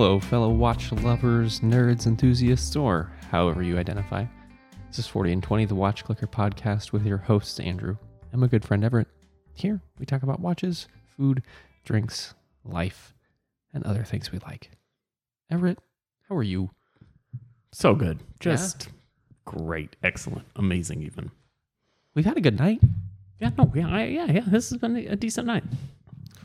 Hello, 0.00 0.18
fellow 0.18 0.48
watch 0.48 0.92
lovers, 0.92 1.60
nerds, 1.60 2.06
enthusiasts, 2.06 2.74
or 2.74 3.12
however 3.30 3.62
you 3.62 3.76
identify. 3.76 4.24
This 4.88 5.00
is 5.00 5.06
40 5.06 5.32
and 5.32 5.42
20, 5.42 5.66
the 5.66 5.74
Watch 5.74 6.04
Clicker 6.04 6.26
podcast 6.26 6.90
with 6.90 7.04
your 7.04 7.18
host, 7.18 7.60
Andrew. 7.60 7.98
I'm 8.32 8.42
a 8.42 8.48
good 8.48 8.64
friend, 8.64 8.82
Everett. 8.82 9.08
Here, 9.52 9.78
we 9.98 10.06
talk 10.06 10.22
about 10.22 10.40
watches, 10.40 10.88
food, 11.04 11.42
drinks, 11.84 12.32
life, 12.64 13.14
and 13.74 13.84
other 13.84 14.02
things 14.02 14.32
we 14.32 14.38
like. 14.38 14.70
Everett, 15.50 15.78
how 16.30 16.34
are 16.34 16.42
you? 16.42 16.70
So 17.70 17.94
good. 17.94 18.20
Just 18.40 18.88
great. 19.44 19.96
Excellent. 20.02 20.46
Amazing, 20.56 21.02
even. 21.02 21.30
We've 22.14 22.24
had 22.24 22.38
a 22.38 22.40
good 22.40 22.58
night. 22.58 22.80
Yeah, 23.38 23.50
no, 23.58 23.70
yeah, 23.74 23.88
I, 23.90 24.04
yeah, 24.04 24.32
yeah. 24.32 24.44
This 24.46 24.70
has 24.70 24.78
been 24.78 24.96
a 24.96 25.16
decent 25.16 25.46
night. 25.46 25.64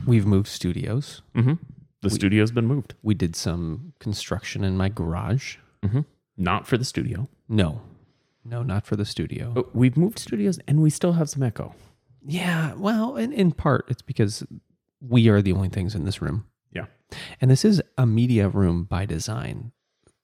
We've 0.06 0.26
moved 0.26 0.48
studios. 0.48 1.22
Mm-hmm. 1.34 1.54
The 2.08 2.14
studio's 2.14 2.50
been 2.50 2.66
moved. 2.66 2.94
We 3.02 3.14
did 3.14 3.36
some 3.36 3.92
construction 4.00 4.64
in 4.64 4.76
my 4.76 4.88
garage. 4.88 5.56
Mm-hmm. 5.84 6.00
Not 6.36 6.66
for 6.66 6.76
the 6.76 6.84
studio. 6.84 7.28
No, 7.48 7.80
no, 8.44 8.62
not 8.62 8.86
for 8.86 8.96
the 8.96 9.04
studio. 9.04 9.50
But 9.54 9.74
we've 9.74 9.96
moved 9.96 10.18
studios 10.18 10.58
and 10.66 10.82
we 10.82 10.90
still 10.90 11.12
have 11.12 11.28
some 11.28 11.42
echo. 11.42 11.74
Yeah, 12.24 12.74
well, 12.74 13.16
in, 13.16 13.32
in 13.32 13.52
part, 13.52 13.86
it's 13.88 14.02
because 14.02 14.44
we 15.00 15.28
are 15.28 15.40
the 15.40 15.52
only 15.52 15.68
things 15.68 15.94
in 15.94 16.04
this 16.04 16.20
room. 16.20 16.46
Yeah. 16.72 16.86
And 17.40 17.50
this 17.50 17.64
is 17.64 17.80
a 17.96 18.06
media 18.06 18.48
room 18.48 18.84
by 18.84 19.06
design. 19.06 19.72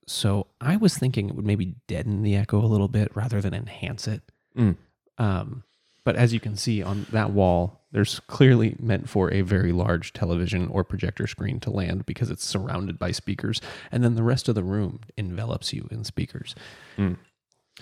So 0.07 0.49
I 0.61 0.77
was 0.77 0.97
thinking 0.97 1.29
it 1.29 1.37
would 1.37 1.47
maybe 1.47 1.77
deaden 1.87 2.23
the 2.23 2.37
echo 2.37 2.59
a 2.59 2.67
little 2.67 2.89
bit 2.89 3.15
rather 3.15 3.41
than 3.41 3.55
enhance 3.55 4.09
it. 4.09 4.23
Mm. 4.57 4.77
Um, 5.19 5.65
but 6.05 6.17
as 6.17 6.35
you 6.35 6.41
can 6.41 6.57
see 6.57 6.83
on 6.83 7.07
that 7.13 7.31
wall, 7.31 7.82
there's 7.93 8.21
clearly 8.21 8.75
meant 8.81 9.09
for 9.09 9.31
a 9.33 9.43
very 9.43 9.71
large 9.73 10.13
television 10.13 10.69
or 10.69 10.83
projector 10.83 11.27
screen 11.27 11.61
to 11.61 11.71
land 11.71 12.07
because 12.07 12.31
it's 12.31 12.45
surrounded 12.45 12.99
by 12.99 13.13
speakers. 13.13 13.61
And 13.91 14.03
then 14.03 14.15
the 14.15 14.23
rest 14.23 14.49
of 14.49 14.55
the 14.55 14.65
room 14.65 15.01
envelops 15.17 15.73
you 15.73 15.87
in 15.91 16.03
speakers. 16.05 16.55
Mm. 16.99 17.19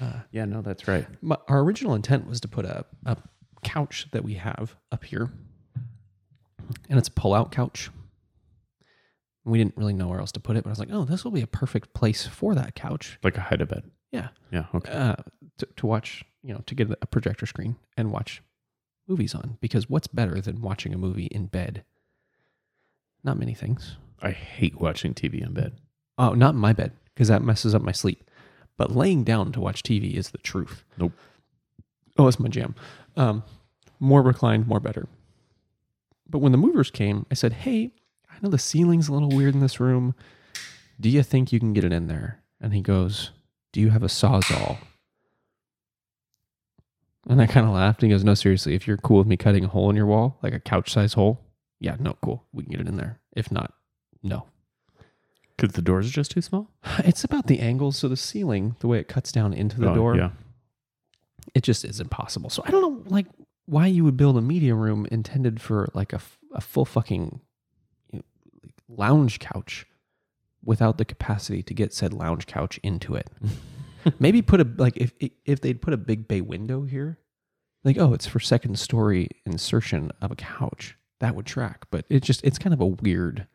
Uh, 0.00 0.20
Yeah, 0.32 0.44
no, 0.46 0.62
that's 0.62 0.86
right. 0.88 1.06
my, 1.22 1.36
our 1.48 1.60
original 1.60 1.94
intent 1.94 2.26
was 2.26 2.40
to 2.40 2.48
put 2.48 2.64
a, 2.64 2.84
a 3.06 3.16
couch 3.62 4.08
that 4.12 4.24
we 4.24 4.34
have 4.34 4.74
up 4.92 5.04
here, 5.04 5.30
and 6.88 6.98
it's 6.98 7.08
a 7.08 7.12
pull-out 7.12 7.52
couch. 7.52 7.90
We 9.44 9.58
didn't 9.58 9.76
really 9.76 9.92
know 9.94 10.08
where 10.08 10.20
else 10.20 10.32
to 10.32 10.40
put 10.40 10.56
it, 10.56 10.64
but 10.64 10.70
I 10.70 10.72
was 10.72 10.78
like, 10.78 10.90
"Oh, 10.92 11.04
this 11.04 11.24
will 11.24 11.30
be 11.32 11.40
a 11.40 11.46
perfect 11.46 11.94
place 11.94 12.26
for 12.26 12.54
that 12.54 12.74
couch." 12.74 13.18
Like 13.22 13.36
a 13.36 13.40
hide 13.40 13.60
a 13.60 13.66
bed. 13.66 13.90
Yeah, 14.12 14.28
Yeah, 14.52 14.66
okay. 14.74 14.92
uh, 14.92 15.16
to, 15.58 15.66
to 15.76 15.86
watch, 15.86 16.24
you 16.42 16.52
know, 16.52 16.62
to 16.66 16.74
get 16.74 16.90
a 16.90 17.06
projector 17.06 17.46
screen 17.46 17.76
and 17.96 18.10
watch 18.12 18.42
movies 19.10 19.34
on. 19.34 19.58
Because 19.60 19.90
what's 19.90 20.06
better 20.06 20.40
than 20.40 20.62
watching 20.62 20.94
a 20.94 20.98
movie 20.98 21.26
in 21.26 21.46
bed? 21.46 21.84
Not 23.22 23.38
many 23.38 23.52
things. 23.52 23.96
I 24.22 24.30
hate 24.30 24.80
watching 24.80 25.12
TV 25.12 25.42
in 25.42 25.52
bed. 25.52 25.74
Oh, 26.16 26.32
not 26.32 26.54
in 26.54 26.60
my 26.60 26.72
bed 26.72 26.92
because 27.14 27.28
that 27.28 27.42
messes 27.42 27.74
up 27.74 27.82
my 27.82 27.92
sleep. 27.92 28.24
But 28.76 28.96
laying 28.96 29.24
down 29.24 29.52
to 29.52 29.60
watch 29.60 29.82
TV 29.82 30.14
is 30.14 30.30
the 30.30 30.38
truth. 30.38 30.84
Nope. 30.96 31.12
Oh, 32.16 32.28
it's 32.28 32.40
my 32.40 32.48
jam. 32.48 32.74
Um, 33.16 33.42
more 33.98 34.22
reclined, 34.22 34.66
more 34.66 34.80
better. 34.80 35.06
But 36.28 36.38
when 36.38 36.52
the 36.52 36.58
movers 36.58 36.90
came, 36.90 37.26
I 37.30 37.34
said, 37.34 37.52
"Hey, 37.52 37.92
I 38.30 38.36
know 38.40 38.48
the 38.48 38.58
ceiling's 38.58 39.08
a 39.08 39.12
little 39.12 39.28
weird 39.28 39.54
in 39.54 39.60
this 39.60 39.80
room. 39.80 40.14
Do 40.98 41.08
you 41.08 41.22
think 41.22 41.52
you 41.52 41.58
can 41.58 41.72
get 41.72 41.84
it 41.84 41.92
in 41.92 42.06
there?" 42.06 42.42
And 42.60 42.72
he 42.72 42.80
goes, 42.80 43.32
"Do 43.72 43.80
you 43.80 43.90
have 43.90 44.02
a 44.02 44.06
sawzall?" 44.06 44.78
And 47.30 47.40
I 47.40 47.46
kind 47.46 47.64
of 47.66 47.72
laughed. 47.72 48.02
And 48.02 48.10
he 48.10 48.14
goes, 48.14 48.24
"No, 48.24 48.34
seriously. 48.34 48.74
If 48.74 48.86
you're 48.88 48.96
cool 48.96 49.18
with 49.18 49.26
me 49.26 49.36
cutting 49.36 49.64
a 49.64 49.68
hole 49.68 49.88
in 49.88 49.96
your 49.96 50.06
wall, 50.06 50.38
like 50.42 50.52
a 50.52 50.60
couch-size 50.60 51.12
hole, 51.14 51.40
yeah, 51.78 51.96
no, 52.00 52.16
cool. 52.22 52.44
We 52.52 52.64
can 52.64 52.72
get 52.72 52.80
it 52.80 52.88
in 52.88 52.96
there. 52.96 53.20
If 53.36 53.50
not, 53.52 53.72
no." 54.22 54.46
Because 55.56 55.74
the 55.74 55.82
doors 55.82 56.06
are 56.08 56.12
just 56.12 56.30
too 56.32 56.42
small? 56.42 56.70
It's 57.04 57.22
about 57.24 57.46
the 57.46 57.60
angles. 57.60 57.96
So 57.98 58.08
the 58.08 58.16
ceiling, 58.16 58.76
the 58.80 58.88
way 58.88 58.98
it 58.98 59.08
cuts 59.08 59.30
down 59.30 59.52
into 59.52 59.78
the 59.78 59.90
Oh, 59.90 59.94
door, 59.94 60.16
Yeah. 60.16 60.30
it 61.54 61.62
just 61.62 61.84
is 61.84 62.00
impossible. 62.00 62.50
So 62.50 62.62
I 62.66 62.70
don't 62.70 62.82
know, 62.82 63.02
like, 63.10 63.26
why 63.66 63.86
you 63.86 64.02
would 64.04 64.16
build 64.16 64.36
a 64.36 64.40
media 64.40 64.74
room 64.74 65.06
intended 65.12 65.60
for 65.60 65.88
like 65.94 66.12
a, 66.12 66.20
a 66.54 66.60
full 66.60 66.84
fucking 66.84 67.40
you 68.10 68.18
know, 68.18 68.24
like, 68.64 68.74
lounge 68.88 69.38
couch 69.38 69.86
without 70.64 70.98
the 70.98 71.04
capacity 71.04 71.62
to 71.62 71.74
get 71.74 71.92
said 71.94 72.12
lounge 72.12 72.46
couch 72.46 72.80
into 72.82 73.14
it. 73.14 73.30
Maybe 74.18 74.42
put 74.42 74.60
a 74.60 74.68
like 74.76 74.96
if 74.96 75.12
if 75.44 75.60
they'd 75.60 75.80
put 75.80 75.92
a 75.94 75.96
big 75.96 76.28
bay 76.28 76.40
window 76.40 76.82
here, 76.82 77.18
like 77.84 77.98
oh, 77.98 78.12
it's 78.14 78.26
for 78.26 78.40
second 78.40 78.78
story 78.78 79.28
insertion 79.46 80.10
of 80.20 80.30
a 80.30 80.36
couch. 80.36 80.96
That 81.20 81.34
would 81.34 81.46
track, 81.46 81.86
but 81.90 82.06
it 82.08 82.22
just 82.22 82.42
it's 82.44 82.58
kind 82.58 82.72
of 82.72 82.80
a 82.80 82.86
weird 82.86 83.46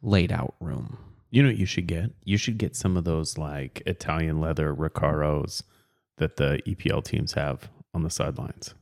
laid 0.00 0.30
out 0.32 0.54
room. 0.60 0.96
You 1.30 1.42
know 1.42 1.48
what 1.48 1.56
you 1.58 1.66
should 1.66 1.86
get? 1.86 2.10
You 2.24 2.36
should 2.36 2.58
get 2.58 2.76
some 2.76 2.96
of 2.96 3.04
those 3.04 3.36
like 3.38 3.82
Italian 3.86 4.40
leather 4.40 4.74
Recaros 4.74 5.62
that 6.18 6.36
the 6.36 6.60
EPL 6.66 7.02
teams 7.02 7.32
have 7.32 7.68
on 7.94 8.02
the 8.02 8.10
sidelines. 8.10 8.74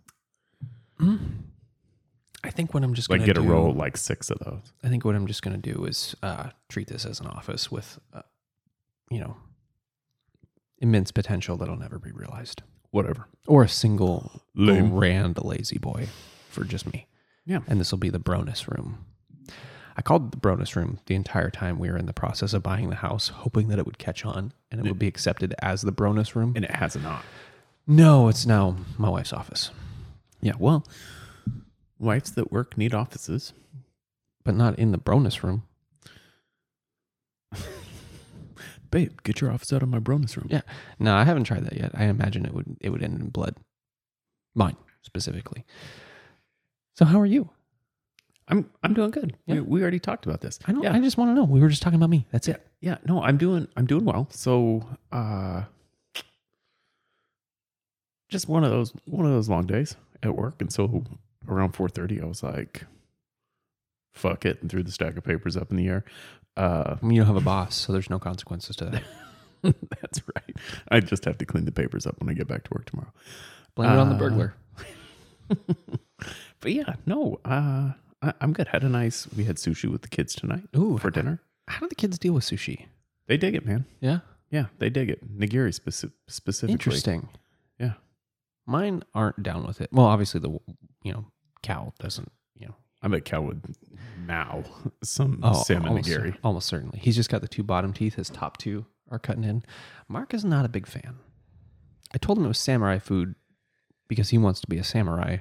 I 2.43 2.51
think 2.51 2.75
what 2.75 2.83
I'm 2.83 2.95
just 2.95 3.09
Like 3.11 3.21
gonna 3.21 3.27
get 3.27 3.39
a 3.39 3.43
do- 3.43 3.49
row 3.49 3.71
like 3.71 3.97
six 3.97 4.31
of 4.31 4.39
those. 4.41 4.73
I 4.83 4.89
think 4.89 5.05
what 5.05 5.15
I'm 5.15 5.27
just 5.27 5.43
going 5.43 5.61
to 5.61 5.73
do 5.73 5.85
is 5.85 6.15
uh, 6.23 6.51
treat 6.69 6.89
this 6.89 7.05
as 7.07 7.21
an 7.21 7.27
office 7.27 7.71
with, 7.71 7.99
uh, 8.13 8.23
you 9.11 9.21
know, 9.21 9.37
immense 10.81 11.11
potential 11.13 11.57
that'll 11.57 11.77
never 11.77 11.99
be 11.99 12.11
realized, 12.13 12.63
Whatever. 12.91 13.27
or 13.47 13.63
a 13.65 13.69
single 13.69 14.43
Lame. 14.55 14.91
grand 14.91 15.39
lazy 15.43 15.79
boy 15.79 16.09
for 16.49 16.65
just 16.65 16.93
me. 16.93 17.07
Yeah. 17.47 17.61
and 17.67 17.81
this 17.81 17.91
will 17.91 17.99
be 17.99 18.11
the 18.11 18.19
Bronus 18.19 18.69
room. 18.69 19.05
I 19.97 20.03
called 20.03 20.27
it 20.27 20.31
the 20.31 20.37
Bronus 20.37 20.77
room 20.77 21.01
the 21.07 21.15
entire 21.15 21.51
time 21.51 21.79
we 21.79 21.91
were 21.91 21.97
in 21.97 22.07
the 22.07 22.13
process 22.13 22.53
of 22.55 22.63
buying 22.63 22.89
the 22.91 22.97
house, 22.97 23.29
hoping 23.29 23.69
that 23.69 23.79
it 23.79 23.87
would 23.87 23.99
catch 23.99 24.25
on 24.25 24.53
and 24.71 24.81
it 24.81 24.89
would 24.89 24.99
be 24.99 25.09
accepted 25.09 25.55
as 25.61 25.83
the 25.83 25.93
Bronus 25.93 26.35
room. 26.37 26.53
And 26.57 26.65
it 26.65 26.71
has 26.77 26.97
not. 26.97 27.25
No, 27.87 28.29
it's 28.29 28.47
now 28.47 28.77
my 28.99 29.09
wife's 29.09 29.33
office, 29.33 29.71
Yeah, 30.41 30.53
well, 30.59 30.87
wives 31.99 32.33
that 32.33 32.53
work 32.53 32.79
need 32.79 32.95
offices. 32.95 33.53
but 34.45 34.55
not 34.55 34.79
in 34.79 34.93
the 34.93 34.99
Bronus 34.99 35.43
room. 35.43 35.65
Babe, 38.91 39.19
get 39.23 39.41
your 39.41 39.53
office 39.53 39.73
out 39.73 39.83
of 39.83 39.89
my 39.89 39.99
bonus 40.01 40.37
room. 40.37 40.49
Yeah. 40.51 40.63
No, 40.99 41.15
I 41.15 41.25
haven't 41.25 41.45
tried 41.45 41.65
that 41.65 41.77
yet. 41.77 41.93
I 41.95 42.05
imagine 42.05 42.45
it 42.45 42.53
would 42.55 42.77
it 42.81 42.91
would 42.91 43.03
end 43.03 43.21
in 43.21 43.29
blood. 43.29 43.57
Mine 44.55 44.77
specifically. 45.03 45.65
So 46.95 47.05
how 47.05 47.21
are 47.21 47.27
you? 47.27 47.51
I'm 48.49 48.69
I'm 48.83 48.95
doing 48.95 49.11
good. 49.13 49.37
Yeah. 49.47 49.57
We, 49.57 49.61
we 49.61 49.83
already 49.83 50.01
talked 50.01 50.27
about 50.27 50.41
this. 50.41 50.59
I 50.67 50.73
don't 50.73 50.83
Yeah. 50.83 50.93
I 50.93 50.99
just 51.01 51.17
want 51.17 51.31
to 51.31 51.35
know. 51.35 51.45
We 51.45 51.61
were 51.61 51.69
just 51.69 51.83
talking 51.83 51.97
about 51.99 52.11
me. 52.11 52.27
That's 52.33 52.49
it. 52.49 52.67
yeah, 52.81 52.99
no, 53.07 53.23
I'm 53.23 53.37
doing 53.39 53.69
I'm 53.77 53.87
doing 53.87 54.05
well. 54.05 54.27
So 54.31 54.85
uh 55.13 55.63
just 58.29 58.49
one 58.49 58.65
of 58.65 58.71
those 58.71 58.93
one 59.07 59.25
of 59.27 59.33
those 59.33 59.49
long 59.49 59.67
days 59.67 59.97
at 60.23 60.35
work. 60.37 60.61
And 60.61 60.73
so 60.73 61.05
around 61.49 61.73
four 61.73 61.89
thirty 61.89 62.21
I 62.21 62.25
was 62.25 62.43
like, 62.43 62.85
fuck 64.13 64.45
it, 64.45 64.61
and 64.63 64.71
threw 64.71 64.83
the 64.83 64.93
stack 64.93 65.17
of 65.17 65.25
papers 65.25 65.57
up 65.57 65.71
in 65.71 65.77
the 65.77 65.89
air. 65.89 66.05
Uh 66.61 66.97
I 67.01 67.05
mean, 67.07 67.17
you 67.17 67.21
don't 67.23 67.29
have 67.35 67.37
a 67.37 67.41
boss, 67.55 67.75
so 67.77 67.93
there's 67.93 68.11
no 68.11 68.19
consequences 68.19 68.77
to 68.77 68.85
that. 68.87 69.03
that's 70.01 70.21
right. 70.37 70.57
I 70.91 71.01
just 71.01 71.25
have 71.25 71.39
to 71.39 71.47
clean 71.47 71.65
the 71.65 71.73
papers 71.73 72.07
up 72.07 72.19
when 72.21 72.29
I 72.29 72.35
get 72.35 72.49
back 72.49 72.65
to 72.65 72.71
work 72.75 72.85
tomorrow. 72.87 73.13
Blame 73.75 73.93
it 73.93 73.99
on 73.99 74.09
the 74.11 74.15
Uh, 74.17 74.19
burglar. 74.19 74.55
But 76.61 76.73
yeah, 76.73 76.95
no, 77.07 77.41
uh 77.45 77.93
I, 78.23 78.35
I'm 78.43 78.53
good. 78.53 78.69
Had 78.69 78.85
a 78.85 78.89
nice 78.89 79.27
we 79.37 79.45
had 79.45 79.57
sushi 79.57 79.91
with 79.91 80.03
the 80.03 80.09
kids 80.09 80.35
tonight 80.35 80.69
Ooh, 80.77 80.99
for 80.99 81.11
dinner. 81.11 81.41
How 81.69 81.81
do 81.81 81.89
the 81.89 81.95
kids 81.95 82.19
deal 82.19 82.35
with 82.35 82.45
sushi? 82.45 82.87
They 83.27 83.37
dig 83.39 83.55
it, 83.55 83.65
man. 83.65 83.87
Yeah. 84.01 84.19
Yeah, 84.51 84.67
they 84.79 84.91
dig 84.91 85.09
it. 85.09 85.39
Nigiri 85.39 85.73
speci- 85.79 86.13
specifically. 86.29 86.73
Interesting. 86.73 87.29
Yeah. 87.79 87.93
Mine 88.67 89.05
aren't 89.15 89.43
down 89.43 89.67
with 89.67 89.81
it. 89.81 89.89
Well, 89.93 90.07
obviously 90.07 90.41
the 90.41 90.51
you 91.03 91.13
know 91.13 91.25
Cal 91.63 91.95
doesn't. 91.99 92.31
I 93.03 93.09
bet 93.09 93.25
Cal 93.25 93.43
would 93.45 93.63
now 94.27 94.65
some 95.03 95.41
oh, 95.43 95.63
salmon 95.63 95.89
almost, 95.89 96.09
nigiri. 96.09 96.37
almost 96.45 96.69
certainly. 96.69 96.99
He's 96.99 97.17
just 97.17 97.31
got 97.31 97.41
the 97.41 97.49
two 97.49 97.63
bottom 97.63 97.93
teeth. 97.93 98.15
His 98.15 98.29
top 98.31 98.59
two 98.59 98.87
are 99.11 99.19
cutting 99.19 99.45
in. 99.45 99.63
Mark 100.09 100.35
is 100.35 100.45
not 100.45 100.65
a 100.65 100.69
big 100.69 100.87
fan. 100.87 101.19
I 102.15 102.19
told 102.19 102.39
him 102.39 102.45
it 102.45 102.49
was 102.49 102.59
samurai 102.59 102.99
food 102.99 103.35
because 104.09 104.31
he 104.31 104.39
wants 104.39 104.61
to 104.61 104.67
be 104.67 104.79
a 104.79 104.85
samurai, 104.85 105.37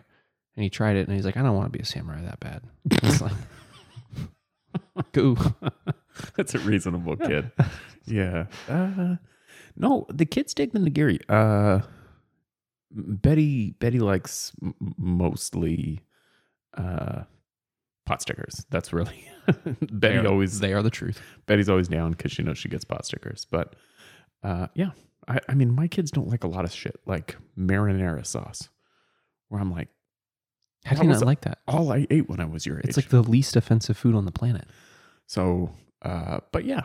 and 0.55 0.63
he 0.63 0.69
tried 0.69 0.95
it, 0.95 1.07
and 1.07 1.15
he's 1.15 1.25
like, 1.25 1.37
I 1.37 1.41
don't 1.41 1.55
want 1.55 1.71
to 1.71 1.77
be 1.77 1.81
a 1.81 1.85
samurai 1.85 2.21
that 2.21 2.39
bad. 2.39 2.61
It's 2.91 3.21
like, 3.21 3.33
goo. 5.11 5.35
That's 6.35 6.53
a 6.53 6.59
reasonable 6.59 7.15
kid. 7.15 7.51
yeah. 8.05 8.45
Uh, 8.67 9.15
no, 9.75 10.05
the 10.09 10.25
kids 10.25 10.53
dig 10.53 10.71
the 10.73 10.79
nigiri. 10.79 11.19
Uh, 11.29 11.85
Betty 12.91 13.71
Betty 13.79 13.99
likes 13.99 14.51
m- 14.61 14.75
mostly 14.97 16.01
uh, 16.75 17.23
pot 18.09 18.21
stickers. 18.21 18.65
That's 18.69 18.91
really 18.91 19.23
Betty 19.45 19.87
They 19.91 20.17
are- 20.17 20.27
always 20.27 20.59
they 20.59 20.73
are 20.73 20.81
the 20.83 20.89
truth. 20.89 21.21
Betty's 21.45 21.69
always 21.69 21.87
down 21.87 22.11
because 22.11 22.31
she 22.31 22.43
knows 22.43 22.57
she 22.57 22.69
gets 22.69 22.83
pot 22.83 23.05
stickers. 23.05 23.45
But 23.49 23.75
uh, 24.43 24.67
yeah, 24.75 24.91
I, 25.27 25.39
I 25.47 25.53
mean, 25.53 25.71
my 25.71 25.87
kids 25.87 26.11
don't 26.11 26.27
like 26.27 26.43
a 26.43 26.47
lot 26.47 26.65
of 26.65 26.71
shit 26.71 26.99
like 27.05 27.35
marinara 27.57 28.25
sauce, 28.25 28.69
where 29.49 29.61
I'm 29.61 29.71
like, 29.71 29.89
How 30.85 30.95
do 30.95 31.03
you 31.03 31.09
not 31.13 31.25
like 31.25 31.41
that? 31.41 31.59
all 31.67 31.91
I 31.91 32.07
ate 32.09 32.29
when 32.29 32.39
I 32.39 32.45
was 32.45 32.65
your 32.65 32.77
age. 32.79 32.85
It's 32.87 32.97
like 32.97 33.09
the 33.09 33.21
least 33.23 33.55
offensive 33.55 33.97
food 33.97 34.15
on 34.15 34.25
the 34.25 34.31
planet. 34.31 34.65
so 35.27 35.71
Uh, 36.01 36.39
but 36.51 36.65
yeah, 36.65 36.81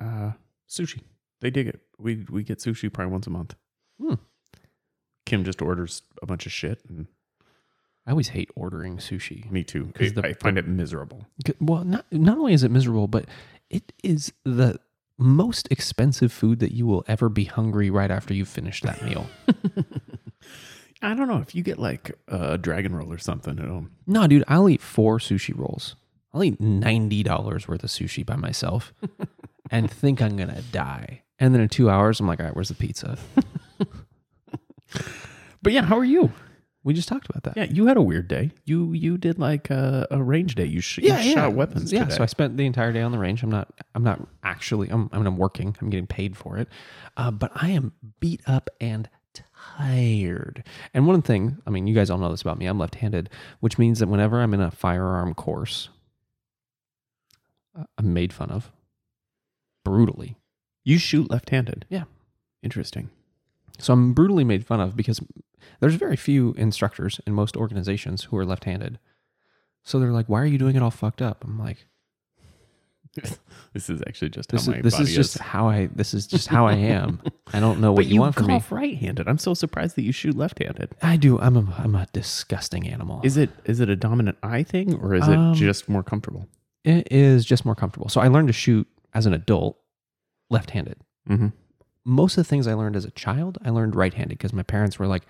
uh, 0.00 0.32
sushi. 0.68 1.00
They 1.40 1.50
dig 1.50 1.66
it. 1.66 1.80
We 1.98 2.24
we 2.30 2.44
get 2.44 2.58
sushi 2.60 2.92
probably 2.92 3.12
once 3.12 3.26
a 3.26 3.30
month. 3.30 3.54
Hmm. 4.00 4.14
Kim 5.26 5.44
just 5.44 5.60
orders 5.62 6.02
a 6.22 6.26
bunch 6.26 6.46
of 6.46 6.52
shit, 6.52 6.80
and 6.88 7.06
I 8.06 8.10
always 8.10 8.28
hate 8.28 8.50
ordering 8.56 8.96
sushi. 8.98 9.50
me 9.50 9.62
too. 9.64 9.92
'Cause 9.94 10.08
I, 10.08 10.20
the- 10.20 10.26
I 10.28 10.32
find 10.34 10.58
it 10.58 10.66
miserable. 10.66 11.26
Well, 11.60 11.84
not 11.84 12.04
not 12.12 12.36
only 12.38 12.52
is 12.52 12.62
it 12.64 12.70
miserable, 12.70 13.06
but 13.08 13.26
it 13.70 13.92
is 14.02 14.32
the 14.44 14.78
most 15.18 15.68
expensive 15.70 16.32
food 16.32 16.58
that 16.60 16.72
you 16.72 16.84
will 16.86 17.04
ever 17.06 17.28
be 17.28 17.44
hungry 17.44 17.90
right 17.90 18.10
after 18.10 18.34
you've 18.34 18.48
finished 18.48 18.82
that 18.84 19.02
meal. 19.04 19.26
I 21.02 21.14
don't 21.14 21.26
know 21.28 21.38
if 21.38 21.54
you 21.54 21.62
get 21.62 21.78
like 21.78 22.12
a 22.28 22.58
dragon 22.58 22.94
roll 22.94 23.12
or 23.12 23.18
something. 23.18 23.58
It'll, 23.58 23.86
no, 24.06 24.26
dude, 24.26 24.44
I'll 24.48 24.68
eat 24.68 24.80
four 24.80 25.18
sushi 25.18 25.56
rolls. 25.56 25.96
I'll 26.32 26.42
eat 26.44 26.60
ninety 26.60 27.22
dollars 27.22 27.66
worth 27.68 27.82
of 27.84 27.90
sushi 27.90 28.24
by 28.24 28.36
myself, 28.36 28.92
and 29.70 29.90
think 29.90 30.20
I'm 30.22 30.36
gonna 30.36 30.62
die. 30.72 31.22
And 31.38 31.52
then 31.54 31.60
in 31.60 31.68
two 31.68 31.90
hours, 31.90 32.20
I'm 32.20 32.26
like, 32.26 32.40
all 32.40 32.46
right, 32.46 32.54
where's 32.54 32.68
the 32.68 32.74
pizza? 32.74 33.18
but 35.62 35.72
yeah, 35.72 35.82
how 35.82 35.98
are 35.98 36.04
you? 36.04 36.30
We 36.84 36.94
just 36.94 37.06
talked 37.08 37.28
about 37.30 37.44
that. 37.44 37.56
Yeah, 37.56 37.72
you 37.72 37.86
had 37.86 37.96
a 37.96 38.02
weird 38.02 38.26
day. 38.28 38.50
You 38.64 38.92
you 38.92 39.16
did 39.16 39.38
like 39.38 39.70
a, 39.70 40.06
a 40.10 40.22
range 40.22 40.56
day. 40.56 40.64
You, 40.64 40.80
sh- 40.80 40.98
you 40.98 41.16
shot 41.32 41.52
weapons. 41.54 41.92
Yeah, 41.92 42.04
today. 42.04 42.16
so 42.16 42.22
I 42.24 42.26
spent 42.26 42.56
the 42.56 42.66
entire 42.66 42.92
day 42.92 43.02
on 43.02 43.12
the 43.12 43.18
range. 43.18 43.42
I'm 43.44 43.50
not. 43.50 43.72
I'm 43.94 44.02
not 44.02 44.26
actually. 44.42 44.88
I'm. 44.88 45.08
I 45.12 45.18
mean, 45.18 45.26
I'm 45.26 45.36
working. 45.36 45.76
I'm 45.80 45.90
getting 45.90 46.08
paid 46.08 46.36
for 46.36 46.58
it, 46.58 46.68
uh, 47.16 47.30
but 47.30 47.52
I 47.54 47.70
am 47.70 47.92
beat 48.18 48.40
up 48.48 48.68
and 48.80 49.08
tired. 49.78 50.64
And 50.92 51.06
one 51.06 51.22
thing, 51.22 51.58
I 51.66 51.70
mean, 51.70 51.86
you 51.86 51.94
guys 51.94 52.10
all 52.10 52.18
know 52.18 52.30
this 52.30 52.42
about 52.42 52.58
me. 52.58 52.66
I'm 52.66 52.78
left-handed, 52.78 53.30
which 53.60 53.78
means 53.78 54.00
that 54.00 54.08
whenever 54.08 54.40
I'm 54.40 54.52
in 54.52 54.60
a 54.60 54.70
firearm 54.72 55.34
course, 55.34 55.88
uh, 57.78 57.84
I'm 57.96 58.12
made 58.12 58.32
fun 58.32 58.50
of 58.50 58.72
brutally. 59.84 60.36
you 60.84 60.98
shoot 60.98 61.30
left-handed. 61.30 61.86
Yeah. 61.88 62.04
interesting. 62.62 63.10
So 63.78 63.92
I'm 63.92 64.12
brutally 64.14 64.44
made 64.44 64.66
fun 64.66 64.80
of 64.80 64.96
because 64.96 65.20
there's 65.80 65.94
very 65.94 66.16
few 66.16 66.52
instructors 66.58 67.20
in 67.26 67.32
most 67.34 67.56
organizations 67.56 68.24
who 68.24 68.36
are 68.36 68.44
left-handed. 68.44 68.98
So 69.84 69.98
they're 69.98 70.12
like, 70.12 70.28
"Why 70.28 70.40
are 70.40 70.46
you 70.46 70.58
doing 70.58 70.76
it 70.76 70.82
all 70.82 70.90
fucked 70.90 71.22
up?" 71.22 71.44
I'm 71.44 71.58
like. 71.58 71.86
This 73.74 73.88
is 73.88 74.02
actually 74.06 74.28
just 74.28 74.50
This 74.50 74.66
how 74.66 74.72
is 74.72 74.76
my 74.76 74.82
this 74.82 74.94
body 74.94 75.04
is 75.04 75.14
just 75.14 75.38
how 75.38 75.66
I 75.66 75.86
this 75.94 76.12
is 76.12 76.26
just 76.26 76.48
how 76.48 76.66
I 76.66 76.74
am. 76.74 77.22
I 77.54 77.58
don't 77.60 77.80
know 77.80 77.90
what 77.92 78.04
But 78.04 78.06
you, 78.06 78.20
want 78.20 78.34
from 78.34 78.46
me. 78.48 78.54
You 78.56 78.60
right-handed. 78.68 79.26
I'm 79.28 79.38
so 79.38 79.54
surprised 79.54 79.96
that 79.96 80.02
you 80.02 80.12
shoot 80.12 80.36
left-handed. 80.36 80.90
I 81.00 81.16
do. 81.16 81.38
I'm 81.40 81.56
a 81.56 81.74
I'm 81.78 81.94
a 81.94 82.06
disgusting 82.12 82.86
animal. 82.86 83.22
Is 83.24 83.38
it 83.38 83.48
is 83.64 83.80
it 83.80 83.88
a 83.88 83.96
dominant 83.96 84.36
eye 84.42 84.62
thing 84.62 84.94
or 84.96 85.14
is 85.14 85.22
Um, 85.26 85.52
it 85.52 85.54
just 85.56 85.88
more 85.88 86.02
comfortable? 86.02 86.48
it 86.84 87.08
is 87.10 87.46
just 87.46 87.64
more 87.64 87.74
comfortable. 87.74 88.10
So 88.10 88.20
I 88.20 88.28
learned 88.28 88.48
to 88.48 88.52
shoot 88.52 88.86
as 89.14 89.24
an 89.24 89.32
adult 89.32 89.78
left-handed. 90.50 90.98
Mm-hmm. 91.30 91.48
Most 92.04 92.36
of 92.36 92.44
the 92.44 92.48
things 92.48 92.66
I 92.66 92.74
learned 92.74 92.96
as 92.96 93.06
a 93.06 93.10
child, 93.12 93.56
I 93.64 93.70
learned 93.70 93.94
right-handed 93.96 94.36
because 94.36 94.52
my 94.52 94.64
parents 94.64 94.98
were 94.98 95.06
like, 95.06 95.22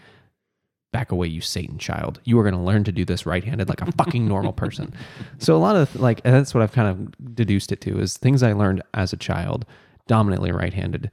"Back 0.93 1.11
away, 1.11 1.27
you 1.27 1.41
Satan 1.41 1.79
child! 1.79 2.21
You 2.25 2.39
are 2.39 2.43
going 2.43 2.55
to 2.55 2.61
learn 2.61 2.85
to 2.85 2.93
do 2.93 3.05
this 3.05 3.27
right-handed 3.27 3.69
like 3.69 3.81
a 3.83 3.91
fucking 3.93 4.27
normal 4.29 4.53
person." 4.53 4.93
So 5.39 5.57
a 5.57 5.59
lot 5.59 5.75
of 5.77 5.95
like 5.97 6.21
and 6.25 6.35
that's 6.35 6.55
what 6.55 6.63
I've 6.63 6.73
kind 6.73 6.89
of 6.89 7.35
deduced 7.35 7.73
it 7.73 7.81
to 7.83 7.99
is 7.99 8.17
things 8.17 8.43
I 8.43 8.53
learned 8.53 8.83
as 8.95 9.13
a 9.13 9.17
child, 9.17 9.65
dominantly 10.07 10.53
right-handed, 10.53 11.11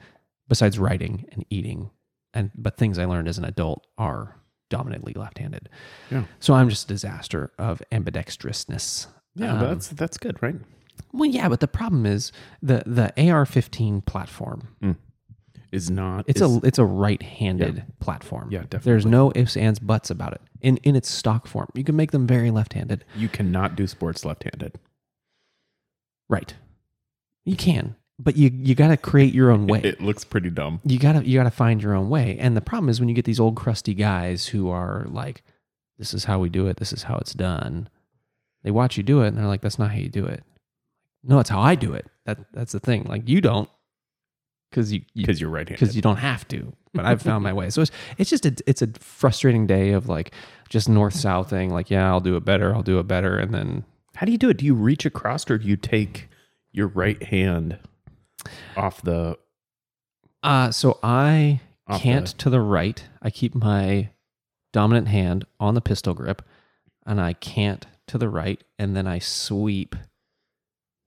besides 0.47 0.77
writing 0.77 1.25
and 1.31 1.45
eating, 1.49 1.89
and 2.33 2.51
but 2.55 2.77
things 2.77 2.99
I 2.99 3.05
learned 3.05 3.27
as 3.27 3.37
an 3.39 3.45
adult 3.45 3.87
are 3.97 4.35
dominantly 4.69 5.13
left-handed. 5.13 5.67
Yeah. 6.11 6.25
So 6.39 6.53
I'm 6.53 6.69
just 6.69 6.85
a 6.85 6.93
disaster 6.93 7.51
of 7.57 7.81
ambidextrousness. 7.91 9.07
Yeah, 9.35 9.53
Um, 9.53 9.59
that's 9.61 9.87
that's 9.87 10.17
good, 10.17 10.41
right? 10.43 10.55
well, 11.13 11.29
yeah, 11.29 11.49
but 11.49 11.59
the 11.59 11.67
problem 11.67 12.05
is 12.05 12.31
the 12.61 12.83
the 12.85 13.07
AR-15 13.17 14.05
platform. 14.05 14.67
Is 15.71 15.91
not. 15.91 16.25
It's 16.27 16.41
is, 16.41 16.57
a 16.57 16.59
it's 16.63 16.79
a 16.79 16.85
right-handed 16.85 17.83
platform. 17.99 18.49
Yeah, 18.51 18.61
definitely. 18.61 18.91
There's 18.91 19.05
no 19.05 19.31
ifs, 19.35 19.55
ands, 19.55 19.77
buts 19.79 20.09
about 20.09 20.33
it. 20.33 20.41
In 20.61 20.77
in 20.77 20.95
its 20.95 21.09
stock 21.09 21.45
form, 21.47 21.69
you 21.75 21.83
can 21.83 21.95
make 21.95 22.11
them 22.11 22.25
very 22.25 22.49
left-handed. 22.49 23.05
you 23.15 23.29
cannot 23.29 23.75
do 23.75 23.85
sports 23.85 24.25
left-handed. 24.25 24.79
Right. 26.27 26.55
You 27.45 27.55
can, 27.55 27.95
but 28.17 28.35
you 28.35 28.51
you 28.53 28.75
got 28.75 28.89
to 28.89 28.97
create 28.97 29.33
your 29.33 29.51
own 29.51 29.67
way. 29.67 29.81
It 29.83 30.01
looks 30.01 30.23
pretty 30.23 30.49
dumb. 30.49 30.81
you 30.83 30.99
gotta 30.99 31.25
you 31.27 31.37
gotta 31.37 31.51
find 31.51 31.81
your 31.81 31.93
own 31.95 32.09
way. 32.09 32.37
And 32.39 32.57
the 32.57 32.61
problem 32.61 32.89
is 32.89 32.99
when 32.99 33.09
you 33.09 33.15
get 33.15 33.25
these 33.25 33.39
old 33.39 33.55
crusty 33.55 33.93
guys 33.93 34.47
who 34.47 34.69
are 34.69 35.05
like, 35.09 35.43
"This 35.97 36.13
is 36.13 36.25
how 36.25 36.39
we 36.39 36.49
do 36.49 36.67
it. 36.67 36.77
This 36.77 36.93
is 36.93 37.03
how 37.03 37.15
it's 37.17 37.33
done." 37.33 37.89
They 38.63 38.71
watch 38.71 38.97
you 38.97 39.03
do 39.03 39.21
it, 39.21 39.29
and 39.29 39.37
they're 39.37 39.45
like, 39.45 39.61
"That's 39.61 39.79
not 39.79 39.91
how 39.91 39.97
you 39.97 40.09
do 40.09 40.25
it." 40.25 40.43
No, 41.23 41.37
that's 41.37 41.49
how 41.49 41.61
I 41.61 41.75
do 41.75 41.93
it. 41.93 42.07
That 42.25 42.39
that's 42.53 42.71
the 42.71 42.79
thing. 42.79 43.03
Like 43.05 43.27
you 43.27 43.41
don't, 43.41 43.69
because 44.69 44.91
you 44.93 44.99
because 44.99 45.15
Because 45.15 45.41
you're 45.41 45.49
right-handed. 45.49 45.79
Because 45.79 45.95
you 45.95 46.01
don't 46.01 46.17
have 46.17 46.47
to. 46.49 46.73
But 46.93 47.05
I've 47.05 47.21
found 47.21 47.43
my 47.43 47.53
way. 47.59 47.69
So 47.69 47.81
it's 47.81 47.91
it's 48.17 48.29
just 48.29 48.45
a, 48.45 48.55
it's 48.67 48.81
a 48.81 48.87
frustrating 48.99 49.67
day 49.67 49.91
of 49.91 50.09
like 50.09 50.31
just 50.69 50.89
north 50.89 51.13
south 51.15 51.49
thing. 51.49 51.69
Like 51.71 51.89
yeah, 51.89 52.07
I'll 52.09 52.19
do 52.19 52.35
it 52.35 52.45
better. 52.45 52.73
I'll 52.75 52.83
do 52.83 52.99
it 52.99 53.07
better, 53.07 53.37
and 53.37 53.53
then 53.53 53.85
How 54.15 54.25
do 54.25 54.31
you 54.31 54.37
do 54.37 54.49
it? 54.49 54.57
Do 54.57 54.65
you 54.65 54.73
reach 54.73 55.05
across 55.05 55.49
or 55.49 55.57
do 55.57 55.67
you 55.67 55.77
take 55.77 56.29
your 56.71 56.87
right 56.87 57.21
hand 57.23 57.79
off 58.77 59.01
the 59.01 59.37
uh 60.43 60.71
so 60.71 60.99
I 61.03 61.61
can't 61.97 62.27
the- 62.27 62.33
to 62.37 62.49
the 62.49 62.61
right. 62.61 63.03
I 63.21 63.29
keep 63.29 63.55
my 63.55 64.09
dominant 64.71 65.07
hand 65.07 65.45
on 65.59 65.73
the 65.73 65.81
pistol 65.81 66.13
grip, 66.13 66.41
and 67.05 67.19
I 67.19 67.33
can't 67.33 67.85
to 68.07 68.17
the 68.17 68.29
right, 68.29 68.63
and 68.77 68.95
then 68.95 69.07
I 69.07 69.19
sweep 69.19 69.95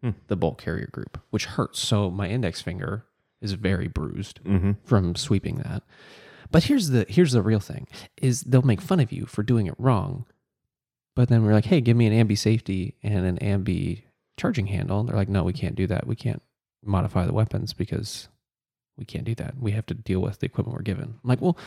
Hmm. 0.03 0.11
the 0.27 0.35
bolt 0.37 0.59
carrier 0.59 0.89
group, 0.91 1.21
which 1.31 1.45
hurts. 1.45 1.79
So 1.79 2.11
my 2.11 2.29
index 2.29 2.61
finger 2.61 3.05
is 3.43 3.53
very 3.53 3.89
bruised 3.89 4.43
mm-hmm. 4.45 4.73
from 4.85 5.15
sweeping 5.15 5.57
that. 5.57 5.83
But 6.51 6.65
here's 6.65 6.91
the 6.91 7.07
here's 7.09 7.33
the 7.33 7.43
real 7.43 7.61
thing: 7.61 7.87
is 8.17 8.43
they'll 8.43 8.63
make 8.63 8.81
fun 8.81 9.01
of 9.01 9.13
you 9.13 9.27
for 9.27 9.43
doing 9.43 9.67
it 9.67 9.75
wrong, 9.79 10.27
but 11.15 11.29
then 11.29 11.45
we're 11.45 11.53
like, 11.53 11.67
hey, 11.67 11.81
give 11.81 11.97
me 11.97 12.07
an 12.07 12.27
ambi 12.29 12.39
safety 12.39 12.95
and 13.03 13.25
an 13.27 13.39
ambi 13.39 14.03
charging 14.37 14.67
handle. 14.67 15.01
And 15.01 15.09
they're 15.09 15.17
like, 15.17 15.29
no, 15.29 15.45
we 15.45 15.53
can't 15.53 15.75
do 15.75 15.87
that. 15.89 16.07
We 16.07 16.17
can't 16.17 16.43
modify 16.85 17.27
the 17.27 17.33
weapons 17.33 17.73
because 17.73 18.29
we 18.97 19.05
can't 19.05 19.25
do 19.25 19.35
that. 19.37 19.59
We 19.59 19.73
have 19.73 19.87
to 19.87 19.95
deal 19.95 20.21
with 20.21 20.41
the 20.41 20.47
equipment 20.47 20.77
we're 20.77 20.83
given. 20.83 21.05
I'm 21.23 21.29
like, 21.29 21.41
well, 21.41 21.59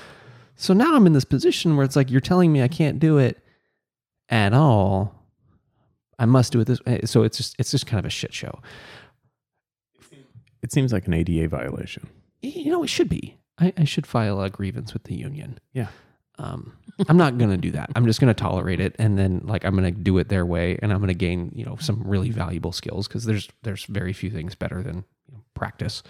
so 0.56 0.74
now 0.74 0.96
I'm 0.96 1.06
in 1.06 1.14
this 1.14 1.26
position 1.26 1.76
where 1.76 1.86
it's 1.86 1.96
like 1.96 2.10
you're 2.10 2.22
telling 2.22 2.52
me 2.52 2.64
I 2.64 2.68
can't 2.68 3.00
do 3.00 3.18
it 3.18 3.44
at 4.30 4.54
all. 4.54 5.14
I 6.18 6.26
must 6.26 6.52
do 6.52 6.60
it 6.62 6.66
this 6.66 6.84
way. 6.86 7.02
So 7.06 7.24
it's 7.24 7.38
just 7.38 7.56
it's 7.60 7.72
just 7.72 7.88
kind 7.88 8.00
of 8.00 8.06
a 8.06 8.10
shit 8.10 8.34
show. 8.34 8.62
It 10.66 10.72
seems 10.72 10.92
like 10.92 11.06
an 11.06 11.14
ADA 11.14 11.48
violation. 11.48 12.08
You 12.42 12.72
know, 12.72 12.82
it 12.82 12.88
should 12.88 13.08
be. 13.08 13.38
I, 13.60 13.72
I 13.78 13.84
should 13.84 14.08
file 14.08 14.42
a 14.42 14.50
grievance 14.50 14.94
with 14.94 15.04
the 15.04 15.14
union. 15.14 15.60
Yeah. 15.74 15.90
Um, 16.40 16.74
I'm 17.08 17.18
not 17.18 17.38
gonna 17.38 17.56
do 17.56 17.70
that. 17.70 17.92
I'm 17.96 18.08
just 18.08 18.20
gonna 18.20 18.34
tolerate 18.34 18.80
it, 18.80 18.96
and 18.98 19.16
then 19.16 19.42
like 19.44 19.64
I'm 19.64 19.76
gonna 19.76 19.92
do 19.92 20.18
it 20.18 20.30
their 20.30 20.44
way, 20.44 20.80
and 20.82 20.92
I'm 20.92 21.02
gonna 21.02 21.14
gain 21.14 21.52
you 21.54 21.64
know 21.64 21.76
some 21.80 22.02
really 22.04 22.32
valuable 22.32 22.72
skills 22.72 23.08
because 23.08 23.26
there's 23.26 23.48
there's 23.62 23.86
very 23.86 24.12
few 24.12 24.32
things 24.32 24.56
better 24.56 24.82
than 24.82 25.06
you 25.28 25.36
know, 25.36 25.44
practice, 25.54 26.02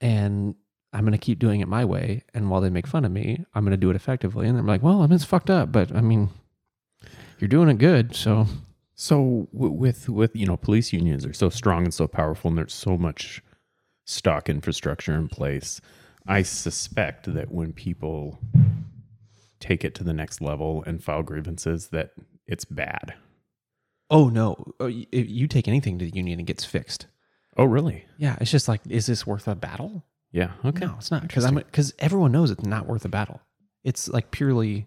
and 0.00 0.56
I'm 0.92 1.04
gonna 1.04 1.16
keep 1.16 1.38
doing 1.38 1.60
it 1.60 1.68
my 1.68 1.84
way. 1.84 2.24
And 2.34 2.50
while 2.50 2.60
they 2.60 2.70
make 2.70 2.88
fun 2.88 3.04
of 3.04 3.12
me, 3.12 3.44
I'm 3.54 3.62
gonna 3.62 3.76
do 3.76 3.90
it 3.90 3.94
effectively. 3.94 4.48
And 4.48 4.58
they're 4.58 4.64
like, 4.64 4.82
well, 4.82 5.00
I 5.02 5.06
mean, 5.06 5.14
it's 5.14 5.24
fucked 5.24 5.48
up, 5.48 5.70
but 5.70 5.94
I 5.94 6.00
mean, 6.00 6.30
you're 7.38 7.46
doing 7.46 7.68
it 7.68 7.78
good, 7.78 8.16
so 8.16 8.48
So 8.96 9.46
with 9.52 10.08
with 10.08 10.34
you 10.34 10.46
know 10.46 10.56
police 10.56 10.92
unions 10.92 11.24
are 11.24 11.34
so 11.34 11.50
strong 11.50 11.84
and 11.84 11.94
so 11.94 12.08
powerful, 12.08 12.48
and 12.48 12.58
there's 12.58 12.74
so 12.74 12.98
much 12.98 13.42
stock 14.06 14.48
infrastructure 14.48 15.12
in 15.14 15.28
place. 15.28 15.80
I 16.26 16.42
suspect 16.42 17.32
that 17.34 17.52
when 17.52 17.72
people 17.74 18.40
take 19.60 19.84
it 19.84 19.94
to 19.96 20.04
the 20.04 20.14
next 20.14 20.40
level 20.40 20.82
and 20.86 21.02
file 21.04 21.22
grievances, 21.22 21.88
that 21.88 22.12
it's 22.46 22.64
bad. 22.64 23.14
oh 24.10 24.28
no, 24.28 24.72
Oh, 24.80 24.86
if 24.88 25.28
you 25.28 25.46
take 25.48 25.68
anything 25.68 25.98
to 25.98 26.04
the 26.04 26.16
union, 26.16 26.40
it 26.40 26.46
gets 26.46 26.64
fixed. 26.64 27.06
Oh, 27.56 27.64
really? 27.64 28.04
Yeah, 28.18 28.36
it's 28.40 28.50
just 28.50 28.68
like, 28.68 28.80
is 28.88 29.06
this 29.06 29.26
worth 29.26 29.48
a 29.48 29.54
battle? 29.54 30.04
Yeah. 30.30 30.52
Okay. 30.64 30.84
No, 30.84 30.94
it's 30.98 31.10
not 31.10 31.22
because 31.22 31.44
I'm 31.44 31.54
because 31.54 31.94
everyone 31.98 32.30
knows 32.32 32.50
it's 32.50 32.64
not 32.64 32.86
worth 32.86 33.04
a 33.04 33.08
battle. 33.08 33.40
It's 33.84 34.08
like 34.08 34.30
purely, 34.30 34.86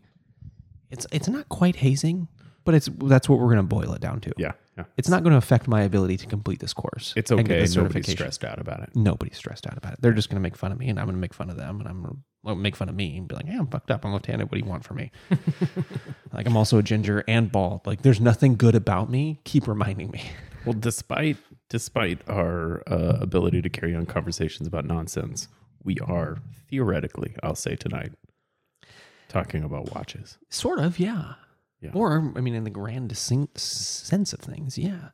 it's 0.91 1.07
it's 1.11 1.27
not 1.27 1.49
quite 1.49 1.77
hazing, 1.77 2.27
but 2.65 2.75
it's 2.75 2.89
that's 3.03 3.27
what 3.29 3.39
we're 3.39 3.53
going 3.53 3.57
to 3.57 3.63
boil 3.63 3.93
it 3.93 4.01
down 4.01 4.21
to. 4.21 4.33
Yeah. 4.37 4.53
Yeah. 4.77 4.85
It's 4.95 5.09
not 5.09 5.23
going 5.23 5.31
to 5.31 5.37
affect 5.37 5.67
my 5.67 5.81
ability 5.81 6.15
to 6.17 6.25
complete 6.25 6.59
this 6.59 6.73
course. 6.73 7.13
It's 7.17 7.31
and 7.31 7.39
get 7.45 7.59
okay. 7.59 7.65
the 7.65 7.75
Nobody's 7.75 8.05
certification. 8.05 8.17
stressed 8.17 8.45
out 8.45 8.59
about 8.59 8.81
it. 8.81 8.95
Nobody's 8.95 9.35
stressed 9.35 9.67
out 9.67 9.77
about 9.77 9.93
it. 9.93 10.01
They're 10.01 10.13
just 10.13 10.29
going 10.29 10.37
to 10.37 10.41
make 10.41 10.55
fun 10.55 10.71
of 10.71 10.79
me, 10.79 10.87
and 10.87 10.97
I'm 10.97 11.05
going 11.05 11.17
to 11.17 11.21
make 11.21 11.33
fun 11.33 11.49
of 11.49 11.57
them, 11.57 11.79
and 11.81 11.89
I'm 11.89 12.01
going 12.01 12.13
to 12.13 12.19
well, 12.43 12.55
make 12.55 12.77
fun 12.77 12.87
of 12.87 12.95
me 12.95 13.17
and 13.17 13.27
be 13.27 13.35
like, 13.35 13.45
"Yeah, 13.45 13.59
I'm 13.59 13.67
fucked 13.67 13.91
up. 13.91 14.05
I'm 14.05 14.13
left-handed. 14.13 14.45
What 14.45 14.53
do 14.53 14.59
you 14.59 14.69
want 14.69 14.85
from 14.85 14.97
me?" 14.97 15.11
like 16.33 16.45
I'm 16.47 16.55
also 16.55 16.77
a 16.77 16.83
ginger 16.83 17.23
and 17.27 17.51
bald. 17.51 17.85
Like 17.85 18.01
there's 18.03 18.21
nothing 18.21 18.55
good 18.55 18.75
about 18.75 19.09
me. 19.09 19.41
Keep 19.43 19.67
reminding 19.67 20.11
me. 20.11 20.23
Well, 20.65 20.75
despite 20.77 21.37
despite 21.69 22.19
our 22.27 22.83
uh, 22.85 23.17
ability 23.21 23.61
to 23.61 23.69
carry 23.69 23.95
on 23.95 24.05
conversations 24.05 24.67
about 24.67 24.83
nonsense, 24.83 25.47
we 25.83 25.97
are 25.99 26.39
theoretically, 26.69 27.35
I'll 27.41 27.55
say 27.55 27.77
tonight, 27.77 28.11
talking 29.29 29.63
about 29.63 29.95
watches. 29.95 30.37
Sort 30.49 30.79
of, 30.79 30.99
yeah. 30.99 31.35
Yeah. 31.81 31.91
Or 31.93 32.33
I 32.35 32.41
mean, 32.41 32.55
in 32.55 32.63
the 32.65 32.69
grand 32.69 33.15
sense 33.17 34.33
of 34.33 34.39
things, 34.39 34.77
yeah. 34.77 35.09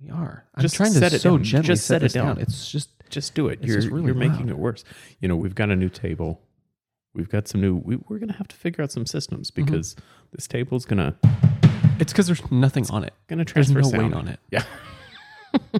We 0.00 0.10
are. 0.10 0.44
I'm 0.54 0.62
Just 0.62 0.74
trying 0.74 0.92
to 0.92 0.98
set 0.98 1.12
it 1.14 1.20
so 1.22 1.30
down. 1.38 1.44
gently 1.44 1.66
Just 1.68 1.86
set, 1.86 2.02
set 2.02 2.10
it 2.10 2.12
down. 2.12 2.34
down. 2.36 2.38
It's 2.42 2.70
just 2.70 2.90
Just 3.08 3.34
do 3.34 3.48
it. 3.48 3.60
You're 3.62 3.76
just 3.76 3.88
really 3.88 4.06
you're 4.06 4.14
making 4.14 4.48
it 4.50 4.58
worse. 4.58 4.84
You 5.20 5.28
know, 5.28 5.36
we've 5.36 5.54
got 5.54 5.70
a 5.70 5.76
new 5.76 5.88
table. 5.88 6.42
We've 7.14 7.30
got 7.30 7.48
some 7.48 7.62
new. 7.62 7.76
We, 7.76 7.96
we're 8.08 8.18
gonna 8.18 8.34
have 8.34 8.48
to 8.48 8.56
figure 8.56 8.84
out 8.84 8.92
some 8.92 9.06
systems 9.06 9.50
Mm-hmm. 9.50 9.64
because 9.64 9.96
this 10.32 10.46
table's 10.46 10.84
gonna 10.84 11.16
it's 11.98 12.12
because 12.12 12.26
there's 12.26 12.50
nothing 12.50 12.84
on 12.90 13.04
it. 13.04 13.14
gonna 13.28 13.44
There's 13.44 13.52
transfer 13.70 13.80
no 13.80 13.88
sound. 13.88 14.12
weight 14.12 14.14
on 14.14 14.28
it. 14.28 14.40
Yeah. 14.50 14.64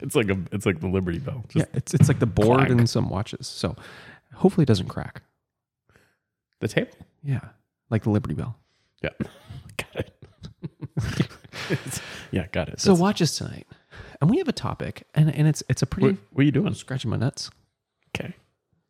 it's 0.00 0.14
like 0.14 0.28
a 0.28 0.38
it's 0.52 0.66
like 0.66 0.80
the 0.80 0.88
Liberty 0.88 1.18
Bell. 1.18 1.42
Just 1.48 1.66
yeah, 1.66 1.78
it's 1.78 1.94
it's 1.94 2.08
like 2.08 2.18
the 2.18 2.26
board 2.26 2.58
clank. 2.66 2.70
and 2.72 2.90
some 2.90 3.08
watches. 3.08 3.46
So 3.46 3.74
hopefully 4.34 4.64
it 4.64 4.68
doesn't 4.68 4.88
crack. 4.88 5.22
the 6.60 6.68
table. 6.68 6.90
Yeah, 7.24 7.40
like 7.90 8.02
the 8.04 8.10
Liberty 8.10 8.34
Bell. 8.34 8.56
Yeah. 9.02 9.10
got 9.76 9.96
it. 9.96 10.14
Yeah, 12.30 12.46
got 12.52 12.68
it. 12.68 12.78
So 12.80 12.90
That's- 12.90 13.00
watches 13.00 13.36
tonight, 13.36 13.66
and 14.20 14.28
we 14.30 14.36
have 14.38 14.48
a 14.48 14.52
topic, 14.52 15.06
and 15.14 15.34
and 15.34 15.48
it's 15.48 15.62
it's 15.68 15.80
a 15.82 15.86
pretty 15.86 16.08
what, 16.08 16.16
what 16.32 16.40
are 16.42 16.44
you 16.44 16.52
doing? 16.52 16.74
scratching 16.74 17.10
my 17.10 17.16
nuts, 17.16 17.50
Okay. 18.14 18.34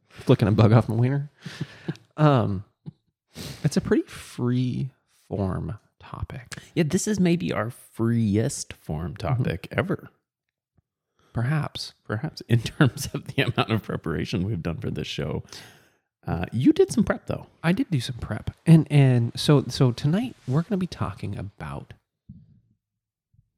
flicking 0.09 0.49
a 0.49 0.53
bug 0.53 0.73
off 0.73 0.89
my 0.89 0.97
wiener. 0.97 1.31
um, 2.17 2.65
it's 3.63 3.77
a 3.77 3.81
pretty 3.81 4.03
free 4.05 4.91
form 5.29 5.79
topic, 6.01 6.57
Yeah, 6.75 6.85
this 6.87 7.07
is 7.07 7.21
maybe 7.21 7.53
our 7.53 7.71
freest 7.71 8.73
form 8.73 9.17
topic 9.17 9.69
ever. 9.71 10.09
perhaps. 11.33 11.93
Perhaps 12.05 12.43
in 12.49 12.61
terms 12.61 13.09
of 13.15 13.27
the 13.29 13.43
amount 13.43 13.71
of 13.71 13.83
preparation 13.83 14.43
we've 14.45 14.63
done 14.63 14.79
for 14.79 14.91
this 14.91 15.07
show. 15.07 15.45
Uh, 16.29 16.45
you 16.53 16.75
did 16.75 16.93
some 16.93 17.05
prep 17.05 17.25
though. 17.25 17.47
I 17.65 17.73
did 17.73 17.91
do 17.91 18.01
some 18.01 18.17
prep, 18.17 18.51
and 18.67 18.87
and 18.91 19.33
so 19.35 19.65
so 19.69 19.93
tonight 19.93 20.37
we're 20.47 20.61
going 20.61 20.73
to 20.73 20.77
be 20.77 20.87
talking 20.87 21.39
about 21.39 21.95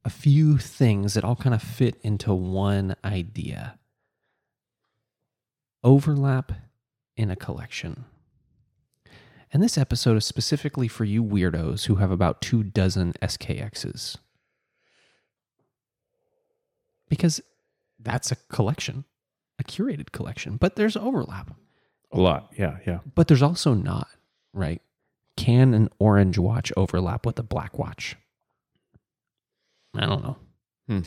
a 0.04 0.10
few 0.10 0.56
things 0.56 1.14
that 1.14 1.24
all 1.24 1.34
kind 1.34 1.52
of 1.52 1.60
fit 1.60 1.98
into 2.02 2.32
one 2.32 2.94
idea. 3.04 3.76
Overlap 5.82 6.52
in 7.16 7.28
a 7.28 7.34
collection. 7.34 8.04
And 9.52 9.60
this 9.60 9.76
episode 9.76 10.16
is 10.16 10.24
specifically 10.24 10.86
for 10.86 11.04
you 11.04 11.24
weirdos 11.24 11.86
who 11.86 11.96
have 11.96 12.12
about 12.12 12.40
two 12.40 12.62
dozen 12.62 13.14
SKXs. 13.14 14.16
Because 17.08 17.40
that's 17.98 18.30
a 18.30 18.36
collection, 18.36 19.06
a 19.58 19.64
curated 19.64 20.12
collection, 20.12 20.56
but 20.56 20.76
there's 20.76 20.96
overlap. 20.96 21.50
A 22.12 22.20
lot. 22.20 22.52
Yeah, 22.58 22.78
yeah. 22.86 22.98
But 23.14 23.28
there's 23.28 23.42
also 23.42 23.74
not, 23.74 24.08
right? 24.52 24.82
Can 25.36 25.74
an 25.74 25.88
orange 25.98 26.38
watch 26.38 26.72
overlap 26.76 27.24
with 27.24 27.38
a 27.38 27.42
black 27.42 27.78
watch? 27.78 28.16
I 29.94 30.06
don't 30.06 30.22
know. 30.22 30.36
Hmm. 30.88 31.00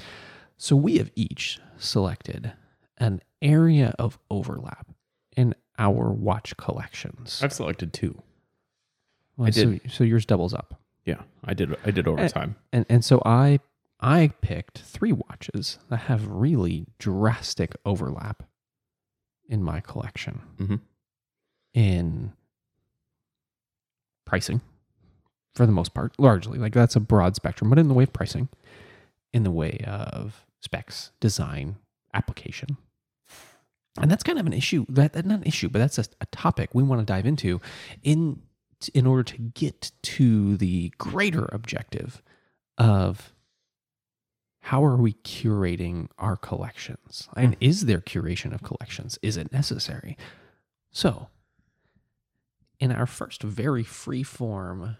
So 0.57 0.75
we 0.75 0.97
have 0.97 1.11
each 1.15 1.59
selected 1.77 2.53
an 2.97 3.21
area 3.41 3.93
of 3.99 4.17
overlap 4.29 4.87
in 5.35 5.55
our 5.77 6.11
watch 6.11 6.55
collections. 6.57 7.41
I've 7.43 7.53
selected 7.53 7.93
two. 7.93 8.21
Well, 9.37 9.47
I 9.47 9.51
so- 9.51 9.71
did. 9.71 9.91
So, 9.91 10.03
yours 10.03 10.25
doubles 10.25 10.53
up. 10.53 10.79
Yeah, 11.05 11.21
I 11.43 11.53
did. 11.53 11.75
I 11.85 11.91
did 11.91 12.07
overtime. 12.07 12.55
And 12.71 12.85
and 12.87 13.03
so 13.03 13.21
I 13.25 13.59
I 13.99 14.31
picked 14.41 14.77
three 14.79 15.11
watches 15.11 15.77
that 15.89 15.97
have 15.97 16.25
really 16.27 16.85
drastic 16.97 17.75
overlap 17.85 18.43
in 19.49 19.61
my 19.63 19.81
collection. 19.81 20.41
Mhm. 20.57 20.79
In 21.73 22.33
pricing, 24.25 24.61
for 25.55 25.65
the 25.65 25.71
most 25.71 25.93
part, 25.93 26.13
largely 26.19 26.59
like 26.59 26.73
that's 26.73 26.95
a 26.95 26.99
broad 26.99 27.35
spectrum, 27.35 27.69
but 27.69 27.79
in 27.79 27.87
the 27.87 27.93
way 27.93 28.03
of 28.03 28.13
pricing, 28.13 28.49
in 29.33 29.43
the 29.43 29.51
way 29.51 29.83
of 29.85 30.45
specs, 30.61 31.11
design, 31.19 31.77
application. 32.13 32.77
And 33.99 34.09
that's 34.09 34.23
kind 34.23 34.39
of 34.39 34.47
an 34.47 34.53
issue. 34.53 34.85
That, 34.89 35.13
that 35.13 35.25
not 35.25 35.39
an 35.39 35.47
issue, 35.47 35.69
but 35.69 35.79
that's 35.79 35.99
a, 35.99 36.05
a 36.21 36.25
topic 36.27 36.69
we 36.73 36.83
want 36.83 37.01
to 37.01 37.05
dive 37.05 37.25
into 37.25 37.61
in 38.01 38.41
in 38.93 39.05
order 39.05 39.23
to 39.23 39.37
get 39.37 39.91
to 40.01 40.57
the 40.57 40.91
greater 40.97 41.47
objective 41.51 42.21
of 42.77 43.33
how 44.61 44.83
are 44.83 44.97
we 44.97 45.13
curating 45.13 46.07
our 46.17 46.35
collections 46.35 47.29
and 47.37 47.55
hmm. 47.55 47.63
is 47.63 47.85
there 47.85 48.01
curation 48.01 48.53
of 48.53 48.63
collections 48.63 49.17
is 49.21 49.37
it 49.37 49.53
necessary 49.53 50.17
so 50.91 51.27
in 52.83 52.91
our 52.91 53.05
first 53.05 53.41
very 53.43 53.83
free 53.83 54.23
form 54.23 54.97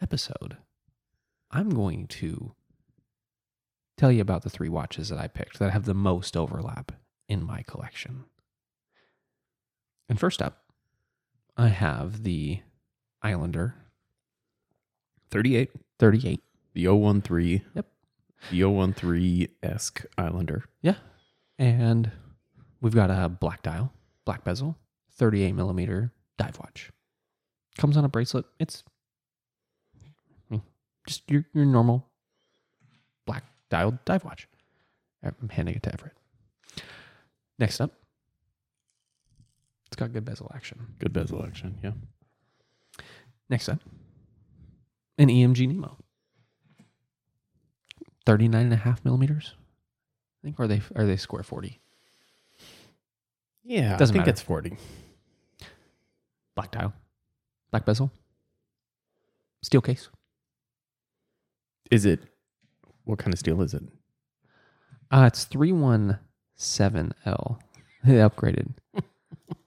episode 0.00 0.56
i'm 1.50 1.70
going 1.70 2.06
to 2.06 2.52
tell 3.96 4.12
you 4.12 4.20
about 4.20 4.42
the 4.42 4.50
three 4.50 4.68
watches 4.68 5.08
that 5.08 5.18
i 5.18 5.26
picked 5.26 5.58
that 5.58 5.72
have 5.72 5.84
the 5.84 5.94
most 5.94 6.36
overlap 6.36 6.92
in 7.28 7.42
my 7.44 7.62
collection 7.62 8.24
and 10.08 10.20
first 10.20 10.42
up 10.42 10.64
i 11.56 11.68
have 11.68 12.22
the 12.24 12.60
islander 13.22 13.74
38. 15.30 15.70
38 15.98 16.40
The 16.74 16.86
013. 16.86 17.62
Yep. 17.74 17.86
The 18.50 18.92
013 18.92 19.48
esque 19.62 20.06
Islander. 20.16 20.64
Yeah. 20.80 20.94
And 21.58 22.10
we've 22.80 22.94
got 22.94 23.10
a 23.10 23.28
black 23.28 23.62
dial, 23.62 23.92
black 24.24 24.44
bezel, 24.44 24.78
38 25.12 25.52
millimeter 25.52 26.12
dive 26.38 26.58
watch. 26.58 26.90
Comes 27.76 27.96
on 27.96 28.04
a 28.04 28.08
bracelet. 28.08 28.46
It's 28.58 28.82
I 30.50 30.54
mean, 30.54 30.62
just 31.06 31.30
your, 31.30 31.44
your 31.52 31.66
normal 31.66 32.08
black 33.26 33.44
dialed 33.70 34.04
dive 34.04 34.24
watch. 34.24 34.48
I'm 35.22 35.48
handing 35.50 35.74
it 35.74 35.82
to 35.82 35.92
Everett. 35.92 36.14
Next 37.58 37.80
up, 37.80 37.92
it's 39.86 39.96
got 39.96 40.12
good 40.12 40.24
bezel 40.24 40.50
action. 40.54 40.94
Good 40.98 41.12
bezel 41.12 41.44
action. 41.44 41.78
Yeah. 41.82 41.92
Next 43.50 43.68
up, 43.68 43.80
an 45.18 45.28
EMG 45.28 45.66
Nemo. 45.68 45.96
39 48.26 48.60
and 48.60 48.72
a 48.72 48.76
half 48.76 49.02
millimeters. 49.04 49.54
I 49.54 50.38
think, 50.44 50.60
or 50.60 50.64
are 50.64 50.68
they, 50.68 50.82
are 50.94 51.06
they 51.06 51.16
square 51.16 51.42
40? 51.42 51.80
Yeah. 53.64 53.96
Doesn't 53.96 54.14
I 54.14 54.18
think 54.18 54.26
matter. 54.26 54.30
it's 54.30 54.42
40. 54.42 54.76
Black 56.58 56.72
dial, 56.72 56.92
black 57.70 57.86
bezel, 57.86 58.10
steel 59.62 59.80
case. 59.80 60.08
Is 61.88 62.04
it, 62.04 62.24
what 63.04 63.20
kind 63.20 63.32
of 63.32 63.38
steel 63.38 63.62
is 63.62 63.74
it? 63.74 63.84
Uh, 65.08 65.30
it's 65.32 65.46
317L. 65.46 66.18
They 68.02 68.14
upgraded. 68.14 68.74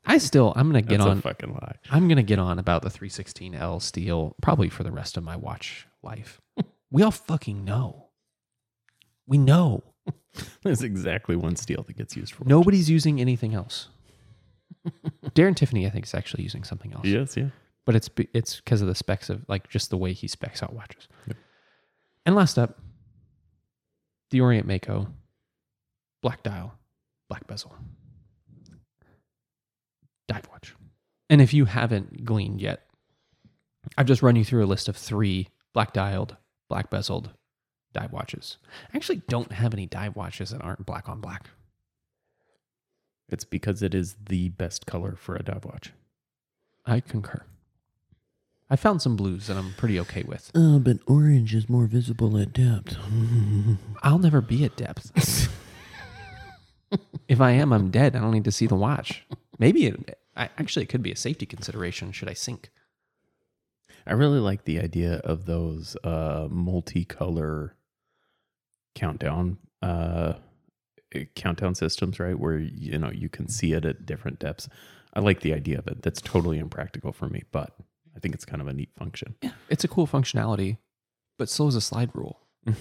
I 0.05 0.17
still, 0.17 0.51
I'm 0.57 0.69
going 0.69 0.83
to 0.83 0.89
get 0.89 0.97
That's 0.97 1.09
on, 1.09 1.19
a 1.19 1.21
fucking 1.21 1.53
lie. 1.53 1.75
I'm 1.89 2.09
going 2.09 2.17
to 2.17 2.23
get 2.23 2.39
on 2.39 2.59
about 2.59 2.81
the 2.81 2.89
316L 2.89 3.81
steel 3.81 4.35
probably 4.41 4.67
for 4.67 4.83
the 4.83 4.91
rest 4.91 5.15
of 5.15 5.23
my 5.23 5.37
watch 5.37 5.87
life. 6.03 6.41
we 6.91 7.03
all 7.03 7.11
fucking 7.11 7.63
know. 7.63 8.07
We 9.25 9.37
know. 9.37 9.85
There's 10.63 10.83
exactly 10.83 11.37
one 11.37 11.55
steel 11.55 11.83
that 11.83 11.95
gets 11.95 12.17
used 12.17 12.33
for 12.33 12.43
Nobody's 12.43 12.89
using 12.89 13.21
anything 13.21 13.53
else. 13.53 13.87
Darren 15.35 15.55
Tiffany, 15.55 15.85
I 15.85 15.89
think, 15.89 16.05
is 16.05 16.13
actually 16.13 16.43
using 16.43 16.63
something 16.63 16.93
else. 16.93 17.05
Yes, 17.05 17.37
yeah. 17.37 17.49
but 17.85 17.95
it's 17.95 18.09
it's 18.33 18.57
because 18.57 18.81
of 18.81 18.87
the 18.87 18.95
specs 18.95 19.29
of 19.29 19.43
like 19.47 19.69
just 19.69 19.89
the 19.89 19.97
way 19.97 20.13
he 20.13 20.27
specs 20.27 20.63
out 20.63 20.73
watches. 20.73 21.07
Yep. 21.27 21.37
And 22.25 22.35
last 22.35 22.57
up, 22.59 22.79
the 24.29 24.41
Orient 24.41 24.67
Mako, 24.67 25.07
black 26.21 26.43
dial, 26.43 26.73
black 27.29 27.47
bezel, 27.47 27.75
dive 30.27 30.47
watch. 30.51 30.75
And 31.29 31.41
if 31.41 31.53
you 31.53 31.65
haven't 31.65 32.25
gleaned 32.25 32.61
yet, 32.61 32.87
I've 33.97 34.05
just 34.05 34.21
run 34.21 34.35
you 34.35 34.45
through 34.45 34.63
a 34.63 34.67
list 34.67 34.87
of 34.87 34.95
three 34.95 35.47
black 35.73 35.93
dialed, 35.93 36.37
black 36.69 36.89
bezeled 36.89 37.31
dive 37.93 38.11
watches. 38.11 38.57
I 38.93 38.97
actually 38.97 39.21
don't 39.27 39.51
have 39.51 39.73
any 39.73 39.85
dive 39.85 40.15
watches 40.15 40.51
that 40.51 40.61
aren't 40.61 40.85
black 40.85 41.09
on 41.09 41.21
black. 41.21 41.49
It's 43.31 43.45
because 43.45 43.81
it 43.81 43.95
is 43.95 44.15
the 44.27 44.49
best 44.49 44.85
color 44.85 45.15
for 45.15 45.35
a 45.35 45.43
dive 45.43 45.65
watch. 45.65 45.93
I 46.85 46.99
concur. 46.99 47.43
I 48.69 48.75
found 48.77 49.01
some 49.01 49.15
blues 49.15 49.47
that 49.47 49.57
I'm 49.57 49.73
pretty 49.73 49.99
okay 49.99 50.23
with. 50.23 50.49
Oh, 50.55 50.79
but 50.79 50.99
orange 51.05 51.53
is 51.53 51.69
more 51.69 51.85
visible 51.87 52.37
at 52.37 52.53
depth. 52.53 52.95
I'll 54.03 54.17
never 54.17 54.39
be 54.39 54.63
at 54.63 54.77
depth. 54.77 55.49
if 57.27 57.41
I 57.41 57.51
am, 57.51 57.73
I'm 57.73 57.91
dead. 57.91 58.15
I 58.15 58.19
don't 58.19 58.31
need 58.31 58.45
to 58.45 58.51
see 58.51 58.67
the 58.67 58.75
watch. 58.75 59.25
Maybe 59.59 59.87
it, 59.87 60.17
I, 60.37 60.45
actually 60.57 60.83
it 60.83 60.89
could 60.89 61.03
be 61.03 61.11
a 61.11 61.17
safety 61.17 61.45
consideration. 61.45 62.13
Should 62.13 62.29
I 62.29 62.33
sink? 62.33 62.69
I 64.07 64.13
really 64.13 64.39
like 64.39 64.63
the 64.63 64.79
idea 64.79 65.15
of 65.23 65.45
those 65.45 65.97
uh, 66.03 66.47
multicolor 66.47 67.71
countdown 68.95 69.57
uh, 69.81 70.33
Uh, 71.13 71.19
countdown 71.35 71.75
systems, 71.75 72.19
right? 72.19 72.39
Where 72.39 72.57
you 72.57 72.97
know 72.97 73.11
you 73.11 73.29
can 73.29 73.47
see 73.47 73.73
it 73.73 73.85
at 73.85 74.05
different 74.05 74.39
depths. 74.39 74.69
I 75.13 75.19
like 75.19 75.41
the 75.41 75.53
idea 75.53 75.77
of 75.77 75.87
it. 75.87 76.01
That's 76.03 76.21
totally 76.21 76.57
impractical 76.57 77.11
for 77.11 77.27
me, 77.27 77.43
but 77.51 77.75
I 78.15 78.19
think 78.19 78.33
it's 78.33 78.45
kind 78.45 78.61
of 78.61 78.67
a 78.67 78.73
neat 78.73 78.89
function. 78.97 79.35
Yeah, 79.41 79.51
It's 79.69 79.83
a 79.83 79.87
cool 79.89 80.07
functionality, 80.07 80.77
but 81.37 81.49
so 81.49 81.67
is 81.67 81.75
a 81.75 81.81
slide 81.81 82.11
rule. 82.13 82.39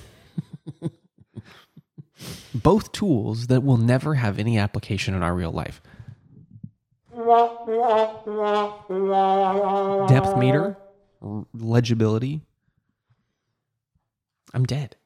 Both 2.55 2.93
tools 2.93 3.49
that 3.49 3.63
will 3.63 3.79
never 3.79 4.15
have 4.15 4.39
any 4.39 4.59
application 4.59 5.15
in 5.15 5.23
our 5.23 5.35
real 5.35 5.51
life. 5.51 5.81
Depth 10.09 10.37
meter, 10.37 10.77
legibility. 11.55 12.43
I'm 14.53 14.65
dead. 14.65 14.97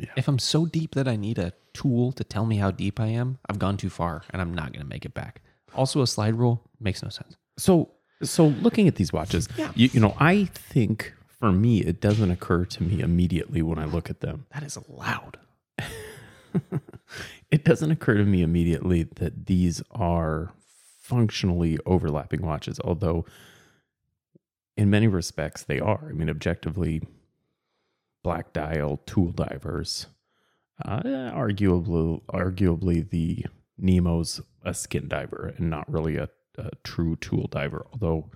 Yeah. 0.00 0.08
If 0.16 0.26
I'm 0.28 0.38
so 0.38 0.64
deep 0.66 0.94
that 0.94 1.06
I 1.06 1.16
need 1.16 1.38
a 1.38 1.52
tool 1.74 2.10
to 2.12 2.24
tell 2.24 2.46
me 2.46 2.56
how 2.56 2.70
deep 2.70 2.98
I 2.98 3.06
am, 3.08 3.38
I've 3.48 3.58
gone 3.58 3.76
too 3.76 3.90
far 3.90 4.22
and 4.30 4.40
I'm 4.42 4.54
not 4.54 4.72
going 4.72 4.82
to 4.82 4.88
make 4.88 5.04
it 5.04 5.14
back. 5.14 5.42
Also, 5.74 6.00
a 6.02 6.06
slide 6.06 6.34
rule 6.34 6.62
makes 6.80 7.02
no 7.02 7.10
sense. 7.10 7.36
So, 7.58 7.90
so 8.22 8.48
looking 8.48 8.88
at 8.88 8.96
these 8.96 9.12
watches, 9.12 9.48
Yeah. 9.56 9.70
you, 9.76 9.90
you 9.92 10.00
know, 10.00 10.16
I 10.18 10.46
think 10.46 11.12
for 11.38 11.52
me, 11.52 11.80
it 11.82 12.00
doesn't 12.00 12.30
occur 12.30 12.64
to 12.64 12.82
me 12.82 13.00
immediately 13.00 13.62
when 13.62 13.78
I 13.78 13.84
look 13.84 14.10
at 14.10 14.20
them. 14.20 14.46
That 14.54 14.62
is 14.62 14.78
loud. 14.88 15.38
It 17.50 17.64
doesn't 17.64 17.90
occur 17.90 18.14
to 18.14 18.24
me 18.24 18.42
immediately 18.42 19.02
that 19.02 19.46
these 19.46 19.82
are 19.90 20.52
functionally 21.00 21.78
overlapping 21.84 22.42
watches, 22.42 22.78
although 22.84 23.24
in 24.76 24.88
many 24.88 25.08
respects 25.08 25.64
they 25.64 25.80
are. 25.80 26.06
I 26.08 26.12
mean, 26.12 26.30
objectively, 26.30 27.02
black 28.22 28.52
dial 28.52 29.00
tool 29.06 29.32
divers, 29.32 30.06
uh, 30.84 31.00
arguably, 31.02 32.22
arguably 32.26 33.08
the 33.08 33.46
Nemo's 33.78 34.40
a 34.64 34.74
skin 34.74 35.08
diver 35.08 35.54
and 35.56 35.70
not 35.70 35.90
really 35.90 36.16
a, 36.16 36.28
a 36.58 36.70
true 36.84 37.16
tool 37.16 37.46
diver, 37.48 37.86
although 37.92 38.30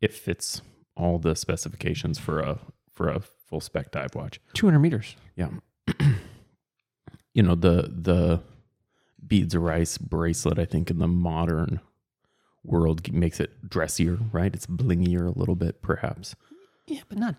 it 0.00 0.12
fits 0.12 0.62
all 0.96 1.18
the 1.18 1.34
specifications 1.34 2.18
for 2.18 2.40
a 2.40 2.58
for 2.92 3.08
a 3.08 3.20
full 3.20 3.60
spec 3.60 3.90
dive 3.90 4.14
watch. 4.14 4.40
200 4.54 4.78
meters. 4.78 5.16
Yeah. 5.36 5.48
you 7.34 7.42
know, 7.42 7.54
the 7.54 7.90
the 7.94 8.40
beads 9.26 9.54
of 9.54 9.62
rice 9.62 9.98
bracelet, 9.98 10.58
I 10.58 10.64
think 10.64 10.90
in 10.90 10.98
the 10.98 11.08
modern 11.08 11.80
world 12.64 13.12
makes 13.12 13.40
it 13.40 13.68
dressier, 13.68 14.18
right? 14.32 14.54
It's 14.54 14.66
blingier 14.66 15.26
a 15.26 15.38
little 15.38 15.56
bit, 15.56 15.82
perhaps. 15.82 16.34
Yeah, 16.86 17.00
but 17.08 17.18
not, 17.18 17.36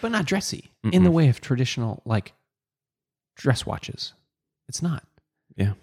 but 0.00 0.10
not 0.10 0.24
dressy 0.26 0.70
in 0.92 1.04
the 1.04 1.10
way 1.10 1.28
of 1.28 1.40
traditional 1.40 2.02
like 2.04 2.32
dress 3.36 3.64
watches. 3.66 4.12
It's 4.68 4.82
not. 4.82 5.04
Yeah. 5.56 5.74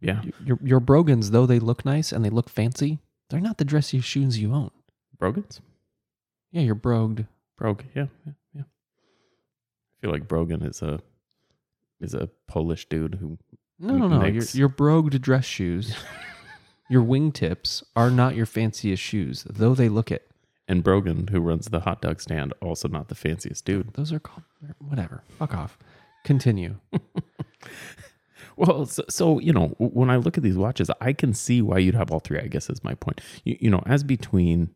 Yeah. 0.00 0.22
Your 0.44 0.58
your 0.62 0.80
Brogans, 0.80 1.30
though 1.30 1.46
they 1.46 1.58
look 1.58 1.84
nice 1.84 2.12
and 2.12 2.24
they 2.24 2.30
look 2.30 2.48
fancy, 2.48 2.98
they're 3.30 3.40
not 3.40 3.58
the 3.58 3.64
dressiest 3.64 4.04
shoes 4.04 4.38
you 4.38 4.52
own. 4.54 4.70
Brogans? 5.18 5.60
Yeah, 6.52 6.62
you're 6.62 6.74
brogued. 6.74 7.26
Brog. 7.56 7.84
Yeah, 7.94 8.06
yeah, 8.24 8.32
yeah. 8.54 8.62
I 8.62 9.94
feel 10.00 10.10
like 10.10 10.28
Brogan 10.28 10.62
is 10.62 10.80
a 10.82 11.00
is 12.00 12.14
a 12.14 12.28
Polish 12.46 12.88
dude 12.88 13.16
who 13.16 13.38
No, 13.78 13.96
no, 13.96 14.08
no. 14.08 14.24
Your 14.26 14.44
your 14.52 14.68
brogued 14.68 15.20
dress 15.20 15.44
shoes, 15.44 15.94
your 16.88 17.02
wingtips 17.02 17.82
are 17.96 18.10
not 18.10 18.36
your 18.36 18.46
fanciest 18.46 19.02
shoes, 19.02 19.44
though 19.48 19.74
they 19.74 19.88
look 19.88 20.10
it. 20.12 20.27
And 20.68 20.84
Brogan 20.84 21.28
who 21.28 21.40
runs 21.40 21.66
the 21.66 21.80
hot 21.80 22.02
dog 22.02 22.20
stand, 22.20 22.52
also 22.60 22.88
not 22.88 23.08
the 23.08 23.14
fanciest 23.14 23.64
dude. 23.64 23.94
Those 23.94 24.12
are 24.12 24.20
called 24.20 24.44
whatever. 24.78 25.22
Fuck 25.38 25.54
off. 25.54 25.78
Continue. 26.24 26.76
Well, 28.58 28.86
so, 28.86 29.04
so 29.08 29.38
you 29.38 29.52
know, 29.52 29.68
when 29.78 30.10
I 30.10 30.16
look 30.16 30.36
at 30.36 30.42
these 30.42 30.56
watches, 30.56 30.90
I 31.00 31.12
can 31.12 31.32
see 31.32 31.62
why 31.62 31.78
you'd 31.78 31.94
have 31.94 32.10
all 32.10 32.18
three. 32.18 32.40
I 32.40 32.48
guess 32.48 32.68
is 32.68 32.82
my 32.82 32.94
point. 32.94 33.20
You, 33.44 33.56
you 33.60 33.70
know, 33.70 33.82
as 33.86 34.02
between 34.02 34.70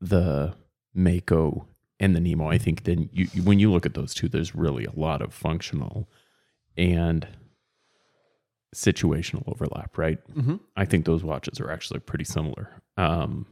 the 0.00 0.54
Mako 0.94 1.66
and 2.00 2.16
the 2.16 2.20
Nemo, 2.20 2.48
I 2.48 2.56
think 2.56 2.84
then 2.84 3.10
you, 3.12 3.26
when 3.42 3.58
you 3.58 3.70
look 3.70 3.84
at 3.84 3.92
those 3.92 4.14
two, 4.14 4.30
there's 4.30 4.54
really 4.54 4.86
a 4.86 4.98
lot 4.98 5.20
of 5.20 5.34
functional 5.34 6.08
and 6.74 7.28
situational 8.74 9.42
overlap, 9.46 9.98
right? 9.98 10.18
Mm-hmm. 10.34 10.56
I 10.74 10.86
think 10.86 11.04
those 11.04 11.22
watches 11.22 11.60
are 11.60 11.70
actually 11.70 12.00
pretty 12.00 12.24
similar. 12.24 12.70
Um, 12.96 13.46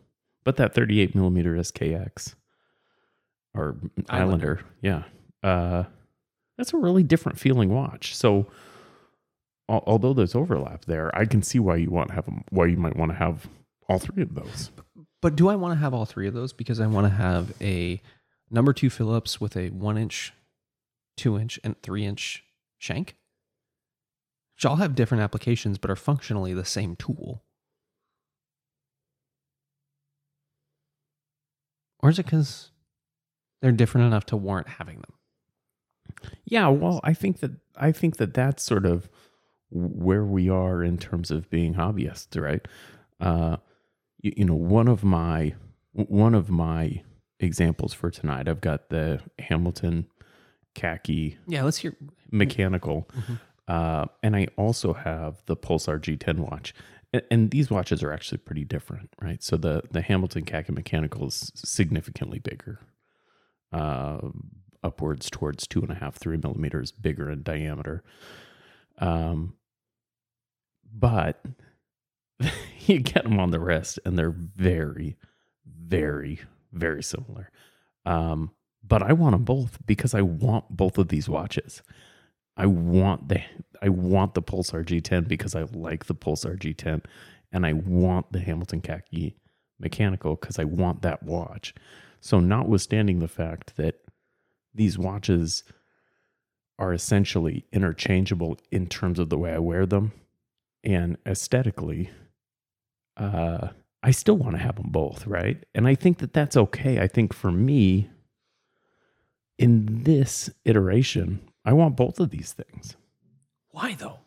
but 0.49 0.57
that 0.57 0.73
38 0.73 1.15
millimeter 1.15 1.57
SKX 1.57 2.35
or 3.53 3.77
Islander, 4.09 4.09
Islander. 4.09 4.61
yeah, 4.81 5.03
uh, 5.43 5.85
that's 6.57 6.73
a 6.73 6.79
really 6.79 7.03
different 7.03 7.39
feeling 7.39 7.69
watch. 7.69 8.17
So, 8.17 8.47
al- 9.69 9.85
although 9.87 10.15
there's 10.15 10.35
overlap 10.35 10.87
there, 10.87 11.15
I 11.15 11.27
can 11.27 11.43
see 11.43 11.59
why 11.59 11.77
you 11.77 11.91
want 11.91 12.09
to 12.09 12.15
have 12.15 12.25
them, 12.25 12.45
why 12.49 12.65
you 12.65 12.79
might 12.79 12.97
want 12.97 13.11
to 13.11 13.19
have 13.19 13.47
all 13.91 13.99
three 13.99 14.23
of 14.23 14.35
those. 14.35 14.71
But 15.21 15.37
do 15.37 15.51
I 15.51 15.55
want 15.55 15.73
to 15.73 15.81
have 15.81 15.93
all 15.93 16.07
three 16.07 16.27
of 16.27 16.33
those? 16.33 16.55
Because 16.55 16.81
I 16.81 16.87
want 16.87 17.05
to 17.05 17.13
have 17.13 17.53
a 17.61 18.01
number 18.51 18.73
two 18.73 18.89
Phillips 18.89 19.39
with 19.39 19.55
a 19.55 19.69
one 19.69 19.99
inch, 19.99 20.33
two 21.19 21.37
inch, 21.37 21.61
and 21.63 21.77
three 21.83 22.07
inch 22.07 22.43
shank, 22.79 23.17
which 24.57 24.65
all 24.65 24.77
have 24.77 24.95
different 24.95 25.23
applications 25.23 25.77
but 25.77 25.91
are 25.91 25.95
functionally 25.97 26.55
the 26.55 26.65
same 26.65 26.97
tool. 26.97 27.45
Or 32.01 32.11
is 32.11 32.19
it 32.19 32.27
because 32.27 32.71
they're 33.61 33.73
different 33.73 34.07
enough 34.07 34.27
to 34.27 34.37
warrant 34.37 34.69
having 34.69 34.97
them? 34.97 36.31
Yeah, 36.45 36.69
well, 36.69 37.01
I 37.05 37.13
think 37.15 37.41
that 37.41 37.53
I 37.77 37.93
think 37.93 38.17
that 38.17 38.35
that's 38.35 38.63
sort 38.63 38.87
of 38.87 39.09
where 39.71 40.25
we 40.25 40.49
are 40.49 40.83
in 40.83 40.97
terms 40.99 41.31
of 41.31 41.51
being 41.51 41.75
hobbyists, 41.75 42.41
right? 42.41 42.67
Uh, 43.21 43.59
you, 44.21 44.33
you 44.39 44.45
know, 44.45 44.55
one 44.55 44.89
of 44.89 45.05
my 45.05 45.55
one 45.93 46.35
of 46.35 46.49
my 46.51 47.03
examples 47.41 47.93
for 47.93 48.11
tonight, 48.11 48.49
I've 48.49 48.61
got 48.61 48.89
the 48.89 49.21
Hamilton 49.39 50.07
khaki 50.75 51.37
Yeah, 51.47 51.63
let's 51.65 51.79
hear. 51.79 51.97
mechanical, 52.31 53.09
uh, 53.69 54.07
and 54.23 54.35
I 54.37 54.49
also 54.57 54.93
have 54.95 55.43
the 55.47 55.57
Pulsar 55.57 55.99
G10 56.01 56.39
watch. 56.39 56.75
And, 57.31 57.51
these 57.51 57.71
watches 57.71 58.03
are 58.03 58.13
actually 58.13 58.39
pretty 58.39 58.65
different, 58.65 59.11
right? 59.23 59.43
So 59.43 59.57
the 59.57 59.83
the 59.91 60.03
Hamilton 60.03 60.45
khaki 60.45 60.73
mechanical 60.73 61.27
is 61.27 61.51
significantly 61.55 62.39
bigger, 62.39 62.81
uh, 63.73 64.29
upwards 64.83 65.31
towards 65.31 65.67
two 65.67 65.81
and 65.81 65.91
a 65.91 65.95
half, 65.95 66.17
three 66.17 66.37
millimeters 66.37 66.93
bigger 66.93 67.31
in 67.31 67.43
diameter. 67.43 68.03
Um, 68.99 69.55
but 70.93 71.43
you 72.87 72.99
get 73.01 73.25
them 73.25 73.41
on 73.41 73.51
the 73.51 73.61
wrist, 73.61 73.99
and 74.05 74.19
they're 74.19 74.31
very, 74.31 75.17
very, 75.67 76.41
very 76.73 77.03
similar. 77.03 77.51
Um, 78.05 78.51
but 78.87 79.03
I 79.03 79.13
want 79.13 79.33
them 79.33 79.45
both 79.45 79.79
because 79.87 80.15
I 80.15 80.23
want 80.23 80.71
both 80.71 80.99
of 80.99 81.09
these 81.09 81.29
watches. 81.29 81.83
I 82.59 82.67
want 82.67 83.29
the 83.29 83.41
I 83.81 83.89
want 83.89 84.35
the 84.35 84.43
Pulsar 84.43 84.85
G10 84.85 85.29
because 85.29 85.55
I 85.55 85.63
like 85.73 86.07
the 86.07 86.15
Pulsar 86.15 86.59
G10, 86.59 87.05
and 87.53 87.65
I 87.65 87.73
want 87.73 88.33
the 88.33 88.41
Hamilton 88.41 88.81
Khaki 88.81 89.37
mechanical 89.79 90.35
because 90.35 90.59
I 90.59 90.65
want 90.65 91.03
that 91.03 91.23
watch. 91.23 91.75
So, 92.21 92.41
notwithstanding 92.41 93.21
the 93.21 93.29
fact 93.29 93.77
that 93.77 94.01
these 94.75 94.99
watches 94.99 95.63
are 96.79 96.93
essentially 96.93 97.65
interchangeable 97.73 98.59
in 98.71 98.87
terms 98.87 99.19
of 99.19 99.31
the 99.31 99.39
way 99.39 99.53
I 99.53 99.59
wear 99.59 99.87
them 99.87 100.13
and 100.85 101.17
aesthetically, 101.27 102.11
uh, 103.17 103.69
I 104.03 104.11
still 104.13 104.37
want 104.37 104.57
to 104.57 104.63
have 104.63 104.77
them 104.77 104.91
both, 104.91 105.27
right? 105.27 105.65
And 105.75 105.89
I 105.89 105.95
think 105.95 106.19
that 106.19 106.33
that's 106.33 106.57
okay. 106.57 107.01
I 107.01 107.09
think 107.09 107.33
for 107.33 107.51
me, 107.51 108.09
in 109.59 110.05
this 110.05 110.51
iteration, 110.65 111.48
I 111.69 111.75
want 111.75 111.97
both 111.97 112.19
of 112.19 112.31
these 112.31 112.55
things. 112.55 112.97
Why 113.73 113.93
though? 113.93 114.21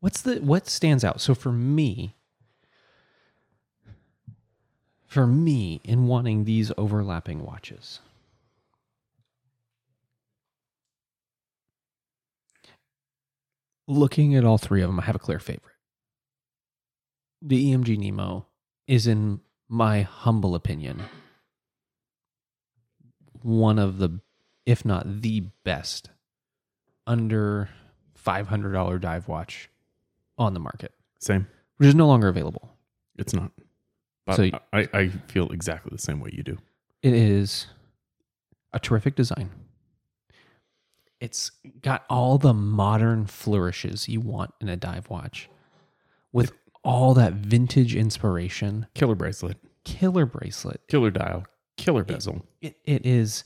What's 0.00 0.20
the 0.20 0.40
what 0.40 0.66
stands 0.66 1.04
out? 1.04 1.20
So 1.20 1.32
for 1.32 1.52
me, 1.52 2.16
for 5.06 5.28
me 5.28 5.80
in 5.84 6.08
wanting 6.08 6.42
these 6.42 6.72
overlapping 6.76 7.44
watches. 7.44 8.00
Looking 13.86 14.34
at 14.34 14.44
all 14.44 14.58
three 14.58 14.82
of 14.82 14.88
them, 14.88 14.98
I 14.98 15.04
have 15.04 15.14
a 15.14 15.20
clear 15.20 15.38
favorite. 15.38 15.76
The 17.42 17.72
EMG 17.72 17.96
Nemo 17.96 18.46
is 18.88 19.06
in 19.06 19.38
my 19.68 20.02
humble 20.02 20.56
opinion 20.56 21.04
one 23.40 23.78
of 23.78 23.98
the 23.98 24.18
if 24.66 24.84
not 24.84 25.22
the 25.22 25.44
best 25.62 26.10
under 27.06 27.68
$500 28.24 29.00
dive 29.00 29.28
watch 29.28 29.68
on 30.38 30.54
the 30.54 30.60
market, 30.60 30.92
Same. 31.20 31.46
which 31.76 31.88
is 31.88 31.94
no 31.94 32.06
longer 32.06 32.28
available. 32.28 32.70
It's 33.16 33.34
not. 33.34 33.52
But 34.26 34.36
So- 34.36 34.50
I, 34.72 34.88
I 34.92 35.08
feel 35.28 35.50
exactly 35.52 35.90
the 35.92 36.00
same 36.02 36.20
way 36.20 36.30
you 36.32 36.42
do. 36.42 36.58
It 37.02 37.12
is 37.12 37.66
a 38.72 38.78
terrific 38.78 39.14
design. 39.14 39.50
It's 41.20 41.50
got 41.82 42.04
all 42.10 42.38
the 42.38 42.52
modern 42.54 43.26
flourishes 43.26 44.08
you 44.08 44.20
want 44.20 44.52
in 44.60 44.68
a 44.68 44.76
dive 44.76 45.08
watch 45.10 45.48
with 46.32 46.52
all 46.82 47.14
that 47.14 47.34
vintage 47.34 47.94
inspiration. 47.94 48.86
Killer 48.94 49.14
bracelet, 49.14 49.56
Killer 49.84 50.26
bracelet. 50.26 50.80
killer 50.88 51.10
dial, 51.10 51.44
killer 51.76 52.04
bezel. 52.04 52.44
It, 52.60 52.76
it 52.84 53.06
is 53.06 53.44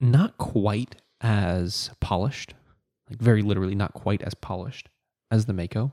not 0.00 0.38
quite 0.38 0.96
as 1.24 1.90
polished, 2.00 2.54
like 3.08 3.18
very 3.18 3.40
literally 3.42 3.74
not 3.74 3.94
quite 3.94 4.22
as 4.22 4.34
polished 4.34 4.90
as 5.30 5.46
the 5.46 5.54
Mako, 5.54 5.92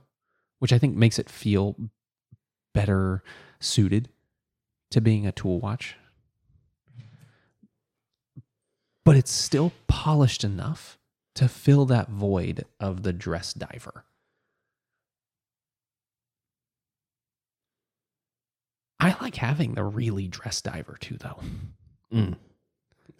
which 0.60 0.74
I 0.74 0.78
think 0.78 0.96
makes 0.96 1.18
it 1.18 1.30
feel 1.30 1.76
better 2.74 3.24
suited 3.60 4.10
to 4.92 5.00
being 5.00 5.26
a 5.26 5.32
tool 5.32 5.60
watch. 5.60 5.96
But 9.06 9.16
it's 9.16 9.32
still 9.32 9.72
polished 9.88 10.44
enough 10.44 11.00
to 11.36 11.48
fill 11.48 11.86
that 11.86 12.10
void 12.10 12.66
of 12.80 13.04
the 13.04 13.14
dress 13.14 13.54
diver. 13.54 14.04
I 19.00 19.16
like 19.22 19.38
having 19.38 19.74
the 19.74 19.84
really 19.84 20.28
dress 20.28 20.62
diver 20.62 20.98
too, 21.00 21.18
though. 21.18 21.40
Mm. 22.14 22.36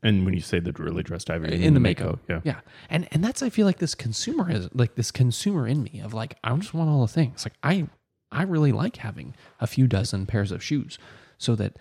And 0.04 0.26
when 0.26 0.34
you 0.34 0.40
say 0.42 0.60
the 0.60 0.72
really 0.74 1.04
dressed 1.04 1.28
diver, 1.28 1.48
you 1.48 1.64
In 1.66 1.76
the 1.76 1.80
Mako. 1.80 2.20
yeah. 2.28 2.42
Yeah, 2.44 2.62
and 2.90 3.08
and 3.12 3.24
that's 3.24 3.44
I 3.44 3.50
feel 3.50 3.68
like 3.68 3.78
this 3.78 3.94
consumer 3.94 4.50
is 4.52 4.68
like 4.74 4.96
this 4.96 5.12
consumer 5.12 5.68
in 5.68 5.84
me 5.84 6.02
of 6.04 6.14
like 6.14 6.38
I 6.44 6.56
just 6.56 6.74
want 6.74 6.90
all 6.90 7.02
the 7.02 7.08
things. 7.12 7.46
Like 7.46 7.54
I 7.64 7.88
I 8.32 8.44
really 8.44 8.72
like 8.72 8.98
having 8.98 9.36
a 9.60 9.68
few 9.68 9.86
dozen 9.88 10.26
pairs 10.26 10.52
of 10.52 10.64
shoes 10.64 10.98
so 11.38 11.56
that 11.56 11.78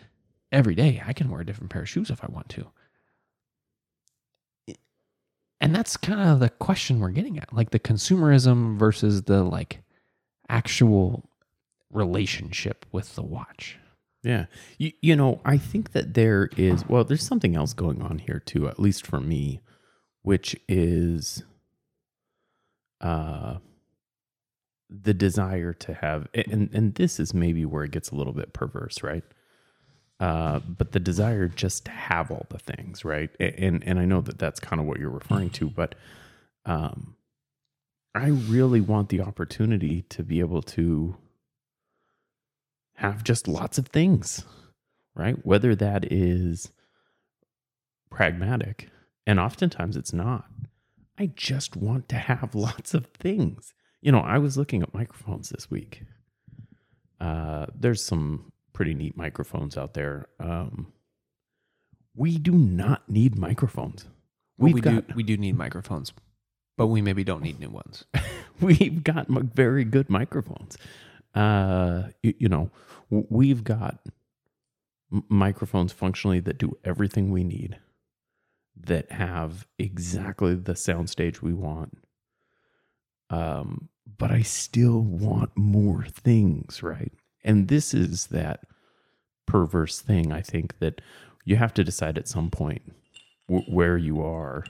every 0.53 0.75
day 0.75 1.03
I 1.07 1.13
can 1.13 1.31
wear 1.31 1.41
a 1.41 1.47
different 1.47 1.71
pair 1.71 1.83
of 1.83 1.89
shoes 1.89 2.11
if 2.11 2.23
I 2.23 2.27
want 2.29 2.49
to. 2.51 2.67
And 5.63 5.75
that's 5.75 5.97
kind 5.97 6.21
of 6.21 6.41
the 6.41 6.49
question 6.49 7.01
we're 7.01 7.11
getting 7.11 7.39
at, 7.39 7.53
like 7.53 7.71
the 7.71 7.79
consumerism 7.79 8.79
versus 8.79 9.23
the 9.25 9.43
like 9.45 9.83
actual 10.49 11.29
relationship 11.93 12.87
with 12.93 13.15
the 13.15 13.23
watch. 13.23 13.79
Yeah. 14.23 14.47
You, 14.79 14.93
you 15.01 15.17
know, 15.17 15.41
I 15.45 15.57
think 15.57 15.93
that 15.93 16.15
there 16.15 16.51
is, 16.57 16.87
well, 16.87 17.05
there's 17.05 17.27
something 17.27 17.57
else 17.57 17.73
going 17.73 18.03
on 18.03 18.19
here 18.19 18.41
too, 18.45 18.69
at 18.69 18.79
least 18.79 19.07
for 19.07 19.21
me, 19.21 19.61
which 20.23 20.55
is 20.69 21.43
uh 23.01 23.57
the 24.91 25.15
desire 25.15 25.73
to 25.73 25.95
have 25.95 26.29
and 26.35 26.69
and 26.75 26.95
this 26.97 27.19
is 27.19 27.33
maybe 27.33 27.65
where 27.65 27.85
it 27.85 27.93
gets 27.93 28.11
a 28.11 28.15
little 28.15 28.35
bit 28.35 28.53
perverse, 28.53 29.03
right? 29.03 29.25
Uh, 30.19 30.59
but 30.59 30.93
the 30.93 31.01
desire 31.01 31.49
just 31.49 31.87
to 31.87 31.91
have 31.91 32.31
all 32.31 32.47
the 32.51 32.59
things, 32.59 33.05
right? 33.07 33.31
And 33.41 33.83
and 33.85 33.99
I 33.99 34.05
know 34.05 34.21
that 34.21 34.39
that's 34.39 34.61
kind 34.61 34.79
of 34.79 34.87
what 34.87 35.01
you're 35.01 35.09
referring 35.09 35.49
to, 35.51 35.71
but 35.71 35.95
um, 36.67 37.17
I 38.15 38.27
really 38.27 38.83
want 38.83 39.09
the 39.09 39.23
opportunity 39.23 40.03
to 40.11 40.23
be 40.23 40.41
able 40.41 40.61
to 40.63 41.17
have 43.01 43.25
just 43.25 43.49
lots 43.49 43.79
of 43.79 43.89
things, 43.89 44.45
right? 45.15 45.35
Whether 45.43 45.75
that 45.75 46.13
is 46.13 46.71
pragmatic, 48.11 48.91
and 49.27 49.41
oftentimes 49.41 49.97
it's 49.97 50.13
not. 50.13 50.45
I 51.19 51.31
just 51.35 51.77
want 51.77 52.11
to 52.11 52.17
have 52.17 52.55
lots 52.55 52.93
of 52.93 53.07
things. 53.07 53.73
You 54.03 54.13
know, 54.13 54.21
I 54.21 54.37
was 54.37 54.59
looking 54.59 54.83
at 54.83 54.93
microphones 54.93 55.49
this 55.49 55.71
week. 55.71 56.03
Uh, 57.19 57.67
there's 57.75 58.05
some 58.05 58.53
pretty 58.75 58.93
neat 58.93 59.17
microphones 59.17 59.79
out 59.79 59.95
there. 59.95 60.27
Um, 60.39 60.93
we 62.15 62.37
do 62.37 62.53
not 62.53 63.09
need 63.09 63.39
microphones. 63.39 64.05
Well, 64.59 64.75
we 64.75 64.83
got 64.83 65.09
do 65.09 65.15
we 65.15 65.23
do 65.23 65.39
need 65.39 65.57
microphones, 65.57 66.13
but 66.77 66.89
we 66.89 67.01
maybe 67.01 67.25
don't 67.25 67.43
need 67.43 67.61
new 67.61 67.71
ones. 67.71 68.05
we've 68.61 69.03
got 69.03 69.27
very 69.29 69.85
good 69.85 70.11
microphones. 70.11 70.77
Uh, 71.35 72.05
you, 72.23 72.35
you 72.39 72.49
know, 72.49 72.71
we've 73.11 73.65
got 73.65 74.01
microphones 75.29 75.93
functionally 75.93 76.41
that 76.41 76.59
do 76.59 76.77
everything 76.85 77.31
we 77.31 77.45
need, 77.45 77.79
that 78.77 79.11
have 79.13 79.67
exactly 79.79 80.55
the 80.55 80.73
soundstage 80.75 81.43
we 81.43 81.53
want. 81.53 81.99
Um, 83.29 83.89
but 84.19 84.31
I 84.31 84.43
still 84.43 85.01
want 85.01 85.51
more 85.57 86.05
things, 86.05 86.83
right? 86.83 87.13
And 87.45 87.69
this 87.69 87.95
is 87.95 88.27
that 88.29 88.65
perverse 89.47 90.01
thing. 90.01 90.33
I 90.33 90.43
think 90.43 90.79
that 90.81 91.01
you 91.45 91.57
have 91.57 91.75
to 91.75 91.85
decide 91.85 92.19
at 92.19 92.29
some 92.29 92.51
point 92.51 92.83
w- 93.49 93.65
where 93.73 93.97
you 93.97 94.23
are 94.23 94.65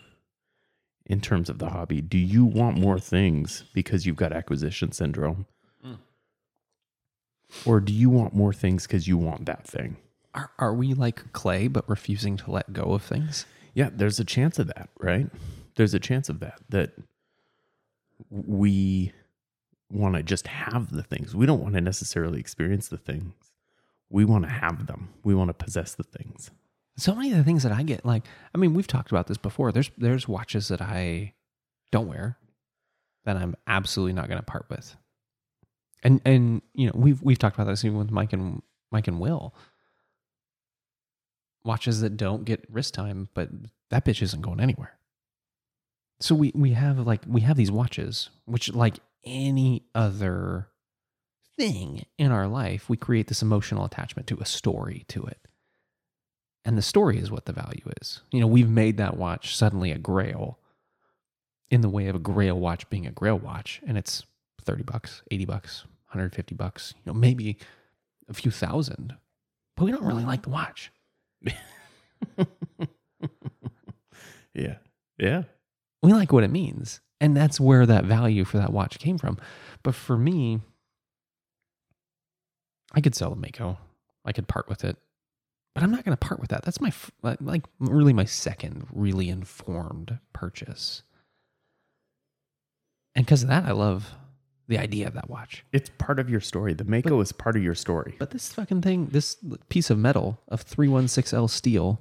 in 1.07 1.20
terms 1.20 1.49
of 1.49 1.59
the 1.59 1.70
hobby. 1.70 2.01
Do 2.01 2.18
you 2.18 2.44
want 2.44 2.79
more 2.79 2.99
things 2.99 3.64
because 3.75 4.07
you've 4.07 4.16
got 4.16 4.33
acquisition 4.33 4.92
syndrome? 4.92 5.46
Or 7.65 7.81
do 7.81 7.93
you 7.93 8.11
want 8.11 8.35
more 8.35 8.53
things 8.53 8.87
because 8.87 9.09
you 9.09 9.17
want 9.19 9.47
that 9.47 9.67
thing? 9.67 9.97
Are 10.35 10.51
are 10.59 10.75
we 10.75 10.95
like 10.95 11.33
clay 11.33 11.67
but 11.69 11.89
refusing 11.89 12.37
to 12.39 12.51
let 12.51 12.73
go 12.73 12.93
of 12.93 13.03
things? 13.03 13.47
Yeah, 13.75 13.91
there's 13.93 14.21
a 14.21 14.25
chance 14.25 14.59
of 14.59 14.69
that, 14.69 14.89
right? 14.99 15.29
There's 15.77 15.95
a 15.95 16.01
chance 16.01 16.29
of 16.29 16.41
that, 16.41 16.61
that 16.69 16.93
we 18.31 19.13
want 19.91 20.15
to 20.15 20.23
just 20.23 20.47
have 20.47 20.93
the 20.93 21.03
things. 21.03 21.35
We 21.35 21.47
don't 21.47 21.61
want 21.61 21.75
to 21.75 21.81
necessarily 21.81 22.39
experience 22.39 22.89
the 22.89 22.99
things. 22.99 23.33
We 24.09 24.25
want 24.25 24.45
to 24.45 24.51
have 24.51 24.87
them. 24.87 25.09
We 25.25 25.35
want 25.35 25.49
to 25.49 25.55
possess 25.55 25.95
the 25.95 26.03
things. 26.05 26.51
so 26.97 27.15
many 27.15 27.31
of 27.33 27.39
the 27.39 27.45
things 27.45 27.63
that 27.63 27.73
I 27.73 27.83
get, 27.83 28.05
like, 28.05 28.25
I 28.55 28.59
mean, 28.59 28.75
we've 28.75 28.87
talked 28.87 29.11
about 29.11 29.27
this 29.27 29.39
before. 29.39 29.73
There's 29.73 29.91
there's 29.97 30.29
watches 30.29 30.69
that 30.69 30.83
I 30.83 31.35
don't 31.91 32.09
wear 32.09 32.39
that 33.25 33.37
I'm 33.37 33.55
absolutely 33.67 34.13
not 34.13 34.29
going 34.29 34.39
to 34.39 34.45
part 34.45 34.67
with, 34.71 34.97
and 36.03 36.21
and 36.25 36.63
you 36.75 36.87
know 36.87 36.93
we've 36.95 37.23
we've 37.23 37.39
talked 37.39 37.57
about 37.57 37.67
this 37.67 37.85
even 37.85 37.99
with 37.99 38.11
Mike 38.11 38.33
and 38.33 38.63
Mike 38.91 39.09
and 39.09 39.21
Will. 39.21 39.55
Watches 41.65 42.01
that 42.01 42.17
don't 42.17 42.45
get 42.45 42.65
wrist 42.71 42.95
time, 42.95 43.29
but 43.35 43.51
that 43.91 44.05
bitch 44.05 44.23
isn't 44.23 44.41
going 44.41 44.61
anywhere. 44.61 44.99
So 46.21 46.35
we 46.35 46.53
we 46.55 46.73
have 46.73 46.99
like 46.99 47.23
we 47.27 47.43
have 47.43 47.57
these 47.57 47.71
watches, 47.71 48.31
which 48.47 48.73
like 48.73 48.99
any 49.25 49.85
other 49.95 50.69
thing 51.57 52.07
in 52.19 52.33
our 52.33 52.49
life, 52.49 52.89
we 52.89 52.97
create 52.97 53.27
this 53.27 53.43
emotional 53.43 53.85
attachment 53.85 54.27
to 54.29 54.39
a 54.41 54.47
story 54.47 55.05
to 55.09 55.25
it. 55.25 55.39
And 56.65 56.77
the 56.77 56.83
story 56.83 57.19
is 57.19 57.31
what 57.31 57.47
the 57.47 57.53
value 57.53 57.85
is. 58.01 58.23
You 58.31 58.41
know, 58.41 58.47
we've 58.47 58.69
made 58.69 58.97
that 58.99 59.17
watch 59.17 59.57
suddenly 59.57 59.93
a 59.93 59.99
grail 59.99 60.59
in 61.71 61.81
the 61.81 61.89
way 61.89 62.09
of 62.09 62.17
a 62.17 62.21
grail 62.21 62.59
watch 62.59 62.89
being 62.91 63.07
a 63.07 63.13
grail 63.13 63.39
watch. 63.39 63.81
And 63.87 63.97
it's 63.97 64.25
30 64.63 64.83
bucks, 64.85 65.23
80 65.31 65.45
bucks, 65.47 65.85
150 66.11 66.55
bucks, 66.55 66.94
you 66.96 67.03
know, 67.12 67.18
maybe 67.18 67.59
a 68.29 68.35
few 68.35 68.51
thousand. 68.51 69.14
But 69.77 69.85
we 69.85 69.92
don't 69.92 70.05
really 70.05 70.25
like 70.25 70.42
the 70.42 70.51
watch. 70.51 70.92
Yeah. 74.55 74.77
Yeah. 75.18 75.44
We 76.03 76.12
like 76.12 76.33
what 76.33 76.44
it 76.44 76.51
means. 76.51 77.01
And 77.20 77.37
that's 77.37 77.61
where 77.61 77.85
that 77.87 78.05
value 78.05 78.44
for 78.44 78.59
that 78.59 78.73
watch 78.73 78.99
came 78.99 79.18
from. 79.18 79.38
But 79.83 79.94
for 79.94 80.16
me, 80.16 80.61
I 82.92 83.01
could 83.01 83.14
sell 83.14 83.33
a 83.33 83.37
Mako. 83.37 83.79
I 84.25 84.33
could 84.33 84.49
part 84.49 84.68
with 84.68 84.85
it. 84.85 84.96
But 85.75 85.85
I'm 85.85 85.90
not 85.90 86.05
going 86.05 86.16
to 86.16 86.27
part 86.27 86.40
with 86.40 86.51
that. 86.51 86.62
That's 86.64 86.81
my, 86.81 86.92
like, 87.23 87.38
like, 87.40 87.64
really 87.79 88.12
my 88.12 88.25
second 88.25 88.87
really 88.92 89.29
informed 89.29 90.18
purchase. 90.33 91.03
And 93.14 93.25
because 93.25 93.42
of 93.42 93.51
that, 93.51 93.66
I 93.66 93.73
love 93.73 94.14
the 94.70 94.78
idea 94.78 95.06
of 95.09 95.14
that 95.14 95.28
watch. 95.28 95.64
It's 95.72 95.90
part 95.98 96.20
of 96.20 96.30
your 96.30 96.40
story. 96.40 96.72
The 96.74 96.85
Mako 96.85 97.20
is 97.20 97.33
part 97.33 97.56
of 97.56 97.62
your 97.62 97.74
story. 97.74 98.14
But 98.18 98.30
this 98.30 98.52
fucking 98.52 98.83
thing, 98.83 99.06
this 99.06 99.37
piece 99.68 99.90
of 99.90 99.98
metal 99.98 100.38
of 100.46 100.64
316L 100.64 101.50
steel 101.50 102.00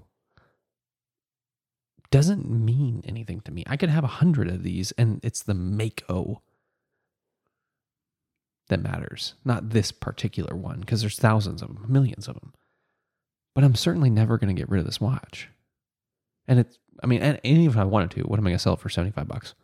doesn't 2.11 2.47
mean 2.47 3.03
anything 3.07 3.41
to 3.41 3.51
me. 3.51 3.63
I 3.67 3.75
could 3.75 3.89
have 3.89 4.03
a 4.03 4.07
hundred 4.07 4.47
of 4.49 4.61
these 4.61 4.91
and 4.93 5.19
it's 5.23 5.41
the 5.41 5.55
Mako 5.55 6.43
that 8.67 8.83
matters, 8.83 9.33
not 9.43 9.71
this 9.71 9.91
particular 9.91 10.55
one, 10.55 10.81
because 10.81 11.01
there's 11.01 11.17
thousands 11.17 11.63
of 11.63 11.69
them, 11.69 11.85
millions 11.89 12.27
of 12.27 12.35
them. 12.35 12.53
But 13.55 13.63
I'm 13.63 13.73
certainly 13.73 14.11
never 14.11 14.37
going 14.37 14.55
to 14.55 14.59
get 14.59 14.69
rid 14.69 14.79
of 14.79 14.85
this 14.85 15.01
watch. 15.01 15.49
And 16.47 16.59
it's, 16.59 16.77
I 17.03 17.07
mean, 17.07 17.21
and, 17.23 17.39
and 17.43 17.57
even 17.57 17.71
if 17.71 17.77
I 17.77 17.83
wanted 17.83 18.11
to, 18.11 18.21
what 18.21 18.37
am 18.37 18.45
I 18.45 18.51
going 18.51 18.57
to 18.57 18.61
sell 18.61 18.73
it 18.73 18.79
for 18.79 18.89
75 18.89 19.27
bucks? 19.27 19.55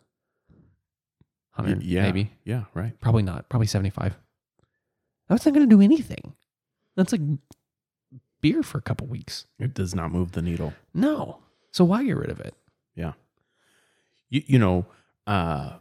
100, 1.56 1.82
yeah. 1.82 2.02
maybe. 2.02 2.30
Yeah. 2.44 2.64
Right. 2.74 2.98
Probably 3.00 3.22
not. 3.22 3.48
Probably 3.48 3.66
75. 3.66 4.16
That's 5.28 5.44
not 5.44 5.54
going 5.54 5.68
to 5.68 5.74
do 5.76 5.82
anything. 5.82 6.34
That's 6.96 7.12
like 7.12 7.20
beer 8.40 8.62
for 8.62 8.78
a 8.78 8.82
couple 8.82 9.06
weeks. 9.06 9.46
It 9.58 9.74
does 9.74 9.94
not 9.94 10.12
move 10.12 10.32
the 10.32 10.42
needle. 10.42 10.72
No. 10.94 11.38
So 11.72 11.84
why 11.84 12.04
get 12.04 12.16
rid 12.16 12.30
of 12.30 12.40
it? 12.40 12.54
Yeah. 12.94 13.12
You, 14.30 14.42
you 14.46 14.58
know, 14.58 14.86
uh, 15.26 15.74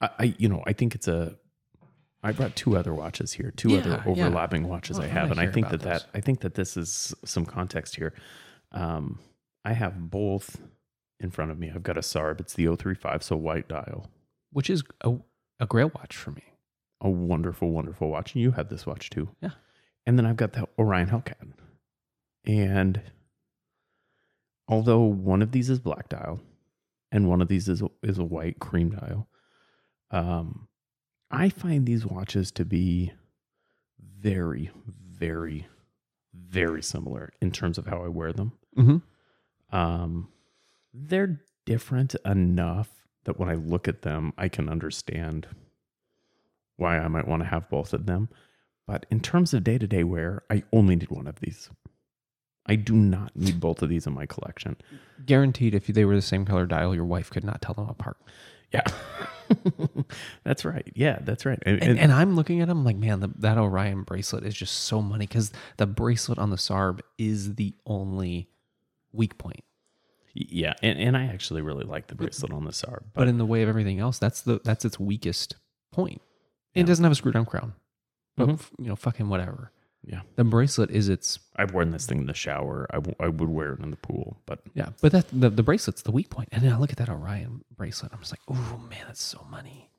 I, 0.00 0.10
I, 0.18 0.34
you 0.38 0.48
know, 0.48 0.62
I 0.66 0.72
think 0.72 0.94
it's 0.94 1.08
a, 1.08 1.36
I 2.22 2.32
brought 2.32 2.56
two 2.56 2.76
other 2.76 2.92
watches 2.92 3.32
here, 3.32 3.52
two 3.56 3.70
Yeah, 3.70 3.78
other 3.78 3.90
yeah. 3.90 4.10
overlapping 4.10 4.66
watches 4.68 4.98
Oh, 4.98 5.02
I 5.02 5.04
I 5.04 5.08
have. 5.08 5.28
wanna 5.30 5.40
And 5.42 5.48
I 5.50 5.52
think 5.52 5.68
that, 5.70 5.80
that. 5.82 6.06
I 6.14 6.20
think 6.20 6.40
that 6.40 6.54
this 6.54 6.76
is 6.76 7.14
some 7.24 7.46
context 7.46 7.96
here. 7.96 8.12
Um, 8.72 9.20
I 9.64 9.72
have 9.72 10.10
both 10.10 10.56
in 11.20 11.30
front 11.30 11.50
of 11.50 11.58
me. 11.58 11.70
I've 11.74 11.82
got 11.82 11.96
a 11.96 12.02
SARB. 12.02 12.40
It's 12.40 12.54
the 12.54 12.66
035, 12.66 13.22
so 13.22 13.36
white 13.36 13.68
dial. 13.68 14.10
Which 14.52 14.70
is 14.70 14.82
a, 15.02 15.14
a 15.60 15.66
grail 15.66 15.90
watch 15.94 16.16
for 16.16 16.30
me. 16.30 16.42
A 17.00 17.10
wonderful, 17.10 17.70
wonderful 17.70 18.08
watch. 18.08 18.34
And 18.34 18.42
you 18.42 18.52
have 18.52 18.68
this 18.68 18.86
watch 18.86 19.10
too. 19.10 19.28
Yeah. 19.40 19.50
And 20.06 20.18
then 20.18 20.26
I've 20.26 20.36
got 20.36 20.52
the 20.52 20.68
Orion 20.78 21.08
Hellcat. 21.08 21.52
And 22.46 23.02
although 24.68 25.00
one 25.00 25.42
of 25.42 25.52
these 25.52 25.68
is 25.68 25.80
black 25.80 26.08
dial 26.08 26.40
and 27.10 27.28
one 27.28 27.42
of 27.42 27.48
these 27.48 27.68
is 27.68 27.82
a, 27.82 27.88
is 28.02 28.18
a 28.18 28.24
white 28.24 28.60
cream 28.60 28.90
dial, 28.90 29.28
um, 30.10 30.68
I 31.30 31.48
find 31.48 31.86
these 31.86 32.06
watches 32.06 32.52
to 32.52 32.64
be 32.64 33.12
very, 33.98 34.70
very, 35.08 35.66
very 36.32 36.82
similar 36.82 37.32
in 37.40 37.50
terms 37.50 37.78
of 37.78 37.86
how 37.86 38.04
I 38.04 38.08
wear 38.08 38.32
them. 38.32 38.52
Mm-hmm. 38.78 39.76
Um, 39.76 40.28
they're 40.96 41.40
different 41.64 42.14
enough 42.24 42.88
that 43.24 43.38
when 43.38 43.48
I 43.48 43.54
look 43.54 43.88
at 43.88 44.02
them, 44.02 44.32
I 44.38 44.48
can 44.48 44.68
understand 44.68 45.48
why 46.76 46.98
I 46.98 47.08
might 47.08 47.28
want 47.28 47.42
to 47.42 47.48
have 47.48 47.68
both 47.68 47.92
of 47.92 48.06
them. 48.06 48.28
But 48.86 49.06
in 49.10 49.20
terms 49.20 49.52
of 49.52 49.64
day 49.64 49.78
to 49.78 49.86
day 49.86 50.04
wear, 50.04 50.42
I 50.50 50.62
only 50.72 50.96
need 50.96 51.10
one 51.10 51.26
of 51.26 51.40
these. 51.40 51.70
I 52.66 52.76
do 52.76 52.94
not 52.94 53.36
need 53.36 53.60
both 53.60 53.82
of 53.82 53.88
these 53.88 54.06
in 54.06 54.12
my 54.12 54.26
collection. 54.26 54.76
Guaranteed, 55.24 55.74
if 55.74 55.86
they 55.86 56.04
were 56.04 56.16
the 56.16 56.22
same 56.22 56.44
color 56.44 56.66
dial, 56.66 56.94
your 56.94 57.04
wife 57.04 57.30
could 57.30 57.44
not 57.44 57.62
tell 57.62 57.74
them 57.74 57.88
apart. 57.88 58.16
Yeah. 58.72 58.82
that's 60.44 60.64
right. 60.64 60.90
Yeah, 60.94 61.18
that's 61.22 61.46
right. 61.46 61.58
And, 61.64 61.82
And, 61.82 61.98
and 61.98 62.12
I'm 62.12 62.34
looking 62.34 62.60
at 62.60 62.68
them 62.68 62.84
like, 62.84 62.96
man, 62.96 63.20
the, 63.20 63.28
that 63.38 63.58
Orion 63.58 64.02
bracelet 64.02 64.44
is 64.44 64.54
just 64.54 64.74
so 64.74 65.00
money 65.00 65.26
because 65.26 65.52
the 65.76 65.86
bracelet 65.86 66.38
on 66.38 66.50
the 66.50 66.56
Sarb 66.56 67.00
is 67.18 67.54
the 67.54 67.74
only 67.86 68.48
weak 69.12 69.38
point. 69.38 69.62
Yeah, 70.36 70.74
and, 70.82 70.98
and 70.98 71.16
I 71.16 71.24
actually 71.26 71.62
really 71.62 71.84
like 71.84 72.08
the 72.08 72.14
bracelet 72.14 72.52
on 72.52 72.64
the 72.64 72.70
SARB. 72.72 73.00
But, 73.12 73.14
But, 73.14 73.28
in 73.28 73.38
the 73.38 73.46
way 73.46 73.62
of 73.62 73.68
everything 73.68 73.98
else, 74.00 74.18
that's 74.18 74.42
the 74.42 74.60
that's 74.64 74.84
its 74.84 75.00
weakest 75.00 75.56
point. 75.92 76.20
It 76.74 76.84
doesn't 76.84 77.02
have 77.02 77.12
a 77.12 77.14
screw 77.14 77.32
down 77.32 77.46
crown, 77.46 77.72
but 78.36 78.48
Mhm. 78.48 78.60
you 78.78 78.88
know, 78.88 78.96
fucking 78.96 79.28
whatever. 79.30 79.72
yeah, 80.04 80.20
The 80.36 80.44
bracelet 80.44 80.90
is 80.90 81.08
its 81.08 81.38
I've 81.56 81.72
worn 81.72 81.90
this 81.90 82.06
thing 82.06 82.18
in 82.18 82.26
the 82.26 82.34
shower. 82.34 82.86
I, 82.90 82.96
w- 82.96 83.16
I 83.18 83.28
would 83.28 83.48
wear 83.48 83.72
it 83.72 83.80
in 83.80 83.90
the 83.90 83.96
pool, 83.96 84.40
but 84.46 84.60
yeah, 84.74 84.90
but 85.00 85.10
that 85.12 85.26
the, 85.32 85.48
the 85.50 85.62
bracelet's 85.62 86.02
the 86.02 86.12
weak 86.12 86.28
point. 86.30 86.50
And 86.52 86.62
then 86.62 86.72
I 86.72 86.78
look 86.78 86.90
at 86.92 86.98
that 86.98 87.08
Orion 87.08 87.64
bracelet, 87.74 88.12
I'm 88.12 88.20
just 88.20 88.32
like, 88.32 88.42
oh 88.46 88.80
man, 88.90 89.04
that's 89.06 89.22
so 89.22 89.44
money. 89.50 89.90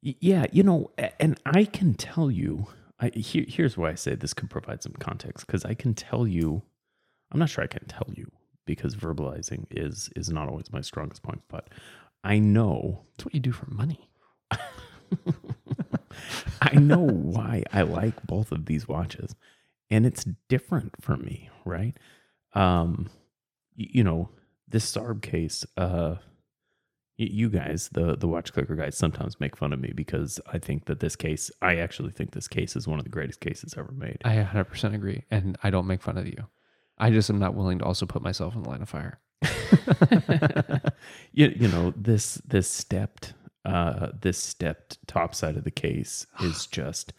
Yeah, 0.00 0.46
you 0.52 0.62
know, 0.62 0.90
and 1.18 1.40
I 1.44 1.64
can 1.64 1.94
tell 1.94 2.30
you, 2.30 2.68
I 3.00 3.08
here, 3.08 3.44
here's 3.48 3.76
why 3.76 3.90
I 3.90 3.94
say 3.96 4.14
this 4.14 4.32
could 4.32 4.48
provide 4.50 4.82
some 4.82 4.92
context 5.00 5.46
because 5.46 5.64
I 5.64 5.74
can 5.74 5.94
tell 5.94 6.26
you, 6.28 6.62
I'm 7.32 7.40
not 7.40 7.48
sure 7.50 7.64
I 7.64 7.68
can 7.68 7.84
tell 7.86 8.06
you 8.14 8.30
because 8.68 8.94
verbalizing 8.94 9.64
is 9.72 10.10
is 10.14 10.28
not 10.30 10.48
always 10.48 10.70
my 10.72 10.82
strongest 10.82 11.22
point, 11.24 11.42
but 11.48 11.68
I 12.22 12.38
know, 12.38 13.06
That's 13.16 13.24
what 13.24 13.34
you 13.34 13.40
do 13.40 13.50
for 13.52 13.68
money. 13.70 14.08
I 16.60 16.74
know 16.74 16.98
why 17.00 17.62
I 17.72 17.82
like 17.82 18.22
both 18.26 18.52
of 18.52 18.66
these 18.66 18.86
watches, 18.86 19.34
and 19.90 20.04
it's 20.06 20.24
different 20.48 20.92
for 21.00 21.16
me, 21.16 21.48
right? 21.64 21.96
Um, 22.54 23.08
y- 23.78 23.88
you 23.90 24.04
know, 24.04 24.28
this 24.68 24.90
Sarb 24.92 25.22
case, 25.22 25.64
uh, 25.76 26.16
you 27.16 27.48
guys, 27.48 27.88
the 27.92 28.16
the 28.16 28.28
watch 28.28 28.52
clicker 28.52 28.74
guys, 28.76 28.96
sometimes 28.96 29.40
make 29.40 29.56
fun 29.56 29.72
of 29.72 29.80
me 29.80 29.92
because 29.94 30.40
I 30.52 30.58
think 30.58 30.84
that 30.86 31.00
this 31.00 31.16
case, 31.16 31.50
I 31.62 31.76
actually 31.76 32.10
think 32.10 32.32
this 32.32 32.48
case 32.48 32.76
is 32.76 32.86
one 32.86 32.98
of 32.98 33.04
the 33.04 33.10
greatest 33.10 33.40
cases 33.40 33.74
ever 33.76 33.92
made. 33.92 34.18
I 34.24 34.36
100% 34.36 34.94
agree, 34.94 35.24
and 35.30 35.56
I 35.62 35.70
don't 35.70 35.86
make 35.86 36.02
fun 36.02 36.18
of 36.18 36.26
you. 36.26 36.46
I 36.98 37.10
just 37.10 37.30
am 37.30 37.38
not 37.38 37.54
willing 37.54 37.78
to 37.78 37.84
also 37.84 38.06
put 38.06 38.22
myself 38.22 38.54
in 38.54 38.62
the 38.62 38.68
line 38.68 38.82
of 38.82 38.88
fire. 38.88 39.18
you, 41.32 41.52
you 41.56 41.68
know 41.68 41.92
this 41.96 42.34
this 42.46 42.68
stepped 42.68 43.34
uh 43.64 44.08
this 44.20 44.38
stepped 44.38 44.98
top 45.06 45.34
side 45.34 45.56
of 45.56 45.64
the 45.64 45.70
case 45.70 46.26
is 46.42 46.66
just 46.70 47.12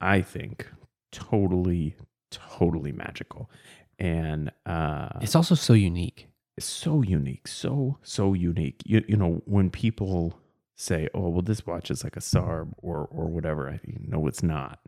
i 0.00 0.20
think 0.22 0.66
totally 1.12 1.94
totally 2.30 2.92
magical 2.92 3.50
and 3.98 4.50
uh 4.66 5.08
It's 5.20 5.34
also 5.34 5.54
so 5.54 5.72
unique. 5.72 6.28
it's 6.56 6.66
so 6.66 7.02
unique 7.02 7.48
so 7.48 7.98
so 8.02 8.32
unique 8.34 8.82
you, 8.86 9.04
you 9.08 9.16
know 9.16 9.42
when 9.44 9.70
people 9.70 10.38
say 10.76 11.08
oh 11.14 11.28
well 11.28 11.42
this 11.42 11.66
watch 11.66 11.90
is 11.90 12.04
like 12.04 12.16
a 12.16 12.20
sarb 12.20 12.72
or 12.78 13.08
or 13.10 13.26
whatever 13.26 13.68
i 13.68 13.76
think 13.76 14.06
no 14.08 14.26
it's 14.26 14.42
not 14.42 14.78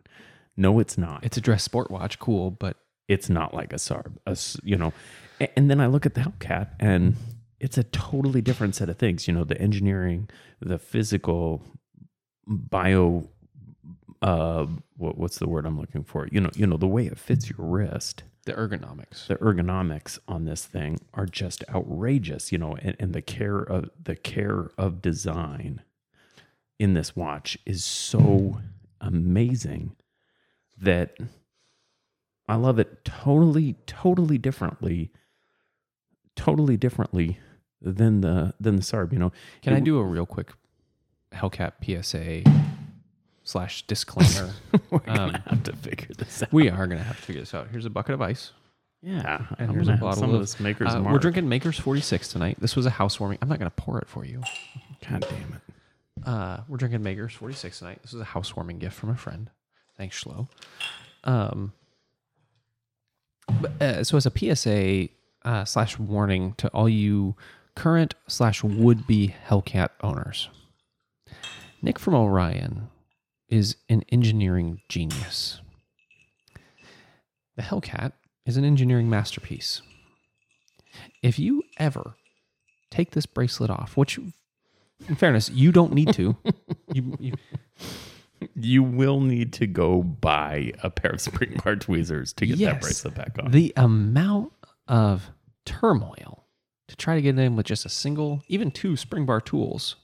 no 0.57 0.79
it's 0.79 0.96
not 0.98 1.24
It's 1.24 1.37
a 1.37 1.40
dress 1.40 1.62
sport 1.64 1.90
watch, 1.90 2.18
cool, 2.18 2.50
but 2.50 2.76
it's 3.11 3.29
not 3.29 3.53
like 3.53 3.73
a 3.73 3.77
Sarb, 3.77 4.12
a 4.25 4.38
you 4.62 4.77
know. 4.77 4.92
And 5.57 5.68
then 5.68 5.81
I 5.81 5.87
look 5.87 6.07
at 6.07 6.14
the 6.14 6.20
Hellcat, 6.20 6.68
and 6.79 7.16
it's 7.59 7.77
a 7.77 7.83
totally 7.83 8.40
different 8.40 8.77
set 8.77 8.88
of 8.88 8.99
things. 8.99 9.27
You 9.27 9.35
know, 9.35 9.42
the 9.42 9.61
engineering, 9.61 10.31
the 10.61 10.79
physical, 10.79 11.61
bio, 12.46 13.29
uh, 14.23 14.66
what, 14.96 15.18
what's 15.18 15.38
the 15.38 15.49
word 15.49 15.66
I'm 15.66 15.79
looking 15.79 16.05
for? 16.05 16.29
You 16.31 16.40
know, 16.40 16.51
you 16.55 16.66
know 16.68 16.77
the 16.77 16.87
way 16.87 17.07
it 17.07 17.18
fits 17.18 17.51
your 17.51 17.66
wrist, 17.66 18.23
the 18.46 18.53
ergonomics. 18.53 19.27
the 19.27 19.37
ergonomics 19.37 20.20
on 20.29 20.44
this 20.44 20.64
thing 20.64 21.01
are 21.12 21.27
just 21.27 21.64
outrageous. 21.68 22.53
You 22.53 22.59
know, 22.59 22.77
and, 22.81 22.94
and 23.01 23.12
the 23.12 23.23
care 23.23 23.59
of 23.59 23.90
the 24.01 24.14
care 24.14 24.70
of 24.79 25.03
design 25.03 25.83
in 26.79 26.94
this 26.94 27.16
watch 27.16 27.59
is 27.66 27.85
so 27.85 28.61
amazing 29.01 29.96
that 30.79 31.16
I 32.51 32.57
love 32.57 32.79
it 32.79 33.05
totally, 33.05 33.77
totally 33.87 34.39
differently, 34.39 35.11
totally 36.37 36.77
differently 36.77 37.39
than 37.81 38.21
the 38.21 38.55
than 38.61 38.77
the 38.77 38.83
Sarb. 38.83 39.13
You 39.13 39.19
know, 39.19 39.33
Can 39.63 39.73
It- 39.73 39.77
I 39.79 39.81
do 39.81 39.99
a 39.99 40.05
real 40.05 40.27
quick 40.27 40.53
Hellcat 41.33 41.73
PSA 41.83 42.43
slash 43.45 43.87
disclaimer? 43.87 44.53
we're 44.91 44.99
gonna 45.01 45.23
Um, 45.23 45.31
have 45.47 45.63
to 45.65 45.77
figure 45.77 46.09
this 46.17 46.43
out. 46.43 46.53
we 46.53 46.69
are 46.69 46.87
going 46.87 46.99
to 46.99 47.05
have 47.05 47.17
to 47.17 47.23
figure 47.23 47.43
this 47.43 47.55
out. 47.55 47.69
Here's 47.69 47.87
a 47.87 47.91
bucket 47.91 48.15
of 48.15 48.23
ice. 48.23 48.53
yeah, 49.03 49.47
And 49.59 49.69
I'm 49.71 49.75
here's 49.75 49.89
a 49.89 49.93
bottle 49.93 50.13
some 50.21 50.29
of 50.31 50.35
of- 50.37 50.41
this 50.43 50.61
Maker's 50.61 50.93
Uh, 50.95 51.01
Mark. 51.01 51.13
we're 51.13 51.19
drinking 51.21 51.49
Maker's 51.49 51.79
46 51.79 52.29
tonight. 52.29 52.59
This 52.61 52.77
was 52.77 52.85
a 52.87 52.91
housewarming. 52.91 53.39
I'm 53.41 53.49
not 53.49 53.59
going 53.59 53.71
to 53.71 53.75
pour 53.77 53.99
it 53.99 54.09
for 54.09 54.25
you. 54.27 54.43
God 55.09 55.21
damn 55.29 55.55
it! 55.55 56.27
Uh, 56.27 56.61
we're 56.69 56.77
drinking 56.77 57.03
Maker's 57.03 57.33
46 57.33 57.79
tonight. 57.79 58.01
This 58.03 58.13
is 58.13 58.21
a 58.21 58.25
housewarming 58.25 58.79
gift 58.79 58.97
from 58.97 59.09
a 59.09 59.17
friend. 59.17 59.51
Thanks, 59.97 60.23
Schlo. 60.23 60.49
Um, 61.25 61.73
uh, 63.81 64.05
so 64.05 64.16
as 64.16 64.27
a 64.27 64.31
PSA 64.31 65.09
uh, 65.44 65.64
slash 65.64 65.99
warning 65.99 66.55
to 66.59 66.68
all 66.68 66.88
you 66.88 67.37
current 67.75 68.14
slash 68.27 68.62
would 68.62 69.07
be 69.07 69.35
Hellcat 69.49 69.90
owners, 70.03 70.49
Nick 71.83 71.99
from 71.99 72.14
Orion 72.14 72.88
is 73.49 73.77
an 73.88 74.05
engineering 74.11 74.81
genius. 74.88 75.61
The 77.57 77.62
Hellcat 77.62 78.12
is 78.46 78.57
an 78.57 78.64
engineering 78.64 79.11
masterpiece. 79.11 79.83
If 81.23 81.38
you 81.38 81.62
ever 81.79 82.14
take 82.90 83.12
this 83.12 83.27
bracelet 83.27 83.70
off, 83.70 83.96
which 83.96 84.18
in 85.09 85.14
fairness, 85.14 85.51
you 85.51 85.73
don't 85.73 85.92
need 85.92 86.12
to. 86.14 86.37
you, 86.92 87.16
you, 87.18 87.35
You 88.55 88.83
will 88.83 89.20
need 89.20 89.53
to 89.55 89.66
go 89.66 90.03
buy 90.03 90.72
a 90.83 90.90
pair 90.90 91.11
of 91.12 91.20
spring 91.20 91.61
bar 91.64 91.76
tweezers 91.76 92.33
to 92.35 92.46
get 92.46 92.59
that 92.59 92.81
bracelet 92.81 93.14
back 93.14 93.37
on. 93.42 93.50
the 93.50 93.72
amount 93.76 94.53
of 94.88 95.31
turmoil 95.66 96.46
to 96.88 96.96
try 96.96 97.14
to 97.14 97.22
get 97.22 97.38
in 97.38 97.55
with 97.57 97.66
just 97.66 97.85
a 97.85 97.88
single, 97.88 98.42
even 98.48 98.70
two 98.70 98.96
spring 98.96 99.26
bar 99.26 99.40
tools. 99.40 99.96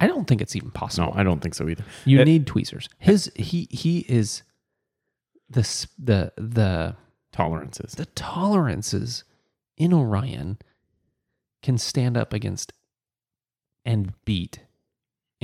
I 0.00 0.06
don't 0.06 0.26
think 0.26 0.40
it's 0.40 0.56
even 0.56 0.70
possible. 0.70 1.12
no. 1.12 1.18
I 1.18 1.22
don't 1.24 1.40
think 1.40 1.54
so 1.54 1.68
either. 1.68 1.84
you 2.06 2.20
Uh, 2.20 2.24
need 2.24 2.46
tweezers. 2.46 2.88
His 2.98 3.30
he 3.36 3.68
he 3.70 3.98
is 4.08 4.42
the 5.50 5.60
the 5.98 6.32
the 6.38 6.96
Tolerances. 7.32 7.92
the 7.96 8.06
tolerances 8.06 9.24
in 9.76 9.92
Orion 9.92 10.58
can 11.62 11.76
stand 11.76 12.16
up 12.16 12.32
against 12.32 12.72
and 13.84 14.12
beat 14.24 14.60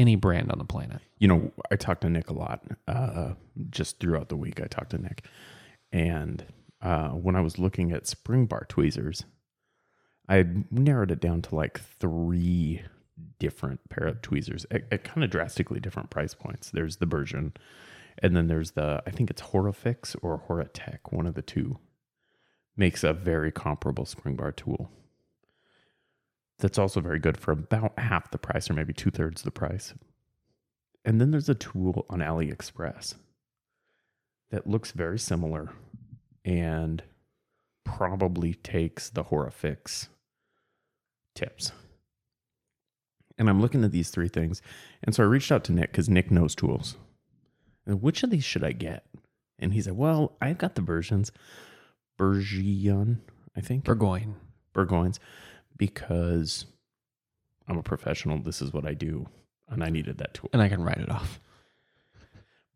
any 0.00 0.16
brand 0.16 0.50
on 0.50 0.58
the 0.58 0.64
planet. 0.64 1.02
you 1.18 1.28
know, 1.28 1.52
I 1.70 1.76
talked 1.76 2.00
to 2.00 2.08
Nick 2.08 2.30
a 2.30 2.32
lot 2.32 2.64
uh, 2.88 3.34
just 3.68 4.00
throughout 4.00 4.30
the 4.30 4.36
week. 4.36 4.58
I 4.60 4.66
talked 4.66 4.90
to 4.90 4.98
Nick, 4.98 5.26
and 5.92 6.42
uh, 6.80 7.10
when 7.10 7.36
I 7.36 7.42
was 7.42 7.58
looking 7.58 7.92
at 7.92 8.06
spring 8.06 8.46
bar 8.46 8.64
tweezers, 8.66 9.24
I 10.26 10.36
had 10.36 10.72
narrowed 10.72 11.10
it 11.10 11.20
down 11.20 11.42
to 11.42 11.54
like 11.54 11.78
three 11.78 12.82
different 13.38 13.80
pair 13.90 14.06
of 14.06 14.22
tweezers 14.22 14.64
at, 14.70 14.84
at 14.90 15.04
kind 15.04 15.22
of 15.22 15.28
drastically 15.30 15.80
different 15.80 16.08
price 16.08 16.32
points. 16.32 16.70
There's 16.70 16.96
the 16.96 17.06
version, 17.06 17.52
and 18.22 18.34
then 18.34 18.46
there's 18.46 18.70
the 18.70 19.02
I 19.06 19.10
think 19.10 19.28
it's 19.28 19.42
Horafix 19.42 20.16
or 20.22 20.42
Horotec, 20.48 21.00
one 21.10 21.26
of 21.26 21.34
the 21.34 21.42
two. 21.42 21.78
Makes 22.74 23.04
a 23.04 23.12
very 23.12 23.52
comparable 23.52 24.06
spring 24.06 24.36
bar 24.36 24.52
tool. 24.52 24.90
That's 26.60 26.78
also 26.78 27.00
very 27.00 27.18
good 27.18 27.36
for 27.36 27.52
about 27.52 27.98
half 27.98 28.30
the 28.30 28.38
price, 28.38 28.70
or 28.70 28.74
maybe 28.74 28.92
two 28.92 29.10
thirds 29.10 29.42
the 29.42 29.50
price. 29.50 29.94
And 31.04 31.20
then 31.20 31.30
there's 31.30 31.48
a 31.48 31.54
tool 31.54 32.06
on 32.10 32.20
AliExpress 32.20 33.14
that 34.50 34.66
looks 34.66 34.92
very 34.92 35.18
similar 35.18 35.70
and 36.44 37.02
probably 37.84 38.54
takes 38.54 39.08
the 39.10 39.24
Horafix 39.24 40.08
tips. 41.34 41.72
And 43.38 43.48
I'm 43.48 43.60
looking 43.60 43.84
at 43.84 43.92
these 43.92 44.10
three 44.10 44.28
things. 44.28 44.60
And 45.02 45.14
so 45.14 45.22
I 45.22 45.26
reached 45.26 45.50
out 45.50 45.64
to 45.64 45.72
Nick 45.72 45.92
because 45.92 46.08
Nick 46.10 46.30
knows 46.30 46.54
tools. 46.54 46.96
And 47.86 48.02
which 48.02 48.22
of 48.22 48.30
these 48.30 48.44
should 48.44 48.62
I 48.62 48.72
get? 48.72 49.06
And 49.58 49.72
he 49.72 49.80
said, 49.80 49.96
Well, 49.96 50.36
I've 50.40 50.58
got 50.58 50.74
the 50.74 50.82
versions. 50.82 51.32
Bergeon. 52.18 53.20
I 53.56 53.60
think. 53.62 53.84
Burgoyne. 53.84 54.36
Burgoyne's 54.74 55.18
because 55.80 56.66
I'm 57.66 57.78
a 57.78 57.82
professional. 57.82 58.38
This 58.38 58.60
is 58.60 58.70
what 58.70 58.86
I 58.86 58.92
do, 58.92 59.26
and 59.66 59.82
I 59.82 59.88
needed 59.88 60.18
that 60.18 60.34
tool. 60.34 60.50
And 60.52 60.60
I 60.60 60.68
can 60.68 60.82
write 60.82 60.98
it 60.98 61.10
off. 61.10 61.40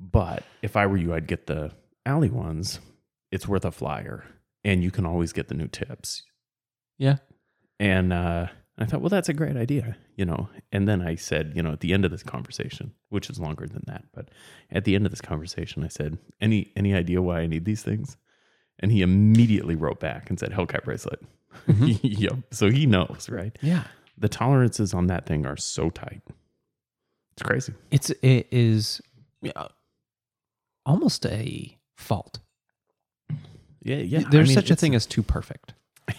But 0.00 0.42
if 0.62 0.74
I 0.74 0.86
were 0.86 0.96
you, 0.96 1.12
I'd 1.12 1.26
get 1.26 1.46
the 1.46 1.72
alley 2.06 2.30
ones. 2.30 2.80
It's 3.30 3.46
worth 3.46 3.66
a 3.66 3.70
flyer, 3.70 4.24
and 4.64 4.82
you 4.82 4.90
can 4.90 5.04
always 5.04 5.34
get 5.34 5.48
the 5.48 5.54
new 5.54 5.68
tips. 5.68 6.22
Yeah. 6.96 7.16
And 7.78 8.10
uh, 8.10 8.46
I 8.78 8.86
thought, 8.86 9.02
well, 9.02 9.10
that's 9.10 9.28
a 9.28 9.34
great 9.34 9.56
idea, 9.56 9.98
you 10.16 10.24
know. 10.24 10.48
And 10.72 10.88
then 10.88 11.02
I 11.02 11.14
said, 11.16 11.52
you 11.54 11.62
know, 11.62 11.72
at 11.72 11.80
the 11.80 11.92
end 11.92 12.06
of 12.06 12.10
this 12.10 12.22
conversation, 12.22 12.94
which 13.10 13.28
is 13.28 13.38
longer 13.38 13.66
than 13.66 13.82
that, 13.86 14.06
but 14.14 14.30
at 14.70 14.84
the 14.84 14.94
end 14.94 15.04
of 15.04 15.12
this 15.12 15.20
conversation, 15.20 15.84
I 15.84 15.88
said, 15.88 16.16
any 16.40 16.72
any 16.74 16.94
idea 16.94 17.20
why 17.20 17.40
I 17.40 17.46
need 17.46 17.66
these 17.66 17.82
things? 17.82 18.16
And 18.78 18.90
he 18.90 19.02
immediately 19.02 19.74
wrote 19.74 20.00
back 20.00 20.30
and 20.30 20.40
said, 20.40 20.52
Hellcat 20.52 20.84
bracelet. 20.84 21.20
Mhm. 21.66 21.98
yep. 22.02 22.34
So 22.50 22.70
he 22.70 22.86
knows, 22.86 23.28
right? 23.30 23.56
Yeah. 23.62 23.84
The 24.18 24.28
tolerances 24.28 24.94
on 24.94 25.06
that 25.08 25.26
thing 25.26 25.46
are 25.46 25.56
so 25.56 25.90
tight. 25.90 26.22
It's 27.32 27.42
crazy. 27.42 27.74
It's 27.90 28.10
it 28.10 28.46
is 28.52 29.00
yeah, 29.42 29.68
almost 30.86 31.26
a 31.26 31.76
fault. 31.96 32.38
Yeah, 33.82 33.96
yeah. 33.96 34.20
There's 34.30 34.48
I 34.48 34.50
mean, 34.50 34.54
such 34.54 34.70
a 34.70 34.76
thing 34.76 34.94
as 34.94 35.06
too 35.06 35.22
perfect. 35.22 35.74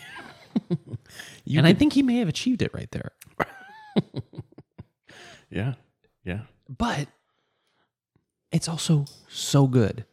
And 1.58 1.68
I 1.68 1.74
think 1.74 1.94
he 1.94 2.02
may 2.02 2.18
have 2.18 2.28
achieved 2.28 2.62
it 2.62 2.74
right 2.74 2.90
there. 2.92 3.12
yeah, 5.50 5.74
yeah. 6.24 6.42
But 6.68 7.08
it's 8.52 8.68
also 8.68 9.06
so 9.30 9.68
good. 9.68 10.06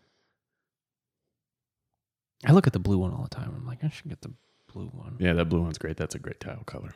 I 2.45 2.53
look 2.53 2.67
at 2.67 2.73
the 2.73 2.79
blue 2.79 2.99
one 2.99 3.13
all 3.13 3.23
the 3.23 3.35
time. 3.35 3.53
I'm 3.57 3.67
like, 3.67 3.83
I 3.83 3.89
should 3.89 4.09
get 4.09 4.21
the 4.21 4.33
blue 4.73 4.87
one. 4.87 5.17
Yeah, 5.19 5.33
that 5.35 5.47
blue 5.47 5.63
one's 5.63 5.79
great. 5.79 5.97
That's 5.97 6.15
a 6.15 6.19
great 6.19 6.41
tile 6.41 6.63
color. 6.67 6.95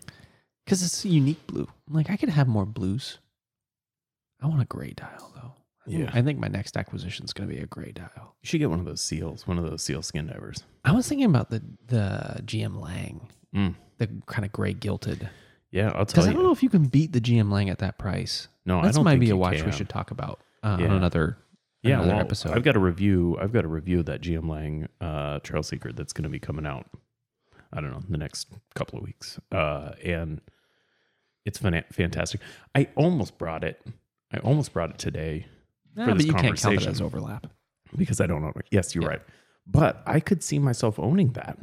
Because 0.65 0.83
it's 0.83 1.05
a 1.05 1.09
unique 1.09 1.47
blue. 1.47 1.67
I'm 1.89 1.95
like, 1.95 2.11
I 2.11 2.17
could 2.17 2.29
have 2.31 2.49
more 2.49 2.67
blues. 2.67 3.19
I 4.43 4.47
want 4.47 4.63
a 4.63 4.67
gray 4.67 4.93
dial 4.93 5.33
though. 5.35 5.53
I 5.87 5.91
think- 5.91 5.99
Yeah. 6.01 6.11
I 6.13 6.23
think 6.23 6.39
my 6.39 6.49
next 6.49 6.77
acquisition 6.77 7.25
is 7.25 7.33
going 7.33 7.49
to 7.49 7.55
be 7.55 7.61
a 7.61 7.67
gray 7.67 7.93
dial. 7.93 8.35
You 8.43 8.47
should 8.49 8.59
get 8.59 8.71
one 8.71 8.81
of 8.81 8.87
those 8.87 9.01
seals, 9.01 9.47
one 9.47 9.59
of 9.59 9.65
those 9.65 9.83
seal 9.83 10.03
skin 10.03 10.27
divers. 10.27 10.65
I 10.85 10.93
was 10.93 11.09
thinking 11.09 11.27
about 11.27 11.51
the 11.51 11.63
the 11.87 12.41
GM 12.45 12.81
Lang, 12.81 13.29
Mm. 13.55 13.75
the 13.99 14.09
kind 14.27 14.45
of 14.45 14.53
gray 14.53 14.73
gilted. 14.75 15.29
Yeah, 15.71 15.87
I'll 15.89 16.05
tell 16.07 16.23
Because 16.23 16.27
I 16.29 16.33
don't 16.33 16.43
know 16.43 16.53
if 16.53 16.63
you 16.63 16.69
can 16.69 16.85
beat 16.87 17.13
the 17.13 17.21
GM 17.21 17.51
Lang 17.51 17.71
at 17.71 17.79
that 17.79 17.99
price. 17.99 18.49
No, 18.65 18.83
don't 18.83 19.05
might 19.05 19.21
be 19.21 19.27
a 19.27 19.29
you 19.31 19.37
watch 19.37 19.63
we 19.63 19.73
should 19.73 19.89
talk 19.89 20.11
about 20.11 20.41
uh, 20.63 20.69
on 20.71 20.83
another 20.83 21.39
Yeah, 21.83 21.95
another 21.97 22.11
well, 22.15 22.21
episode. 22.21 22.53
I've 22.57 22.65
got 22.65 22.75
a 22.77 22.81
review. 22.81 23.39
I've 23.41 23.53
got 23.53 23.65
a 23.65 23.69
review 23.69 24.01
of 24.01 24.07
that 24.07 24.21
GM 24.21 24.49
Lang 24.49 24.89
uh, 25.01 25.39
Trail 25.41 25.63
Seeker 25.63 25.93
that's 25.93 26.13
going 26.13 26.25
to 26.25 26.29
be 26.29 26.39
coming 26.41 26.67
out. 26.67 26.87
I 27.73 27.81
don't 27.81 27.91
know 27.91 28.03
the 28.09 28.19
next 28.19 28.49
couple 28.75 28.99
of 28.99 29.05
weeks, 29.05 29.39
uh, 29.53 29.93
and 30.05 30.41
it's 31.45 31.59
fan- 31.59 31.85
fantastic. 31.93 32.41
I 32.75 32.89
almost 32.97 33.39
brought 33.39 33.65
it. 33.65 33.81
I 34.33 34.39
almost 34.39 34.73
brought 34.73 34.91
it 34.91 34.99
today 34.99 35.47
Nah, 35.95 36.05
for 36.05 36.11
but 36.13 36.17
this 36.19 36.27
you 36.27 36.35
can't 36.35 36.59
count 36.61 36.83
it 36.83 36.87
as 36.87 37.01
overlap. 37.01 37.47
because 37.97 38.21
I 38.21 38.27
don't 38.27 38.43
own 38.45 38.53
it. 38.57 38.67
Yes, 38.71 38.95
you're 38.95 39.05
Yeah. 39.05 39.11
right. 39.11 39.23
But 39.67 40.03
I 40.07 40.21
could 40.21 40.43
see 40.43 40.59
myself 40.59 40.99
owning 40.99 41.33
that 41.33 41.59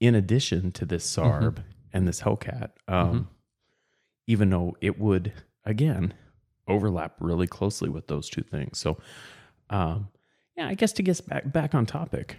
in 0.00 0.14
addition 0.14 0.72
to 0.72 0.84
this 0.84 1.04
Mm-hmm. 1.16 1.44
Sarb 1.44 1.64
and 1.92 2.06
this 2.08 2.20
Hellcat, 2.22 2.70
um, 2.88 3.28
even 4.26 4.50
though 4.50 4.76
it 4.80 4.98
would, 4.98 5.32
again, 5.64 6.14
overlap 6.66 7.14
really 7.20 7.46
closely 7.46 7.88
with 7.88 8.06
those 8.08 8.28
two 8.28 8.42
things. 8.42 8.78
So, 8.78 8.98
um, 9.70 10.08
yeah, 10.56 10.68
I 10.68 10.74
guess 10.74 10.92
to 10.94 11.02
get 11.02 11.26
back, 11.28 11.52
back 11.52 11.74
on 11.74 11.84
topic, 11.86 12.36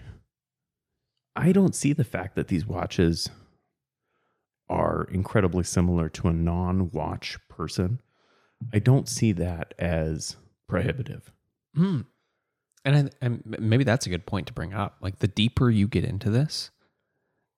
I 1.35 1.51
don't 1.51 1.75
see 1.75 1.93
the 1.93 2.03
fact 2.03 2.35
that 2.35 2.47
these 2.47 2.65
watches 2.65 3.29
are 4.69 5.07
incredibly 5.11 5.63
similar 5.63 6.09
to 6.09 6.27
a 6.27 6.33
non 6.33 6.89
watch 6.91 7.37
person. 7.49 7.99
I 8.73 8.79
don't 8.79 9.07
see 9.07 9.31
that 9.33 9.73
as 9.77 10.37
prohibitive. 10.67 11.31
Hmm. 11.75 12.01
And, 12.83 12.95
I, 12.95 13.25
and 13.25 13.57
maybe 13.59 13.83
that's 13.83 14.05
a 14.05 14.09
good 14.09 14.25
point 14.25 14.47
to 14.47 14.53
bring 14.53 14.73
up. 14.73 14.97
Like 15.01 15.19
the 15.19 15.27
deeper 15.27 15.69
you 15.69 15.87
get 15.87 16.05
into 16.05 16.29
this, 16.29 16.71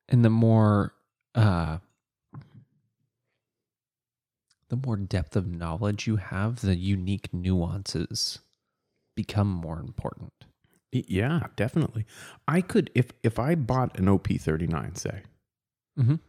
and 0.09 0.23
the 0.23 0.29
more, 0.29 0.93
uh, 1.35 1.77
the 4.69 4.79
more 4.85 4.97
depth 4.97 5.35
of 5.35 5.47
knowledge 5.47 6.07
you 6.07 6.15
have, 6.15 6.61
the 6.61 6.75
unique 6.75 7.33
nuances 7.33 8.39
become 9.15 9.49
more 9.49 9.79
important. 9.79 10.46
Yeah, 10.91 11.47
definitely. 11.56 12.06
I 12.47 12.62
could 12.62 12.89
if 12.95 13.12
if 13.23 13.38
I 13.39 13.56
bought 13.56 13.97
an 14.00 14.08
OP 14.08 14.28
thirty 14.39 14.67
nine, 14.67 14.95
say, 14.95 15.23
Mhm. 16.00 16.19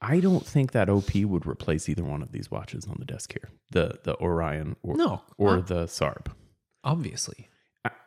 I 0.00 0.20
don't 0.20 0.46
think 0.46 0.72
that 0.72 0.90
OP 0.90 1.24
would 1.24 1.46
replace 1.46 1.88
either 1.88 2.04
one 2.04 2.20
of 2.22 2.30
these 2.32 2.50
watches 2.50 2.86
on 2.86 2.96
the 2.98 3.06
desk 3.06 3.32
here. 3.32 3.50
The 3.70 4.00
the 4.04 4.16
Orion 4.20 4.76
or 4.82 4.96
No, 4.96 5.22
or 5.38 5.58
uh, 5.58 5.60
the 5.62 5.84
Sarb. 5.86 6.26
obviously. 6.82 7.48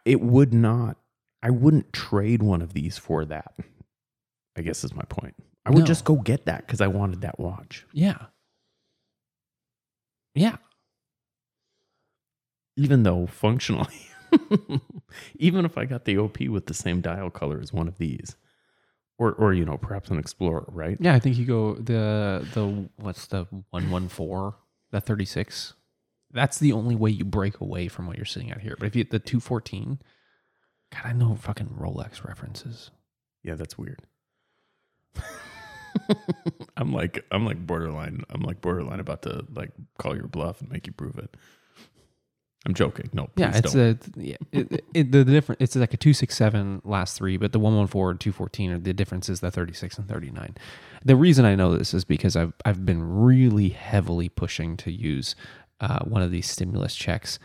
It 0.05 0.21
would 0.21 0.53
not. 0.53 0.97
I 1.43 1.49
wouldn't 1.49 1.91
trade 1.93 2.41
one 2.43 2.61
of 2.61 2.73
these 2.73 2.97
for 2.97 3.25
that. 3.25 3.55
I 4.55 4.61
guess 4.61 4.83
is 4.83 4.93
my 4.95 5.03
point. 5.03 5.35
I 5.65 5.69
would 5.71 5.79
No. 5.81 5.85
just 5.85 6.05
go 6.05 6.15
get 6.17 6.45
that 6.45 6.65
because 6.65 6.81
I 6.81 6.87
wanted 6.87 7.21
that 7.21 7.39
watch. 7.39 7.85
Yeah. 7.93 8.27
Yeah. 10.33 10.57
Even 12.75 13.03
though 13.03 13.25
functionally, 13.27 14.07
even 15.35 15.65
if 15.65 15.77
I 15.77 15.85
got 15.85 16.05
the 16.05 16.17
OP 16.17 16.39
with 16.41 16.65
the 16.67 16.73
same 16.73 17.01
dial 17.01 17.29
color 17.29 17.59
as 17.61 17.73
one 17.73 17.87
of 17.87 17.97
these, 17.97 18.35
or 19.17 19.33
or 19.33 19.53
you 19.53 19.65
know 19.65 19.77
perhaps 19.77 20.09
an 20.09 20.19
Explorer, 20.19 20.65
right? 20.67 20.97
Yeah, 20.99 21.15
I 21.15 21.19
think 21.19 21.37
you 21.37 21.45
go 21.45 21.75
the 21.75 22.47
the 22.53 22.89
what's 22.97 23.27
the 23.27 23.47
one 23.69 23.89
one 23.89 24.07
four 24.09 24.55
the 24.91 25.01
thirty 25.01 25.25
six. 25.25 25.73
That's 26.31 26.59
the 26.59 26.73
only 26.73 26.95
way 26.95 27.09
you 27.09 27.23
break 27.25 27.61
away 27.61 27.87
from 27.87 28.05
what 28.05 28.17
you're 28.17 28.25
sitting 28.25 28.51
at 28.51 28.61
here. 28.61 28.75
But 28.77 28.87
if 28.87 28.95
you 28.95 29.03
the 29.03 29.19
two 29.19 29.39
fourteen, 29.39 29.99
God, 30.91 31.03
I 31.05 31.13
know 31.13 31.35
fucking 31.35 31.67
Rolex 31.79 32.23
references. 32.23 32.91
Yeah, 33.43 33.55
that's 33.55 33.77
weird. 33.77 34.01
I'm 36.77 36.93
like 36.93 37.25
I'm 37.31 37.45
like 37.45 37.65
borderline 37.65 38.23
I'm 38.29 38.41
like 38.41 38.61
borderline 38.61 38.99
about 38.99 39.23
to 39.23 39.45
like 39.53 39.71
call 39.97 40.15
your 40.15 40.27
bluff 40.27 40.61
and 40.61 40.69
make 40.71 40.87
you 40.87 40.93
prove 40.93 41.17
it. 41.17 41.35
I'm 42.67 42.73
joking. 42.73 43.09
No, 43.13 43.27
please 43.27 43.43
yeah, 43.43 43.57
it's 43.57 43.73
don't. 43.73 43.81
a 43.81 44.21
yeah, 44.21 44.35
it, 44.51 44.85
it, 44.93 45.11
the, 45.13 45.23
the 45.23 45.31
different. 45.31 45.61
It's 45.61 45.73
like 45.77 45.93
a 45.93 45.97
two 45.97 46.13
six 46.13 46.35
seven 46.35 46.81
last 46.83 47.17
three, 47.17 47.37
but 47.37 47.53
the 47.53 47.59
one 47.59 47.77
one 47.77 47.87
four 47.87 48.11
and 48.11 48.19
two 48.19 48.33
fourteen 48.33 48.71
are 48.71 48.77
the 48.77 48.93
difference 48.93 49.29
is 49.29 49.39
the 49.39 49.49
thirty 49.49 49.71
six 49.71 49.97
and 49.97 50.09
thirty 50.09 50.31
nine. 50.31 50.53
The 51.05 51.15
reason 51.15 51.45
I 51.45 51.55
know 51.55 51.77
this 51.77 51.93
is 51.93 52.03
because 52.03 52.35
I've 52.35 52.51
I've 52.65 52.85
been 52.85 53.01
really 53.01 53.69
heavily 53.69 54.27
pushing 54.27 54.75
to 54.77 54.91
use 54.91 55.33
uh, 55.79 55.99
one 56.03 56.21
of 56.21 56.29
these 56.29 56.49
stimulus 56.49 56.93
checks 56.93 57.39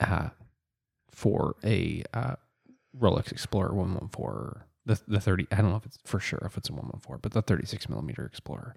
uh, 0.00 0.30
for 1.10 1.56
a 1.62 2.02
uh, 2.14 2.36
Rolex 2.98 3.30
Explorer 3.30 3.74
one 3.74 3.92
one 3.92 4.08
four. 4.08 4.66
The 4.86 4.98
the 5.06 5.20
thirty. 5.20 5.46
I 5.52 5.56
don't 5.56 5.68
know 5.68 5.76
if 5.76 5.84
it's 5.84 5.98
for 6.06 6.18
sure 6.18 6.42
if 6.46 6.56
it's 6.56 6.70
a 6.70 6.72
one 6.72 6.86
one 6.86 7.00
four, 7.00 7.18
but 7.18 7.32
the 7.32 7.42
thirty 7.42 7.66
six 7.66 7.90
millimeter 7.90 8.24
Explorer. 8.24 8.74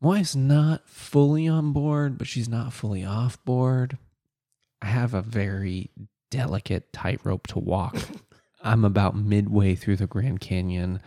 My 0.00 0.08
wife's 0.08 0.34
not 0.36 0.88
fully 0.88 1.46
on 1.46 1.72
board, 1.72 2.16
but 2.18 2.26
she's 2.26 2.48
not 2.48 2.72
fully 2.72 3.04
off 3.04 3.42
board. 3.44 3.98
I 4.80 4.86
have 4.86 5.12
a 5.12 5.20
very 5.22 5.90
delicate 6.30 6.92
tightrope 6.92 7.46
to 7.48 7.58
walk. 7.58 7.96
I'm 8.62 8.84
about 8.84 9.16
midway 9.16 9.74
through 9.74 9.96
the 9.96 10.06
Grand 10.06 10.40
Canyon. 10.40 11.00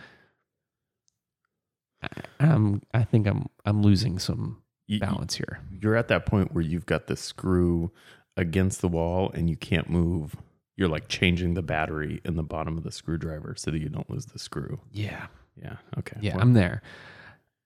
I, 2.02 2.08
I'm, 2.40 2.82
I 2.94 3.04
think 3.04 3.28
I'm, 3.28 3.48
I'm 3.66 3.82
losing 3.82 4.20
some 4.20 4.62
You- 4.88 5.00
balance 5.00 5.36
here. 5.36 5.60
You're 5.72 5.96
at 5.96 6.08
that 6.10 6.26
point 6.26 6.54
where 6.54 6.64
you've 6.64 6.86
got 6.86 7.08
the 7.08 7.16
screw 7.16 7.92
against 8.38 8.82
the 8.82 8.88
wall 8.88 9.32
and 9.34 9.50
you 9.50 9.56
can't 9.56 9.90
move. 9.90 10.36
You're 10.76 10.90
like 10.90 11.08
changing 11.08 11.54
the 11.54 11.62
battery 11.62 12.20
in 12.26 12.36
the 12.36 12.44
bottom 12.44 12.78
of 12.78 12.84
the 12.84 12.92
screwdriver 12.92 13.54
so 13.58 13.70
that 13.72 13.80
you 13.80 13.90
don't 13.90 14.10
lose 14.10 14.26
the 14.28 14.40
screw. 14.40 14.80
Yeah, 14.92 15.28
Yeah. 15.62 15.78
Okay. 16.00 16.18
yeah, 16.22 16.34
Well, 16.34 16.42
I'm 16.42 16.54
there. 16.54 16.82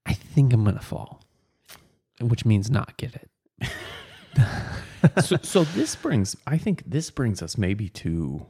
I 0.08 0.14
think 0.14 0.53
I'm 0.53 0.64
gonna 0.64 0.80
fall, 0.82 1.22
which 2.22 2.45
means 2.45 2.72
not 2.72 2.97
get 2.97 3.14
it. 3.16 3.30
so, 5.24 5.38
so 5.41 5.64
this 5.64 5.95
brings 5.95 6.36
i 6.45 6.58
think 6.58 6.84
this 6.86 7.10
brings 7.12 7.41
us 7.41 7.58
maybe 7.58 7.89
to 7.89 8.45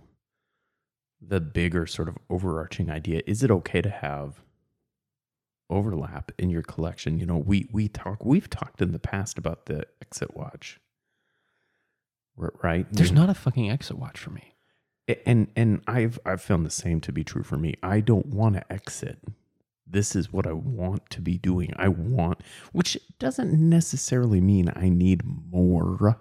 the 1.22 1.40
bigger 1.40 1.86
sort 1.88 2.08
of 2.10 2.18
overarching 2.30 2.90
idea. 2.92 3.22
Is 3.26 3.42
it 3.44 3.50
okay 3.52 3.82
to 3.82 3.90
have 3.90 4.42
overlap 5.70 6.32
in 6.38 6.50
your 6.50 6.62
collection? 6.62 7.20
You 7.20 7.26
know 7.26 7.38
we 7.38 7.68
we 7.72 7.88
talk 7.88 8.24
we've 8.26 8.50
talked 8.50 8.82
in 8.82 8.92
the 8.92 9.00
past 9.00 9.38
about 9.38 9.66
the 9.66 9.86
exit 10.02 10.36
watch 10.36 10.80
right? 12.62 12.86
There's 12.92 13.10
You- 13.10 13.16
not 13.16 13.30
a 13.30 13.34
fucking 13.34 13.70
exit 13.72 13.98
watch 13.98 14.20
for 14.20 14.30
me. 14.30 14.54
and 15.26 15.48
and 15.56 15.82
i've 15.88 16.20
i've 16.26 16.42
found 16.42 16.66
the 16.66 16.70
same 16.70 17.00
to 17.02 17.12
be 17.12 17.24
true 17.24 17.44
for 17.44 17.58
me. 17.58 17.76
I 17.82 18.00
don't 18.02 18.28
want 18.28 18.56
to 18.56 18.72
exit 18.72 19.18
this 19.90 20.16
is 20.16 20.32
what 20.32 20.48
i 20.48 20.52
want 20.52 21.10
to 21.10 21.22
be 21.22 21.38
doing 21.38 21.74
i 21.78 21.88
want 21.88 22.40
which 22.72 22.98
doesn't 23.20 23.54
necessarily 23.54 24.42
mean 24.42 24.72
i 24.76 24.90
need 24.90 25.22
more 25.52 26.20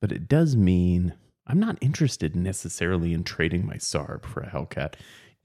but 0.00 0.12
it 0.12 0.28
does 0.28 0.56
mean 0.56 1.14
i'm 1.46 1.60
not 1.60 1.78
interested 1.80 2.34
necessarily 2.36 3.12
in 3.12 3.22
trading 3.24 3.66
my 3.66 3.76
sarb 3.76 4.24
for 4.24 4.40
a 4.40 4.50
hellcat 4.50 4.94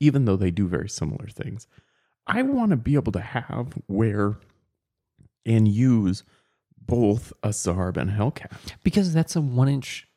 even 0.01 0.25
though 0.25 0.35
they 0.35 0.51
do 0.51 0.67
very 0.67 0.89
similar 0.89 1.27
things. 1.27 1.67
I 2.25 2.41
want 2.41 2.71
to 2.71 2.75
be 2.75 2.95
able 2.95 3.11
to 3.11 3.21
have, 3.21 3.73
wear, 3.87 4.37
and 5.45 5.67
use 5.67 6.23
both 6.75 7.31
a 7.43 7.49
Sarb 7.49 7.97
and 7.97 8.09
a 8.09 8.13
Hellcat. 8.13 8.51
Because 8.83 9.13
that's 9.13 9.35
a 9.35 9.41
one 9.41 9.69
inch 9.69 10.07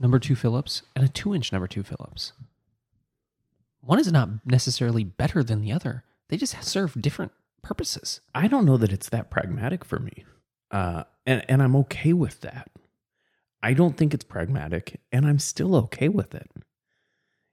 number 0.00 0.18
two 0.18 0.34
Phillips 0.34 0.82
and 0.96 1.04
a 1.04 1.08
two 1.08 1.32
inch 1.32 1.52
number 1.52 1.68
two 1.68 1.84
Phillips. 1.84 2.32
One 3.80 4.00
is 4.00 4.10
not 4.10 4.28
necessarily 4.44 5.04
better 5.04 5.44
than 5.44 5.60
the 5.60 5.70
other. 5.70 6.02
They 6.34 6.38
just 6.38 6.64
serve 6.64 7.00
different 7.00 7.30
purposes. 7.62 8.20
I 8.34 8.48
don't 8.48 8.64
know 8.64 8.76
that 8.78 8.92
it's 8.92 9.08
that 9.10 9.30
pragmatic 9.30 9.84
for 9.84 10.00
me. 10.00 10.24
Uh, 10.68 11.04
and, 11.24 11.44
and 11.48 11.62
I'm 11.62 11.76
okay 11.76 12.12
with 12.12 12.40
that. 12.40 12.72
I 13.62 13.72
don't 13.72 13.96
think 13.96 14.12
it's 14.12 14.24
pragmatic, 14.24 15.00
and 15.12 15.26
I'm 15.26 15.38
still 15.38 15.76
okay 15.76 16.08
with 16.08 16.34
it. 16.34 16.50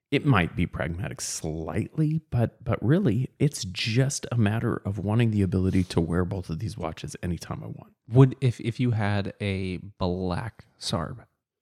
It 0.09 0.25
might 0.25 0.55
be 0.55 0.65
pragmatic 0.65 1.21
slightly, 1.21 2.21
but 2.32 2.63
but 2.63 2.84
really, 2.84 3.29
it's 3.38 3.65
just 3.65 4.25
a 4.32 4.36
matter 4.36 4.82
of 4.84 4.97
wanting 4.97 5.29
the 5.29 5.43
ability 5.43 5.84
to 5.84 6.01
wear 6.01 6.25
both 6.25 6.49
of 6.49 6.57
these 6.57 6.75
watches 6.75 7.15
anytime 7.21 7.61
I 7.63 7.67
want. 7.67 7.93
Would 8.09 8.36
if 8.41 8.59
if 8.59 8.79
you 8.79 8.91
had 8.91 9.36
a 9.39 9.77
black 9.99 10.65
Sarb, 10.79 11.17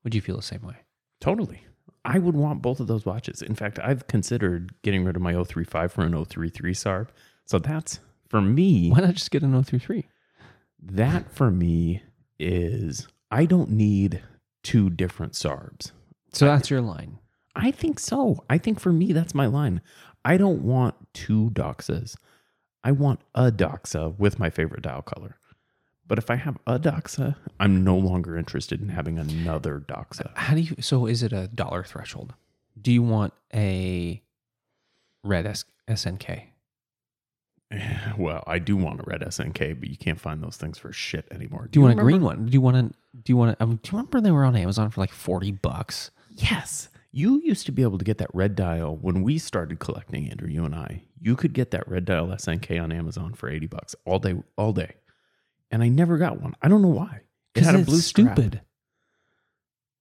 would 0.06 0.16
you 0.16 0.22
feel 0.22 0.38
the 0.38 0.42
same 0.42 0.62
way? 0.62 0.78
Totally. 1.20 1.66
I 2.06 2.20
would 2.20 2.36
want 2.36 2.62
both 2.62 2.80
of 2.80 2.88
those 2.88 3.06
watches. 3.06 3.42
In 3.42 3.56
fact, 3.56 3.80
I've 3.80 4.08
considered 4.08 4.74
getting 4.84 5.04
rid 5.04 5.16
of 5.16 5.22
my 5.22 5.34
035 5.34 5.92
for 5.92 6.04
an 6.04 6.14
033 6.26 6.74
Sarb. 6.74 7.10
So 7.46 7.60
that's 7.60 8.00
for 8.28 8.42
me. 8.42 8.90
Why 8.90 9.02
not 9.02 9.16
just 9.16 9.32
get 9.32 9.44
an 9.44 9.52
033? 9.52 10.06
That 10.82 11.30
for 11.32 11.52
me 11.52 12.04
is 12.40 13.08
I 13.32 13.46
don't 13.46 13.72
need 13.72 14.22
two 14.64 14.90
different 14.90 15.34
Sarbs. 15.34 15.92
So 16.32 16.46
that's 16.46 16.70
your 16.70 16.82
line. 16.82 17.20
I 17.56 17.72
think 17.72 18.00
so. 18.00 18.44
I 18.50 18.58
think 18.58 18.80
for 18.80 18.94
me, 18.94 19.12
that's 19.12 19.36
my 19.36 19.48
line. 19.48 19.82
I 20.24 20.38
don't 20.38 20.62
want 20.62 20.96
two 21.14 21.50
Doxas. 21.52 22.16
I 22.84 22.92
want 22.92 23.20
a 23.36 23.52
Doxa 23.52 24.18
with 24.18 24.40
my 24.40 24.50
favorite 24.50 24.84
dial 24.84 25.02
color. 25.02 25.39
But 26.10 26.18
if 26.18 26.32
I 26.32 26.36
have 26.36 26.58
a 26.66 26.80
Doxa, 26.80 27.36
I'm 27.60 27.84
no 27.84 27.96
longer 27.96 28.36
interested 28.36 28.82
in 28.82 28.90
having 28.90 29.20
another 29.20 29.80
Doxa. 29.80 30.36
How 30.36 30.56
do 30.56 30.62
you? 30.62 30.76
So 30.82 31.06
is 31.06 31.22
it 31.22 31.32
a 31.32 31.48
dollar 31.48 31.84
threshold? 31.84 32.34
Do 32.82 32.92
you 32.92 33.04
want 33.04 33.32
a 33.54 34.22
red 35.24 35.46
S, 35.46 35.64
SNK? 35.88 36.48
Well, 38.18 38.44
I 38.48 38.58
do 38.58 38.76
want 38.76 39.02
a 39.02 39.04
red 39.06 39.22
SNK, 39.22 39.80
but 39.80 39.90
you 39.90 39.96
can't 39.96 40.20
find 40.20 40.42
those 40.42 40.58
things 40.58 40.80
for 40.80 40.92
shit 40.92 41.28
anymore. 41.30 41.70
Do 41.72 41.80
you, 41.80 41.86
want 41.86 42.00
a 42.00 42.02
green 42.02 42.24
one? 42.24 42.48
Do 42.48 42.52
you 42.52 42.60
want 42.60 42.76
to? 42.78 42.98
Do 43.22 43.32
you 43.32 43.38
want 43.38 43.58
to? 43.58 43.64
Um, 43.64 43.80
do 43.82 43.92
you 43.92 43.98
remember 43.98 44.20
they 44.20 44.32
were 44.32 44.44
on 44.44 44.56
Amazon 44.56 44.90
for 44.90 45.00
like 45.00 45.12
forty 45.12 45.52
bucks? 45.52 46.10
Yes. 46.32 46.90
You 47.12 47.40
used 47.44 47.68
to 47.68 47.72
be 47.72 47.84
able 47.84 48.00
to 48.00 48.06
get 48.06 48.18
that 48.18 48.30
red 48.34 48.56
dial 48.56 48.98
when 48.98 49.22
we 49.22 49.38
started 49.38 49.80
collecting, 49.80 50.30
Andrew, 50.30 50.50
you 50.50 50.66
and 50.66 50.76
I. 50.76 51.04
You 51.22 51.36
could 51.36 51.54
get 51.54 51.72
that 51.72 51.88
red 51.88 52.06
dial 52.06 52.28
SNK 52.28 52.82
on 52.82 52.92
Amazon 52.92 53.34
for 53.34 53.50
80 53.50 53.66
bucks 53.66 53.96
all 54.06 54.20
day, 54.20 54.36
all 54.58 54.74
day. 54.74 54.94
And 55.72 55.84
I 55.84 55.90
never 55.90 56.18
got 56.18 56.42
one. 56.42 56.56
I 56.62 56.68
don't 56.68 56.82
know 56.82 56.88
why. 56.88 57.22
It 57.56 57.64
had 57.64 57.76
a 57.76 57.80
blue 57.80 58.00
strap. 58.00 58.36
stupid. 58.36 58.62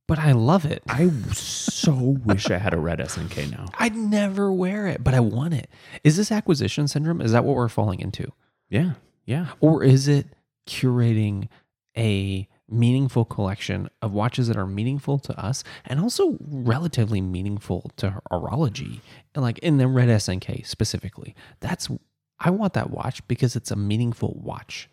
But 0.06 0.18
I 0.18 0.32
love 0.32 0.64
it. 0.64 0.82
I 0.88 1.10
so 1.34 1.92
wish 2.24 2.50
I 2.50 2.56
had 2.56 2.72
a 2.72 2.78
red 2.78 2.98
SNK 2.98 3.50
now. 3.50 3.66
I'd 3.78 3.94
never 3.94 4.50
wear 4.50 4.86
it, 4.86 5.04
but 5.04 5.12
I 5.12 5.20
want 5.20 5.52
it. 5.52 5.68
Is 6.02 6.16
this 6.16 6.32
acquisition 6.32 6.88
syndrome? 6.88 7.20
Is 7.20 7.32
that 7.32 7.44
what 7.44 7.56
we're 7.56 7.68
falling 7.68 8.00
into? 8.00 8.32
Yeah. 8.70 8.92
Yeah. 9.26 9.48
Or 9.60 9.84
is 9.84 10.08
it 10.08 10.26
curating 10.66 11.48
a 11.96 12.48
meaningful 12.70 13.26
collection 13.26 13.90
of 14.00 14.12
watches 14.12 14.48
that 14.48 14.56
are 14.56 14.66
meaningful 14.66 15.18
to 15.18 15.38
us 15.38 15.62
and 15.84 16.00
also 16.00 16.38
relatively 16.40 17.20
meaningful 17.20 17.90
to 17.96 18.22
horology? 18.32 19.00
And 19.34 19.42
like 19.42 19.58
in 19.58 19.76
the 19.76 19.88
red 19.88 20.08
SNK 20.08 20.66
specifically. 20.66 21.34
That's 21.60 21.88
I 22.40 22.48
want 22.50 22.72
that 22.74 22.90
watch 22.90 23.26
because 23.28 23.56
it's 23.56 23.70
a 23.70 23.76
meaningful 23.76 24.40
watch. 24.42 24.88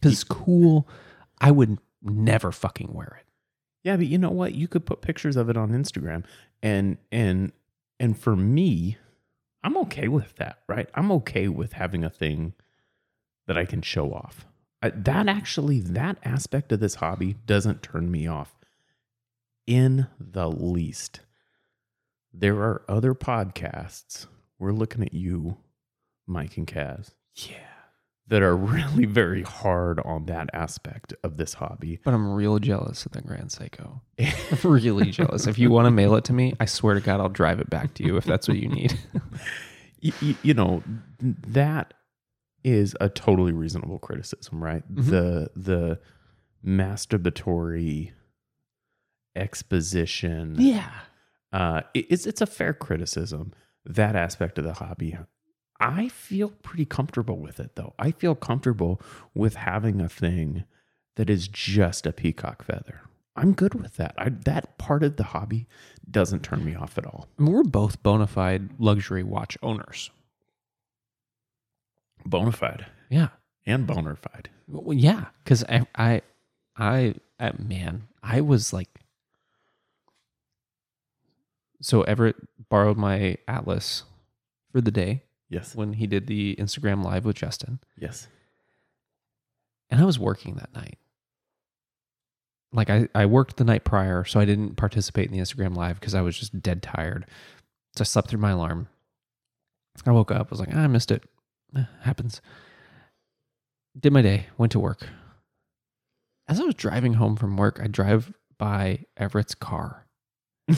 Because 0.00 0.12
it's 0.12 0.24
cool. 0.24 0.88
I 1.40 1.50
would 1.50 1.78
never 2.02 2.52
fucking 2.52 2.92
wear 2.92 3.18
it. 3.20 3.26
Yeah, 3.82 3.96
but 3.96 4.06
you 4.06 4.18
know 4.18 4.30
what? 4.30 4.54
You 4.54 4.68
could 4.68 4.86
put 4.86 5.00
pictures 5.00 5.36
of 5.36 5.48
it 5.48 5.56
on 5.56 5.70
Instagram 5.70 6.24
and 6.62 6.98
and 7.12 7.52
and 8.00 8.18
for 8.18 8.36
me, 8.36 8.96
I'm 9.62 9.76
okay 9.78 10.08
with 10.08 10.36
that, 10.36 10.60
right? 10.68 10.88
I'm 10.94 11.10
okay 11.12 11.48
with 11.48 11.72
having 11.74 12.04
a 12.04 12.10
thing 12.10 12.54
that 13.46 13.58
I 13.58 13.64
can 13.64 13.82
show 13.82 14.12
off. 14.12 14.46
I, 14.82 14.90
that 14.90 15.28
actually 15.28 15.80
that 15.80 16.18
aspect 16.24 16.70
of 16.70 16.80
this 16.80 16.96
hobby 16.96 17.36
doesn't 17.46 17.82
turn 17.82 18.10
me 18.10 18.26
off 18.28 18.54
in 19.66 20.06
the 20.20 20.48
least. 20.48 21.20
There 22.32 22.56
are 22.58 22.82
other 22.88 23.14
podcasts. 23.14 24.26
We're 24.58 24.72
looking 24.72 25.02
at 25.02 25.14
you, 25.14 25.56
Mike 26.26 26.56
and 26.56 26.66
Kaz, 26.66 27.14
Yeah. 27.34 27.56
That 28.28 28.42
are 28.42 28.56
really 28.76 29.06
very 29.06 29.42
hard 29.42 30.00
on 30.00 30.26
that 30.26 30.50
aspect 30.52 31.14
of 31.24 31.36
this 31.36 31.54
hobby. 31.54 31.98
But 32.04 32.14
I'm 32.14 32.32
real 32.32 32.58
jealous 32.58 33.04
of 33.06 33.12
the 33.12 33.22
Grand 33.22 33.48
Seiko. 33.50 34.00
really 34.64 35.10
jealous. 35.10 35.46
If 35.46 35.58
you 35.58 35.70
want 35.70 35.86
to 35.86 35.90
mail 35.90 36.14
it 36.14 36.24
to 36.24 36.32
me, 36.32 36.54
I 36.60 36.66
swear 36.66 36.94
to 36.94 37.00
God, 37.00 37.20
I'll 37.20 37.28
drive 37.28 37.58
it 37.60 37.70
back 37.70 37.94
to 37.94 38.04
you 38.04 38.16
if 38.16 38.24
that's 38.24 38.46
what 38.48 38.58
you 38.58 38.68
need. 38.68 38.98
you, 40.00 40.12
you, 40.42 40.54
know 40.54 40.82
that 41.20 41.94
is 42.64 42.94
a 43.00 43.08
totally 43.08 43.52
reasonable 43.52 43.98
criticism 43.98 44.62
right 44.62 44.82
Mhm. 44.92 45.06
the 45.10 45.50
the 45.56 46.00
masturbatory 46.66 48.10
exposition 49.36 50.56
yeah. 50.58 50.90
uh 51.52 51.82
it- 51.94 52.06
it's 52.10 52.26
it's 52.26 52.40
a 52.40 52.46
fair 52.46 52.74
criticism 52.74 53.52
that 53.84 54.16
aspect 54.16 54.58
of 54.58 54.64
the 54.64 54.72
hobby 54.74 55.16
i 55.80 56.08
feel 56.08 56.50
pretty 56.62 56.84
comfortable 56.84 57.38
with 57.38 57.58
it 57.60 57.74
though 57.76 57.94
i 57.98 58.10
feel 58.10 58.34
comfortable 58.34 59.00
with 59.34 59.54
having 59.56 60.00
a 60.00 60.08
thing 60.08 60.64
that 61.16 61.28
is 61.30 61.48
just 61.48 62.06
a 62.06 62.12
peacock 62.12 62.64
feather 62.64 63.00
i'm 63.36 63.52
good 63.52 63.74
with 63.74 63.96
that 63.96 64.14
I, 64.18 64.28
that 64.30 64.78
part 64.78 65.02
of 65.02 65.16
the 65.16 65.24
hobby 65.24 65.66
doesn't 66.10 66.42
turn 66.42 66.64
me 66.64 66.74
off 66.74 66.96
at 66.98 67.06
all 67.06 67.28
I 67.38 67.42
mean, 67.42 67.52
we're 67.52 67.62
both 67.64 68.02
bona 68.02 68.26
fide 68.26 68.70
luxury 68.80 69.22
watch 69.22 69.56
owners. 69.62 70.10
bona 72.26 72.52
fide 72.52 72.86
Yeah. 73.10 73.28
and 73.66 73.86
boner 73.86 74.16
fide 74.16 74.48
Well, 74.66 74.96
yeah. 74.96 75.26
Because 75.44 75.64
I, 75.64 75.86
I, 75.94 76.22
I, 76.76 77.14
I, 77.40 77.52
man, 77.58 78.08
I 78.22 78.40
was 78.40 78.72
like, 78.72 78.88
so 81.80 82.02
Everett 82.02 82.36
borrowed 82.68 82.96
my 82.96 83.36
Atlas 83.46 84.04
for 84.72 84.80
the 84.80 84.90
day 84.90 85.22
yes 85.48 85.74
when 85.74 85.94
he 85.94 86.06
did 86.06 86.26
the 86.26 86.56
Instagram 86.56 87.04
live 87.04 87.24
with 87.24 87.36
Justin. 87.36 87.80
yes 87.98 88.28
and 89.90 90.00
I 90.00 90.04
was 90.04 90.18
working 90.18 90.56
that 90.56 90.74
night. 90.74 90.98
Like 92.72 92.90
I, 92.90 93.08
I 93.14 93.24
worked 93.26 93.56
the 93.56 93.64
night 93.64 93.84
prior, 93.84 94.24
so 94.24 94.38
I 94.38 94.44
didn't 94.44 94.76
participate 94.76 95.26
in 95.26 95.32
the 95.32 95.38
Instagram 95.42 95.74
live 95.74 95.98
because 95.98 96.14
I 96.14 96.20
was 96.20 96.38
just 96.38 96.60
dead 96.60 96.82
tired. 96.82 97.24
So 97.96 98.02
I 98.02 98.04
slept 98.04 98.28
through 98.28 98.40
my 98.40 98.50
alarm. 98.50 98.88
I 100.06 100.10
woke 100.12 100.30
up, 100.30 100.50
was 100.50 100.60
like, 100.60 100.68
"Ah, 100.72 100.82
I 100.84 100.86
missed 100.86 101.10
it. 101.10 101.24
Eh, 101.74 101.84
happens. 102.02 102.40
Did 103.98 104.12
my 104.12 104.22
day, 104.22 104.46
went 104.56 104.70
to 104.72 104.78
work. 104.78 105.08
As 106.46 106.60
I 106.60 106.64
was 106.64 106.74
driving 106.74 107.14
home 107.14 107.36
from 107.36 107.56
work, 107.56 107.80
I 107.82 107.88
drive 107.88 108.32
by 108.58 109.06
Everett's 109.16 109.54
car 109.54 110.06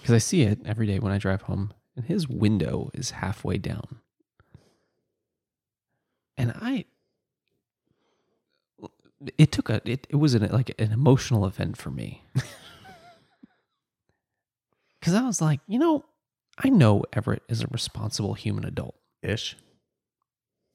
because 0.00 0.14
I 0.14 0.18
see 0.18 0.42
it 0.42 0.60
every 0.64 0.86
day 0.86 0.98
when 0.98 1.12
I 1.12 1.18
drive 1.18 1.42
home, 1.42 1.72
and 1.96 2.04
his 2.04 2.28
window 2.28 2.90
is 2.94 3.10
halfway 3.10 3.58
down. 3.58 4.00
And 6.36 6.52
I, 6.60 6.86
it 9.38 9.52
took 9.52 9.68
a, 9.68 9.80
it, 9.84 10.06
it 10.08 10.16
was 10.16 10.34
an, 10.34 10.50
like 10.50 10.74
an 10.80 10.92
emotional 10.92 11.46
event 11.46 11.76
for 11.76 11.90
me. 11.90 12.24
Because 15.02 15.14
I 15.14 15.22
was 15.22 15.40
like, 15.42 15.58
you 15.66 15.80
know, 15.80 16.04
I 16.62 16.68
know 16.68 17.02
Everett 17.12 17.42
is 17.48 17.60
a 17.60 17.66
responsible 17.66 18.34
human 18.34 18.64
adult. 18.64 18.94
ish 19.20 19.56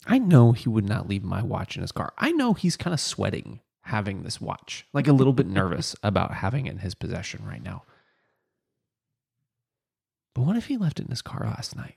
I 0.05 0.17
know 0.19 0.51
he 0.51 0.67
would 0.67 0.87
not 0.87 1.07
leave 1.07 1.23
my 1.23 1.41
watch 1.41 1.77
in 1.77 1.81
his 1.81 1.93
car. 1.93 2.13
I 2.17 2.33
know 2.33 2.53
he's 2.53 2.75
kind 2.75 2.93
of 2.93 2.99
sweating 2.99 3.61
having 3.83 4.23
this 4.23 4.41
watch, 4.41 4.85
like 4.91 5.07
a 5.07 5.13
little 5.13 5.31
bit 5.31 5.47
nervous 5.47 5.95
about 6.03 6.33
having 6.35 6.65
it 6.65 6.71
in 6.71 6.77
his 6.79 6.93
possession 6.93 7.45
right 7.45 7.63
now. 7.63 7.83
But 10.38 10.45
what 10.45 10.55
if 10.55 10.67
he 10.67 10.77
left 10.77 10.99
it 10.99 11.05
in 11.05 11.09
his 11.09 11.23
car 11.23 11.47
last 11.47 11.75
night? 11.75 11.95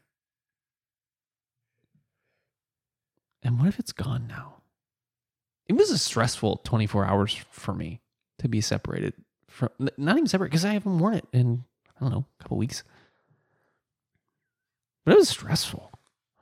And 3.42 3.58
what 3.58 3.68
if 3.68 3.78
it's 3.78 3.92
gone 3.92 4.26
now? 4.26 4.62
It 5.68 5.74
was 5.74 5.90
a 5.90 5.98
stressful 5.98 6.62
24 6.64 7.04
hours 7.04 7.36
for 7.50 7.74
me 7.74 8.00
to 8.38 8.48
be 8.48 8.62
separated 8.62 9.12
from, 9.46 9.68
not 9.98 10.16
even 10.16 10.26
separate 10.26 10.46
because 10.46 10.64
I 10.64 10.72
haven't 10.72 10.98
worn 11.00 11.16
it 11.16 11.26
in, 11.34 11.64
I 11.94 12.00
don't 12.00 12.12
know, 12.12 12.24
a 12.38 12.42
couple 12.42 12.56
weeks. 12.56 12.82
But 15.04 15.12
it 15.12 15.18
was 15.18 15.28
stressful. 15.28 15.90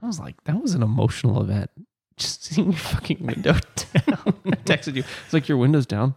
I 0.01 0.07
was 0.07 0.21
like, 0.21 0.37
that 0.45 0.63
was 0.63 0.75
an 0.75 0.85
emotional 0.85 1.43
event. 1.43 1.69
Just 2.17 2.45
seeing 2.45 2.71
your 2.71 2.79
fucking 2.79 3.27
window 3.27 3.55
down. 3.75 4.35
I 4.47 4.51
texted 4.63 4.95
you. 4.95 5.03
It's 5.25 5.33
like 5.33 5.49
your 5.49 5.59
window's 5.59 5.87
down. 5.87 6.15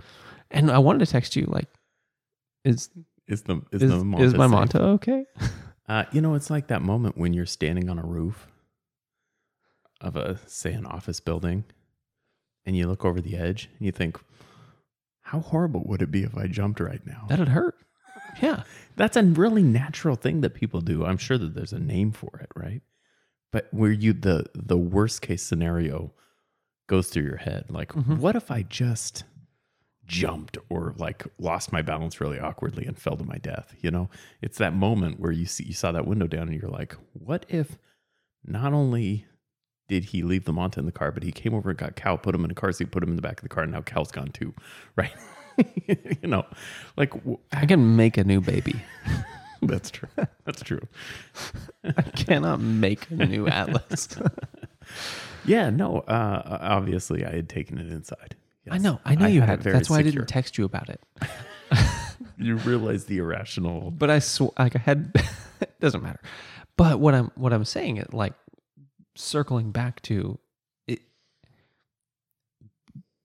And 0.51 0.69
I 0.69 0.77
wanted 0.77 0.99
to 0.99 1.11
text 1.11 1.35
you 1.35 1.45
like, 1.47 1.69
is 2.63 2.91
Is 3.27 3.41
the 3.41 3.63
is, 3.71 3.81
Is, 3.81 3.89
the 3.89 4.17
is 4.19 4.33
my? 4.35 4.45
Monta 4.45 4.75
okay? 4.75 5.25
Uh, 5.87 6.05
you 6.11 6.21
know, 6.21 6.35
it's 6.35 6.49
like 6.49 6.67
that 6.67 6.81
moment 6.81 7.17
when 7.17 7.33
you're 7.33 7.45
standing 7.45 7.89
on 7.89 7.99
a 7.99 8.05
roof 8.05 8.47
of 9.99 10.15
a 10.15 10.39
say 10.47 10.73
an 10.73 10.85
office 10.85 11.19
building, 11.19 11.63
and 12.65 12.75
you 12.77 12.87
look 12.87 13.03
over 13.05 13.21
the 13.21 13.35
edge 13.37 13.69
and 13.77 13.85
you 13.85 13.91
think, 13.91 14.19
"How 15.21 15.39
horrible 15.39 15.83
would 15.87 16.01
it 16.01 16.11
be 16.11 16.23
if 16.23 16.35
I 16.37 16.47
jumped 16.47 16.79
right 16.79 17.05
now?" 17.05 17.25
That'd 17.27 17.49
hurt. 17.49 17.75
Yeah. 18.41 18.63
That's 18.95 19.17
a 19.17 19.23
really 19.23 19.63
natural 19.63 20.15
thing 20.15 20.41
that 20.41 20.53
people 20.53 20.81
do. 20.81 21.05
I'm 21.05 21.17
sure 21.17 21.37
that 21.37 21.53
there's 21.55 21.73
a 21.73 21.79
name 21.79 22.11
for 22.11 22.39
it, 22.41 22.49
right? 22.55 22.81
But 23.51 23.67
where 23.71 23.91
you 23.91 24.13
the 24.13 24.45
the 24.55 24.77
worst 24.77 25.21
case 25.21 25.43
scenario 25.43 26.13
goes 26.87 27.09
through 27.09 27.23
your 27.23 27.37
head, 27.37 27.65
like, 27.69 27.89
Mhm. 27.93 28.17
what 28.17 28.35
if 28.35 28.51
I 28.51 28.63
just 28.63 29.23
jumped 30.11 30.57
or 30.69 30.93
like 30.97 31.25
lost 31.39 31.71
my 31.71 31.81
balance 31.81 32.19
really 32.19 32.37
awkwardly 32.37 32.85
and 32.85 32.97
fell 32.97 33.15
to 33.15 33.23
my 33.23 33.37
death? 33.37 33.73
You 33.81 33.91
know, 33.91 34.09
it's 34.41 34.57
that 34.57 34.73
moment 34.75 35.19
where 35.19 35.31
you 35.31 35.45
see 35.45 35.63
you 35.63 35.73
saw 35.73 35.91
that 35.93 36.05
window 36.05 36.27
down 36.27 36.49
and 36.49 36.61
you're 36.61 36.69
like, 36.69 36.95
what 37.13 37.45
if 37.47 37.77
not 38.45 38.73
only 38.73 39.25
did 39.87 40.05
he 40.05 40.21
leave 40.21 40.45
the 40.45 40.51
Monta 40.53 40.77
in 40.77 40.85
the 40.85 40.91
car, 40.91 41.11
but 41.11 41.23
he 41.23 41.31
came 41.31 41.53
over 41.53 41.69
and 41.69 41.79
got 41.79 41.95
Cal, 41.95 42.17
put 42.17 42.35
him 42.35 42.43
in 42.45 42.51
a 42.51 42.55
car 42.55 42.71
seat, 42.71 42.91
put 42.91 43.03
him 43.03 43.09
in 43.09 43.15
the 43.15 43.21
back 43.21 43.39
of 43.39 43.43
the 43.43 43.49
car, 43.49 43.63
and 43.63 43.71
now 43.71 43.81
Cal's 43.81 44.11
gone 44.11 44.29
too, 44.29 44.53
right? 44.95 45.13
you 45.87 46.27
know, 46.27 46.45
like 46.97 47.11
w- 47.11 47.37
I 47.51 47.65
can 47.65 47.95
make 47.95 48.17
a 48.17 48.23
new 48.23 48.41
baby. 48.41 48.81
that's 49.61 49.91
true. 49.91 50.09
That's 50.45 50.61
true. 50.63 50.81
I 51.83 52.01
cannot 52.01 52.59
make 52.59 53.09
a 53.11 53.15
new 53.15 53.47
Atlas. 53.47 54.07
Yeah, 55.45 55.69
no. 55.69 55.99
Uh, 55.99 56.57
obviously, 56.61 57.25
I 57.25 57.31
had 57.35 57.49
taken 57.49 57.77
it 57.77 57.91
inside. 57.91 58.35
I 58.69 58.77
know. 58.77 58.99
I 59.03 59.15
know 59.15 59.27
you 59.27 59.41
had. 59.41 59.61
very 59.63 59.73
That's 59.73 59.89
why 59.89 59.99
I 59.99 60.01
didn't 60.03 60.27
text 60.27 60.57
you 60.57 60.65
about 60.65 60.89
it. 60.89 61.01
You 62.41 62.55
realize 62.57 63.05
the 63.05 63.19
irrational. 63.19 63.91
But 63.97 64.09
I 64.09 64.19
sw- 64.19 64.57
like 64.57 64.75
I 64.75 64.79
had. 64.79 65.11
it 65.61 65.71
doesn't 65.79 66.01
matter. 66.01 66.19
But 66.75 66.99
what 66.99 67.13
I'm 67.13 67.31
what 67.35 67.53
I'm 67.53 67.65
saying 67.65 67.97
it 67.97 68.13
like 68.13 68.33
circling 69.15 69.71
back 69.71 70.01
to 70.03 70.39
it 70.87 71.01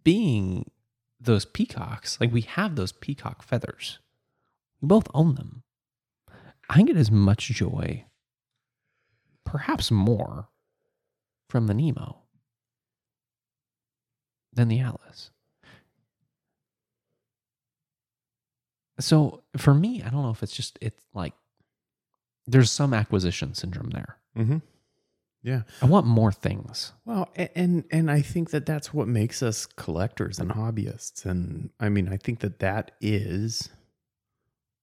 being 0.04 0.70
those 1.18 1.44
peacocks. 1.46 2.18
Like 2.20 2.32
we 2.32 2.42
have 2.42 2.76
those 2.76 2.92
peacock 2.92 3.42
feathers. 3.42 3.98
We 4.82 4.88
both 4.88 5.08
own 5.14 5.34
them. 5.36 5.62
I 6.68 6.82
get 6.82 6.96
as 6.96 7.10
much 7.10 7.48
joy, 7.48 8.04
perhaps 9.44 9.90
more, 9.90 10.48
from 11.48 11.68
the 11.68 11.74
Nemo 11.74 12.18
than 14.56 14.68
the 14.68 14.80
Atlas. 14.80 15.30
So 18.98 19.42
for 19.56 19.74
me, 19.74 20.02
I 20.02 20.08
don't 20.08 20.22
know 20.22 20.30
if 20.30 20.42
it's 20.42 20.56
just 20.56 20.78
it's 20.80 21.04
like 21.14 21.34
there's 22.46 22.70
some 22.70 22.94
acquisition 22.94 23.54
syndrome 23.54 23.90
there. 23.90 24.16
Mm-hmm. 24.36 24.58
Yeah. 25.42 25.62
I 25.80 25.86
want 25.86 26.06
more 26.06 26.32
things. 26.32 26.92
Well, 27.04 27.30
and 27.54 27.84
and 27.90 28.10
I 28.10 28.22
think 28.22 28.50
that 28.50 28.66
that's 28.66 28.92
what 28.92 29.06
makes 29.06 29.42
us 29.42 29.66
collectors 29.66 30.38
and 30.38 30.50
hobbyists. 30.50 31.24
And 31.24 31.70
I 31.78 31.88
mean, 31.88 32.08
I 32.08 32.16
think 32.16 32.40
that 32.40 32.58
that 32.60 32.92
is 33.00 33.68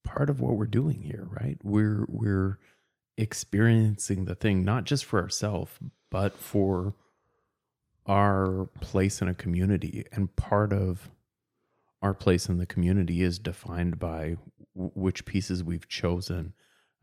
part 0.04 0.30
of 0.30 0.40
what 0.40 0.56
we're 0.56 0.66
doing 0.68 1.02
here, 1.02 1.28
right? 1.30 1.58
We're 1.64 2.06
we're 2.08 2.60
experiencing 3.18 4.26
the 4.26 4.36
thing 4.36 4.64
not 4.64 4.86
just 4.86 5.06
for 5.06 5.20
ourselves, 5.22 5.72
but 6.10 6.38
for 6.38 6.94
our 8.06 8.70
place 8.82 9.22
in 9.22 9.28
a 9.28 9.34
community. 9.34 10.06
And 10.12 10.36
part 10.36 10.74
of 10.74 11.10
our 12.02 12.14
place 12.14 12.50
in 12.50 12.58
the 12.58 12.66
community 12.66 13.22
is 13.22 13.40
defined 13.40 14.00
by 14.00 14.36
w- 14.76 14.92
which 14.94 15.26
pieces 15.26 15.64
we've 15.64 15.88
chosen. 15.88 16.54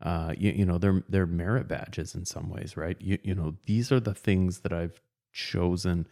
Uh, 0.01 0.33
you, 0.37 0.51
you 0.51 0.65
know, 0.65 0.77
they're 0.77 1.03
they're 1.09 1.25
merit 1.25 1.67
badges 1.67 2.15
in 2.15 2.25
some 2.25 2.49
ways, 2.49 2.77
right? 2.77 2.97
You, 2.99 3.17
you 3.23 3.35
know, 3.35 3.55
these 3.65 3.91
are 3.91 3.99
the 3.99 4.13
things 4.13 4.59
that 4.59 4.73
I've 4.73 5.01
chosen 5.31 6.07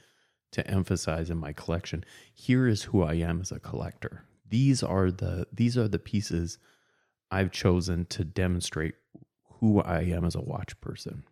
to 0.52 0.68
emphasize 0.68 1.30
in 1.30 1.38
my 1.38 1.54
collection. 1.54 2.04
Here 2.34 2.68
is 2.68 2.84
who 2.84 3.04
I 3.04 3.16
am 3.16 3.42
as 3.42 3.52
a 3.52 3.60
collector. 3.60 4.24
These 4.48 4.82
are 4.82 5.12
the 5.12 5.48
these 5.54 5.78
are 5.78 5.88
the 5.88 6.00
pieces 6.00 6.58
I've 7.32 7.52
chosen 7.52 8.06
to 8.06 8.24
demonstrate 8.24 8.96
who 9.60 9.82
I 9.82 10.02
am 10.02 10.26
as 10.26 10.36
a 10.36 10.42
watch 10.42 10.80
person. 10.82 11.24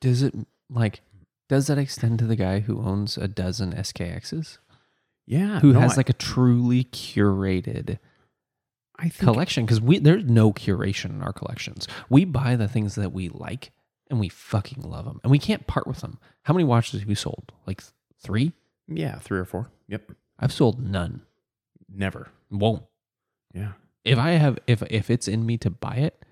Does 0.00 0.22
it 0.22 0.34
like 0.68 1.02
does 1.48 1.66
that 1.68 1.78
extend 1.78 2.18
to 2.18 2.26
the 2.26 2.36
guy 2.36 2.60
who 2.60 2.80
owns 2.82 3.16
a 3.16 3.28
dozen 3.28 3.72
SKXs? 3.72 4.58
Yeah, 5.26 5.60
Who 5.60 5.72
no, 5.72 5.80
has 5.80 5.94
I- 5.94 5.96
like 5.96 6.08
a 6.08 6.12
truly 6.14 6.84
curated 6.84 7.98
I 8.98 9.08
think 9.08 9.14
collection? 9.18 9.64
Because 9.66 9.80
we 9.80 9.98
there's 9.98 10.24
no 10.24 10.52
curation 10.52 11.10
in 11.10 11.22
our 11.22 11.32
collections. 11.32 11.86
We 12.08 12.24
buy 12.24 12.56
the 12.56 12.68
things 12.68 12.94
that 12.94 13.12
we 13.12 13.28
like 13.28 13.72
and 14.08 14.20
we 14.20 14.28
fucking 14.28 14.82
love 14.82 15.04
them. 15.04 15.20
And 15.24 15.30
we 15.32 15.38
can't 15.40 15.66
part 15.66 15.86
with 15.86 16.00
them. 16.00 16.18
How 16.44 16.54
many 16.54 16.64
watches 16.64 17.00
have 17.00 17.08
you 17.08 17.14
sold? 17.16 17.52
Like 17.66 17.82
three? 18.22 18.52
yeah, 18.88 19.18
three 19.18 19.38
or 19.40 19.44
four. 19.44 19.68
Yep, 19.88 20.12
I've 20.38 20.52
sold 20.52 20.80
none. 20.80 21.22
never. 21.92 22.28
Won't. 22.50 22.84
Yeah, 23.52 23.72
If 24.04 24.18
I 24.18 24.30
have 24.32 24.58
if 24.68 24.82
if 24.90 25.10
it's 25.10 25.26
in 25.26 25.44
me 25.44 25.58
to 25.58 25.70
buy 25.70 25.96
it, 25.96 26.24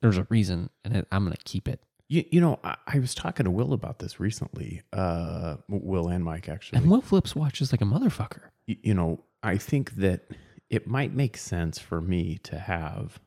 there's 0.00 0.16
a 0.18 0.26
reason 0.30 0.70
and 0.84 0.96
it, 0.96 1.08
I'm 1.12 1.24
gonna 1.24 1.36
keep 1.44 1.68
it. 1.68 1.80
You, 2.08 2.24
you 2.30 2.40
know, 2.40 2.58
I, 2.64 2.76
I 2.86 2.98
was 2.98 3.14
talking 3.14 3.44
to 3.44 3.50
Will 3.50 3.72
about 3.72 3.98
this 3.98 4.18
recently. 4.18 4.82
Uh, 4.92 5.56
Will 5.68 6.08
and 6.08 6.24
Mike 6.24 6.48
actually. 6.48 6.78
And 6.78 6.90
Will 6.90 7.00
flips 7.02 7.36
watches 7.36 7.72
like 7.72 7.80
a 7.80 7.84
motherfucker. 7.84 8.42
y- 8.66 8.78
you 8.82 8.94
know, 8.94 9.24
I 9.42 9.56
think 9.58 9.96
that 9.96 10.30
it 10.70 10.86
might 10.86 11.12
make 11.14 11.36
sense 11.36 11.78
for 11.78 12.00
me 12.00 12.38
to 12.44 12.58
have 12.58 13.18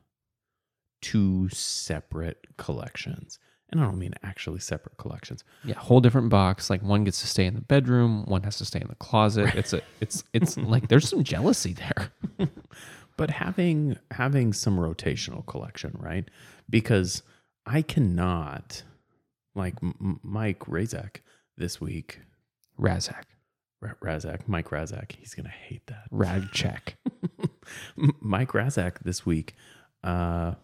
two 1.00 1.48
separate 1.50 2.46
collections. 2.56 3.38
And 3.70 3.80
I 3.80 3.84
don't 3.84 3.98
mean 3.98 4.12
actually 4.22 4.60
separate 4.60 4.98
collections. 4.98 5.44
Yeah, 5.64 5.76
whole 5.78 6.00
different 6.00 6.28
box. 6.28 6.68
Like 6.68 6.82
one 6.82 7.04
gets 7.04 7.20
to 7.22 7.26
stay 7.26 7.46
in 7.46 7.54
the 7.54 7.62
bedroom, 7.62 8.24
one 8.26 8.42
has 8.42 8.58
to 8.58 8.64
stay 8.66 8.80
in 8.80 8.88
the 8.88 8.94
closet. 8.96 9.54
It's 9.54 9.72
a 9.72 9.80
it's 10.00 10.24
it's 10.34 10.56
like 10.58 10.88
there's 10.88 11.08
some 11.08 11.24
jealousy 11.24 11.72
there. 11.74 12.12
But 13.18 13.30
having 13.30 13.98
having 14.10 14.52
some 14.54 14.78
rotational 14.78 15.46
collection, 15.46 15.94
right? 15.98 16.26
Because 16.70 17.22
I 17.66 17.82
cannot 17.82 18.82
like 19.54 19.74
M- 19.82 20.20
Mike 20.22 20.60
Razak 20.60 21.16
this 21.56 21.80
week, 21.80 22.20
Razak. 22.80 23.24
Ra- 23.80 23.92
Razak, 24.02 24.46
Mike 24.48 24.70
Razak, 24.70 25.12
he's 25.12 25.34
going 25.34 25.44
to 25.44 25.50
hate 25.50 25.86
that. 25.88 26.10
Radcheck. 26.12 26.94
M- 27.98 28.12
Mike 28.20 28.48
Razak 28.52 29.00
this 29.04 29.24
week, 29.26 29.54
uh 30.04 30.54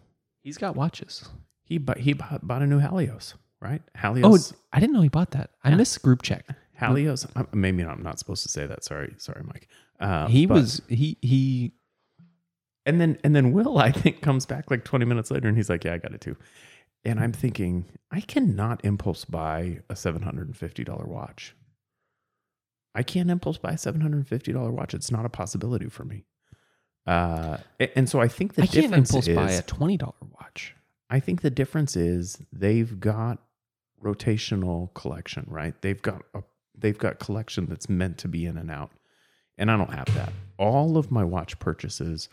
He's 0.41 0.57
got 0.57 0.75
watches. 0.75 1.27
he 1.63 1.77
bought, 1.77 1.97
he 1.99 2.13
bought, 2.13 2.45
bought 2.47 2.61
a 2.61 2.67
new 2.67 2.79
Halios, 2.79 3.33
right? 3.61 3.81
Halios. 3.97 4.53
Oh, 4.53 4.57
I 4.73 4.79
didn't 4.79 4.93
know 4.93 5.01
he 5.01 5.09
bought 5.09 5.31
that. 5.31 5.51
I 5.63 5.69
Yeah. 5.69 5.75
missed 5.75 6.01
group 6.01 6.21
check. 6.21 6.45
Halios. 6.79 7.27
Maybe 7.53 7.83
I'm 7.83 8.01
not 8.01 8.19
supposed 8.19 8.43
to 8.43 8.49
say 8.49 8.65
that. 8.65 8.83
Sorry, 8.85 9.13
sorry, 9.17 9.43
Mike. 9.43 9.67
Uh, 9.99 10.27
he 10.27 10.45
but- 10.45 10.53
was 10.55 10.81
he 10.87 11.17
he 11.21 11.73
and 12.85 13.01
then 13.01 13.17
and 13.25 13.35
then 13.35 13.51
Will 13.51 13.77
I 13.77 13.91
think 13.91 14.21
comes 14.21 14.45
back 14.45 14.71
like 14.71 14.85
20 14.85 15.03
minutes 15.05 15.29
later 15.29 15.49
and 15.49 15.57
he's 15.57 15.69
like, 15.69 15.83
"Yeah, 15.83 15.93
I 15.93 15.97
got 15.97 16.13
it 16.13 16.21
too." 16.21 16.37
And 17.05 17.19
I'm 17.19 17.31
thinking, 17.31 17.85
I 18.11 18.21
cannot 18.21 18.83
impulse 18.83 19.25
buy 19.25 19.79
a 19.89 19.93
$750 19.93 21.07
watch. 21.07 21.55
I 22.93 23.03
can't 23.03 23.29
impulse 23.29 23.57
buy 23.57 23.71
a 23.71 23.75
$750 23.75 24.71
watch. 24.71 24.93
It's 24.93 25.11
not 25.11 25.25
a 25.25 25.29
possibility 25.29 25.87
for 25.87 26.03
me. 26.03 26.25
Uh, 27.07 27.57
and 27.95 28.09
so 28.09 28.19
I 28.19 28.27
think 28.27 28.55
the 28.55 28.63
I 28.63 28.67
can't 28.67 28.87
difference 28.87 29.09
impulse 29.09 29.27
is, 29.27 29.35
buy 29.35 29.51
a 29.51 29.61
twenty 29.63 29.97
dollar 29.97 30.13
watch. 30.39 30.75
I 31.09 31.19
think 31.19 31.41
the 31.41 31.49
difference 31.49 31.95
is 31.95 32.37
they've 32.53 32.99
got 32.99 33.39
rotational 34.03 34.93
collection, 34.93 35.45
right? 35.49 35.73
They've 35.81 36.01
got 36.01 36.21
a 36.35 36.43
they've 36.77 36.97
got 36.97 37.17
collection 37.19 37.65
that's 37.65 37.89
meant 37.89 38.17
to 38.19 38.27
be 38.27 38.45
in 38.45 38.57
and 38.57 38.69
out. 38.69 38.91
And 39.57 39.71
I 39.71 39.77
don't 39.77 39.93
have 39.93 40.13
that. 40.13 40.31
All 40.57 40.97
of 40.97 41.09
my 41.11 41.23
watch 41.23 41.57
purchases 41.57 42.29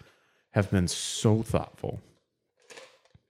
have 0.51 0.71
been 0.71 0.89
so 0.89 1.43
thoughtful. 1.43 2.01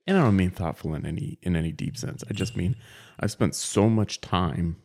And 0.06 0.16
I 0.16 0.22
don't 0.22 0.36
mean 0.36 0.50
thoughtful 0.50 0.94
in 0.94 1.04
any 1.04 1.38
in 1.42 1.56
any 1.56 1.72
deep 1.72 1.96
sense. 1.96 2.22
I 2.30 2.32
just 2.32 2.56
mean 2.56 2.76
I've 3.18 3.32
spent 3.32 3.54
so 3.54 3.88
much 3.88 4.20
time 4.20 4.76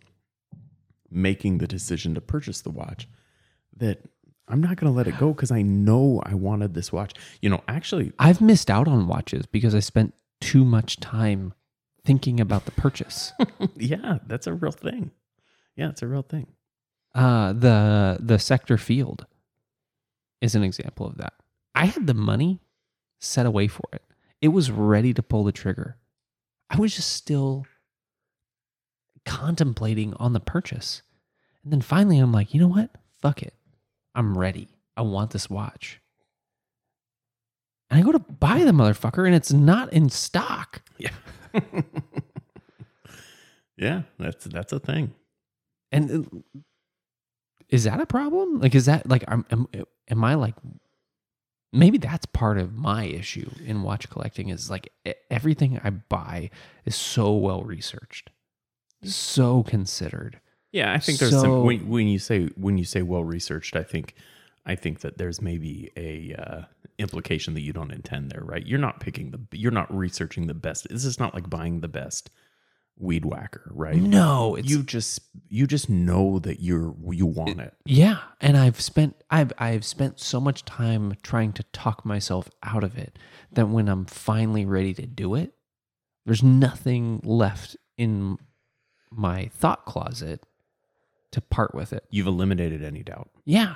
making 1.09 1.57
the 1.59 1.67
decision 1.67 2.15
to 2.15 2.21
purchase 2.21 2.61
the 2.61 2.69
watch 2.71 3.07
that 3.77 3.99
I'm 4.47 4.61
not 4.61 4.77
going 4.77 4.91
to 4.91 4.95
let 4.97 5.07
it 5.07 5.17
go 5.17 5.33
because 5.33 5.51
I 5.51 5.61
know 5.61 6.21
I 6.25 6.33
wanted 6.33 6.73
this 6.73 6.91
watch. 6.91 7.13
You 7.41 7.49
know, 7.49 7.61
actually, 7.67 8.11
I've 8.19 8.41
missed 8.41 8.69
out 8.69 8.87
on 8.87 9.07
watches 9.07 9.45
because 9.45 9.75
I 9.75 9.79
spent 9.79 10.13
too 10.39 10.65
much 10.65 10.99
time 10.99 11.53
thinking 12.03 12.39
about 12.39 12.65
the 12.65 12.71
purchase. 12.71 13.31
yeah, 13.75 14.17
that's 14.27 14.47
a 14.47 14.53
real 14.53 14.71
thing. 14.71 15.11
Yeah, 15.75 15.89
it's 15.89 16.01
a 16.01 16.07
real 16.07 16.23
thing. 16.23 16.47
uh 17.13 17.53
the 17.53 18.17
the 18.19 18.39
sector 18.39 18.77
field 18.77 19.25
is 20.41 20.55
an 20.55 20.63
example 20.63 21.05
of 21.05 21.17
that. 21.17 21.33
I 21.75 21.85
had 21.85 22.07
the 22.07 22.13
money 22.15 22.59
set 23.19 23.45
away 23.45 23.67
for 23.67 23.87
it. 23.93 24.03
It 24.41 24.49
was 24.49 24.71
ready 24.71 25.13
to 25.13 25.23
pull 25.23 25.43
the 25.43 25.51
trigger. 25.51 25.97
I 26.69 26.77
was 26.77 26.95
just 26.95 27.13
still 27.13 27.65
contemplating 29.25 30.13
on 30.15 30.33
the 30.33 30.39
purchase. 30.39 31.03
And 31.63 31.71
then 31.71 31.81
finally 31.81 32.17
I'm 32.17 32.31
like, 32.31 32.53
you 32.53 32.59
know 32.59 32.67
what? 32.67 32.89
Fuck 33.21 33.43
it. 33.43 33.53
I'm 34.15 34.37
ready. 34.37 34.67
I 34.97 35.01
want 35.01 35.31
this 35.31 35.49
watch. 35.49 36.01
And 37.89 37.99
I 37.99 38.03
go 38.03 38.11
to 38.11 38.19
buy 38.19 38.63
the 38.63 38.71
motherfucker 38.71 39.25
and 39.25 39.35
it's 39.35 39.51
not 39.51 39.91
in 39.93 40.09
stock. 40.09 40.81
Yeah. 40.97 41.11
yeah, 43.77 44.03
that's 44.17 44.45
that's 44.45 44.71
a 44.71 44.79
thing. 44.79 45.13
And 45.91 46.25
uh, 46.25 46.59
is 47.69 47.83
that 47.83 47.99
a 47.99 48.05
problem? 48.05 48.59
Like, 48.59 48.75
is 48.75 48.85
that 48.85 49.07
like, 49.09 49.23
am, 49.27 49.45
am, 49.51 49.67
am 50.09 50.23
I 50.23 50.35
like, 50.35 50.55
maybe 51.73 51.97
that's 51.97 52.25
part 52.27 52.57
of 52.57 52.73
my 52.75 53.05
issue 53.05 53.49
in 53.65 53.83
watch 53.83 54.09
collecting 54.09 54.49
is 54.49 54.69
like 54.69 54.91
everything 55.29 55.79
I 55.83 55.89
buy 55.91 56.49
is 56.85 56.95
so 56.95 57.33
well 57.33 57.63
researched, 57.63 58.29
so 59.03 59.63
considered. 59.63 60.39
Yeah, 60.71 60.93
I 60.93 60.99
think 60.99 61.19
there's 61.19 61.31
So- 61.31 61.41
some 61.41 61.63
when, 61.65 61.87
when 61.89 62.07
you 62.07 62.19
say 62.19 62.45
when 62.55 62.77
you 62.77 62.85
say 62.85 63.01
well 63.01 63.23
researched, 63.23 63.75
I 63.75 63.83
think 63.83 64.15
I 64.65 64.75
think 64.75 64.99
that 65.01 65.17
there's 65.17 65.41
maybe 65.41 65.91
a 65.97 66.35
uh, 66.39 66.61
implication 66.99 67.55
that 67.55 67.61
you 67.61 67.73
don't 67.73 67.91
intend 67.91 68.29
there, 68.31 68.43
right? 68.43 68.65
You're 68.65 68.79
not 68.79 68.99
picking 68.99 69.31
the 69.31 69.39
you're 69.57 69.71
not 69.71 69.93
researching 69.95 70.47
the 70.47 70.53
best. 70.53 70.87
This 70.89 71.03
is 71.05 71.19
not 71.19 71.33
like 71.33 71.49
buying 71.49 71.81
the 71.81 71.87
best 71.87 72.29
weed 73.01 73.25
whacker, 73.25 73.71
right? 73.73 73.95
No, 73.95 74.55
it's 74.55 74.69
you 74.69 74.83
just 74.83 75.21
you 75.49 75.67
just 75.67 75.89
know 75.89 76.39
that 76.39 76.61
you're 76.61 76.95
you 77.09 77.25
want 77.25 77.59
it. 77.59 77.73
Yeah, 77.85 78.19
and 78.39 78.55
I've 78.55 78.79
spent 78.79 79.15
I've 79.29 79.51
I've 79.57 79.83
spent 79.83 80.19
so 80.19 80.39
much 80.39 80.63
time 80.65 81.15
trying 81.23 81.53
to 81.53 81.63
talk 81.73 82.05
myself 82.05 82.49
out 82.63 82.83
of 82.83 82.97
it 82.97 83.17
that 83.51 83.67
when 83.67 83.89
I'm 83.89 84.05
finally 84.05 84.65
ready 84.65 84.93
to 84.93 85.05
do 85.05 85.35
it, 85.35 85.53
there's 86.25 86.43
nothing 86.43 87.21
left 87.23 87.75
in 87.97 88.37
my 89.09 89.49
thought 89.53 89.85
closet 89.85 90.45
to 91.31 91.41
part 91.41 91.73
with 91.73 91.93
it. 91.93 92.05
You've 92.11 92.27
eliminated 92.27 92.83
any 92.83 93.03
doubt, 93.03 93.29
Yeah. 93.45 93.75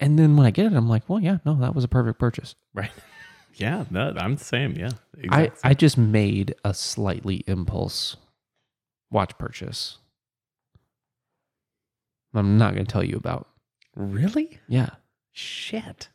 And 0.00 0.16
then 0.16 0.36
when 0.36 0.46
I 0.46 0.52
get 0.52 0.66
it, 0.66 0.74
I'm 0.74 0.88
like, 0.88 1.08
well, 1.08 1.18
yeah, 1.18 1.38
no, 1.44 1.56
that 1.56 1.74
was 1.74 1.82
a 1.82 1.88
perfect 1.88 2.20
purchase. 2.20 2.54
right? 2.72 2.92
yeah, 3.54 3.84
I'm 3.92 4.36
the 4.36 4.44
same. 4.44 4.76
Yeah, 4.76 4.90
I. 5.28 5.50
I 5.64 5.74
just 5.74 5.98
made 5.98 6.54
a 6.64 6.72
slightly 6.72 7.42
impulse 7.48 8.16
watch 9.10 9.36
purchase. 9.38 9.98
I'm 12.34 12.58
not 12.58 12.74
going 12.74 12.86
to 12.86 12.92
tell 12.92 13.04
you 13.04 13.16
about. 13.16 13.48
really 13.96 14.58
Yeah. 14.68 14.90
shit. 15.32 16.08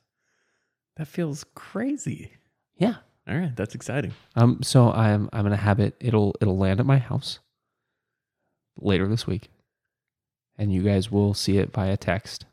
That 0.97 1.07
feels 1.07 1.43
crazy. 1.55 2.33
Yeah. 2.77 2.95
All 3.27 3.35
right, 3.37 3.55
that's 3.55 3.73
exciting. 3.73 4.11
Um, 4.35 4.61
so 4.61 4.91
I'm 4.91 5.29
I'm 5.31 5.43
gonna 5.43 5.55
have 5.55 5.79
it. 5.79 5.95
It'll 6.01 6.35
it'll 6.41 6.57
land 6.57 6.81
at 6.81 6.85
my 6.85 6.97
house 6.97 7.39
later 8.77 9.07
this 9.07 9.25
week, 9.25 9.49
and 10.57 10.73
you 10.73 10.83
guys 10.83 11.09
will 11.09 11.33
see 11.33 11.57
it 11.57 11.71
via 11.71 11.95
text, 11.95 12.45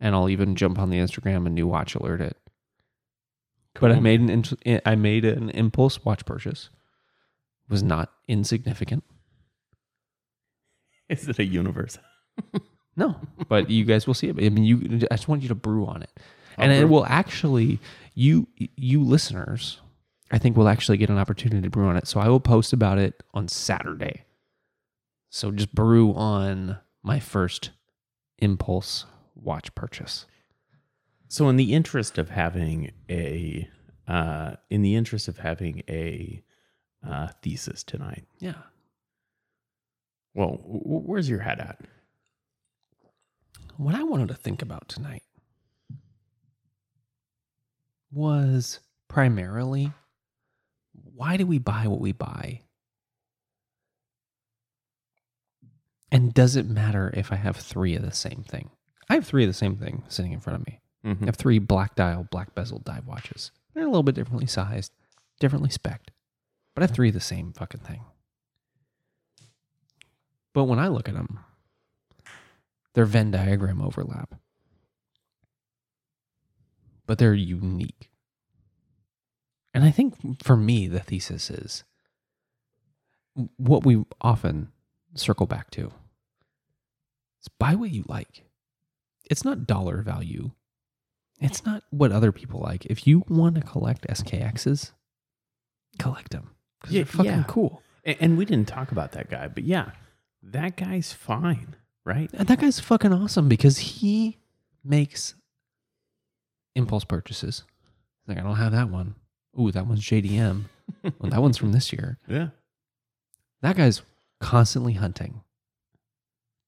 and 0.00 0.12
I'll 0.14 0.28
even 0.28 0.56
jump 0.56 0.80
on 0.80 0.90
the 0.90 0.98
Instagram 0.98 1.46
and 1.46 1.54
new 1.54 1.68
watch 1.68 1.94
alert 1.94 2.20
it. 2.20 2.36
But 3.74 3.92
I 3.92 4.00
made 4.00 4.20
an 4.22 4.80
I 4.84 4.96
made 4.96 5.24
an 5.24 5.50
impulse 5.50 6.04
watch 6.04 6.24
purchase. 6.26 6.68
It 7.68 7.70
was 7.70 7.84
not 7.84 8.12
insignificant. 8.26 9.04
Is 11.08 11.28
it 11.28 11.38
a 11.38 11.44
universe? 11.44 11.98
No, 12.98 13.14
but 13.50 13.68
you 13.68 13.84
guys 13.84 14.06
will 14.06 14.14
see 14.14 14.28
it. 14.28 14.36
I 14.42 14.48
mean, 14.48 14.64
you. 14.64 15.06
I 15.10 15.16
just 15.16 15.28
want 15.28 15.42
you 15.42 15.48
to 15.48 15.54
brew 15.54 15.84
on 15.84 16.02
it, 16.02 16.08
I'll 16.56 16.64
and 16.64 16.72
it 16.72 16.86
will 16.86 17.04
actually 17.04 17.78
you 18.14 18.48
you 18.56 19.04
listeners. 19.04 19.82
I 20.30 20.38
think 20.38 20.56
will 20.56 20.66
actually 20.66 20.96
get 20.96 21.10
an 21.10 21.18
opportunity 21.18 21.60
to 21.60 21.68
brew 21.68 21.86
on 21.88 21.98
it. 21.98 22.08
So 22.08 22.20
I 22.20 22.28
will 22.30 22.40
post 22.40 22.72
about 22.72 22.96
it 22.96 23.22
on 23.34 23.48
Saturday. 23.48 24.24
So 25.28 25.50
just 25.50 25.74
brew 25.74 26.14
on 26.14 26.78
my 27.02 27.20
first 27.20 27.70
impulse 28.38 29.04
watch 29.34 29.74
purchase. 29.74 30.24
So, 31.28 31.48
in 31.48 31.56
the 31.56 31.74
interest 31.74 32.18
of 32.18 32.30
having 32.30 32.92
a, 33.10 33.68
uh, 34.06 34.56
in 34.70 34.82
the 34.82 34.94
interest 34.94 35.28
of 35.28 35.38
having 35.38 35.82
a 35.88 36.42
uh, 37.06 37.28
thesis 37.42 37.82
tonight, 37.82 38.24
Yeah. 38.38 38.54
Well, 40.36 40.60
where's 40.62 41.28
your 41.28 41.40
head 41.40 41.58
at? 41.60 41.80
What 43.78 43.94
I 43.94 44.02
wanted 44.04 44.28
to 44.28 44.34
think 44.34 44.62
about 44.62 44.88
tonight 44.88 45.22
was 48.12 48.80
primarily 49.08 49.92
why 51.14 51.36
do 51.36 51.46
we 51.46 51.58
buy 51.58 51.86
what 51.86 52.00
we 52.00 52.12
buy? 52.12 52.60
And 56.12 56.32
does 56.32 56.56
it 56.56 56.66
matter 56.68 57.10
if 57.14 57.32
I 57.32 57.36
have 57.36 57.56
three 57.56 57.94
of 57.96 58.02
the 58.02 58.12
same 58.12 58.44
thing? 58.46 58.70
I 59.08 59.14
have 59.14 59.26
three 59.26 59.44
of 59.44 59.48
the 59.50 59.54
same 59.54 59.76
thing 59.76 60.04
sitting 60.08 60.32
in 60.32 60.40
front 60.40 60.60
of 60.60 60.66
me. 60.66 60.80
I 61.04 61.08
Mhm. 61.08 61.26
have 61.26 61.36
three 61.36 61.58
black 61.58 61.94
dial, 61.94 62.24
black 62.24 62.54
bezel 62.54 62.78
dive 62.80 63.06
watches. 63.06 63.50
They're 63.74 63.84
a 63.84 63.88
little 63.88 64.02
bit 64.02 64.14
differently 64.14 64.46
sized, 64.46 64.92
differently 65.40 65.70
spec'd, 65.70 66.10
but 66.74 66.82
I 66.82 66.86
have 66.86 66.94
three 66.94 67.08
of 67.08 67.14
the 67.14 67.20
same 67.20 67.52
fucking 67.52 67.80
thing. 67.80 68.04
But 70.56 70.64
when 70.64 70.78
I 70.78 70.88
look 70.88 71.06
at 71.06 71.14
them, 71.14 71.40
they're 72.94 73.04
Venn 73.04 73.30
diagram 73.30 73.82
overlap, 73.82 74.36
but 77.04 77.18
they're 77.18 77.34
unique. 77.34 78.08
And 79.74 79.84
I 79.84 79.90
think 79.90 80.42
for 80.42 80.56
me, 80.56 80.86
the 80.88 81.00
thesis 81.00 81.50
is 81.50 81.84
what 83.58 83.84
we 83.84 84.02
often 84.22 84.72
circle 85.14 85.44
back 85.44 85.70
to 85.72 85.92
is 87.42 87.48
buy 87.58 87.74
what 87.74 87.90
you 87.90 88.04
like. 88.08 88.46
It's 89.28 89.44
not 89.44 89.66
dollar 89.66 90.00
value. 90.00 90.52
It's 91.38 91.66
not 91.66 91.82
what 91.90 92.12
other 92.12 92.32
people 92.32 92.60
like. 92.60 92.86
If 92.86 93.06
you 93.06 93.24
want 93.28 93.56
to 93.56 93.60
collect 93.60 94.06
SKXs, 94.06 94.92
collect 95.98 96.30
them. 96.30 96.52
Because 96.80 96.94
Yeah, 96.94 97.00
they're 97.00 97.12
fucking 97.12 97.30
yeah. 97.30 97.44
cool. 97.46 97.82
And, 98.06 98.38
we 98.38 98.46
didn't 98.46 98.68
talk 98.68 98.90
about 98.90 99.12
that 99.12 99.28
guy, 99.28 99.48
but 99.48 99.64
yeah, 99.64 99.90
that 100.52 100.76
guy's 100.76 101.12
fine, 101.12 101.76
right? 102.04 102.30
And 102.32 102.48
that 102.48 102.60
guy's 102.60 102.80
fucking 102.80 103.12
awesome 103.12 103.48
because 103.48 103.78
he 103.78 104.38
makes 104.84 105.34
impulse 106.74 107.04
purchases. 107.04 107.64
Like, 108.26 108.38
I 108.38 108.42
don't 108.42 108.56
have 108.56 108.72
that 108.72 108.90
one. 108.90 109.14
Ooh, 109.58 109.70
that 109.72 109.86
one's 109.86 110.02
JDM. 110.02 110.64
well, 111.02 111.30
that 111.30 111.42
one's 111.42 111.56
from 111.56 111.72
this 111.72 111.92
year. 111.92 112.18
Yeah. 112.28 112.48
That 113.62 113.76
guy's 113.76 114.02
constantly 114.40 114.94
hunting, 114.94 115.42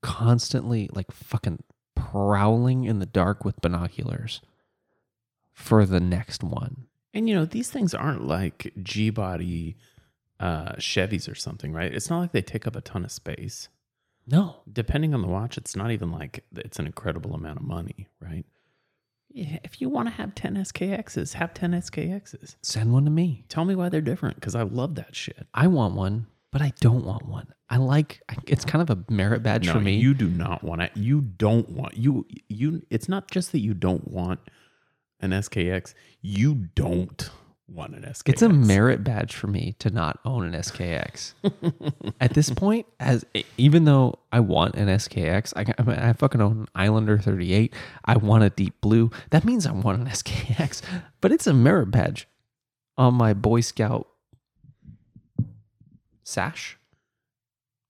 constantly 0.03 0.89
like 0.93 1.13
fucking 1.13 1.63
prowling 1.95 2.85
in 2.85 2.99
the 2.99 3.07
dark 3.07 3.45
with 3.45 3.61
binoculars 3.61 4.41
for 5.53 5.85
the 5.85 6.01
next 6.01 6.43
one. 6.43 6.87
And 7.13 7.29
you 7.29 7.35
know, 7.35 7.45
these 7.45 7.71
things 7.71 7.95
aren't 7.95 8.27
like 8.27 8.73
G 8.83 9.11
body 9.11 9.77
uh, 10.41 10.73
Chevys 10.77 11.31
or 11.31 11.35
something, 11.35 11.73
right? 11.73 11.93
It's 11.93 12.11
not 12.11 12.21
like 12.21 12.33
they 12.33 12.43
take 12.43 12.67
up 12.67 12.77
a 12.77 12.81
ton 12.81 13.05
of 13.05 13.11
space. 13.13 13.69
No, 14.27 14.57
Depending 14.71 15.15
on 15.15 15.23
the 15.23 15.29
watch, 15.29 15.57
it's 15.57 15.75
not 15.75 15.91
even 15.91 16.13
like 16.13 16.45
it's 16.55 16.79
an 16.79 16.87
incredible 16.87 17.35
amount 17.35 17.59
of 17.61 17.65
money, 17.65 18.09
right? 18.21 18.45
Yeah, 19.31 19.59
if 19.65 19.81
you 19.81 19.89
want 19.89 20.09
to 20.09 20.15
have 20.15 20.35
10 20.35 20.55
SKXs, 20.57 21.35
have 21.35 21.55
10 21.55 21.73
SKXs. 21.73 22.57
send 22.63 22.93
one 22.93 23.05
to 23.07 23.11
me. 23.11 23.45
Tell 23.49 23.65
me 23.65 23.75
why 23.75 23.89
they're 23.89 24.01
different 24.03 24.37
because 24.37 24.55
I 24.55 24.63
love 24.63 24.95
that 24.97 25.15
shit. 25.17 25.47
I 25.55 25.67
want 25.67 25.95
one, 25.95 26.27
but 26.53 26.61
I 26.63 26.73
don't 26.81 27.05
want 27.05 27.27
one. 27.27 27.49
I 27.71 27.77
like 27.79 28.21
it's 28.47 28.65
kind 28.65 28.81
of 28.83 28.91
a 28.91 29.13
merit 29.13 29.43
badge 29.43 29.67
No, 29.67 29.73
for 29.75 29.81
me. 29.81 29.97
you 29.97 30.15
do 30.15 30.29
not 30.29 30.63
want 30.65 30.81
it. 30.83 30.93
You 30.95 31.21
don't 31.21 31.69
want 31.71 31.97
you 31.97 32.27
you. 32.49 32.83
It's 32.91 33.09
not 33.09 33.31
just 33.31 33.53
that 33.53 33.61
you 33.61 33.75
don't 33.75 34.09
want 34.09 34.41
an 35.21 35.31
SKX. 35.31 35.93
You 36.23 36.55
don't 36.75 37.31
want 37.69 37.95
an 37.95 38.03
SKX. 38.03 38.23
It's 38.27 38.43
a 38.43 38.49
merit 38.49 39.05
badge 39.05 39.35
for 39.35 39.47
me 39.47 39.75
to 39.79 39.91
not 39.91 40.19
own 40.25 40.45
an 40.45 40.61
SKX. 40.61 41.35
At 42.21 42.35
this 42.35 42.51
point, 42.51 42.87
as 42.99 43.25
even 43.57 43.85
though 43.85 44.19
I 44.33 44.41
want 44.41 44.75
an 44.77 44.89
SKX, 44.89 45.53
I, 45.57 45.75
I, 45.79 45.83
mean, 45.83 45.99
I 45.99 46.13
fucking 46.13 46.41
own 46.41 46.61
an 46.61 46.69
Islander 46.75 47.19
38. 47.19 47.75
I 48.05 48.17
want 48.17 48.45
a 48.45 48.51
deep 48.51 48.81
blue. 48.81 49.11
That 49.31 49.45
means 49.45 49.67
I 49.67 49.73
want 49.73 50.01
an 50.01 50.07
SKX, 50.07 50.83
but 51.21 51.33
it's 51.33 51.47
a 51.47 51.55
merit 51.55 51.91
badge 51.91 52.27
on 52.97 53.15
my 53.15 53.35
Boy 53.35 53.61
Scout 53.61 54.09
sash. 56.25 56.79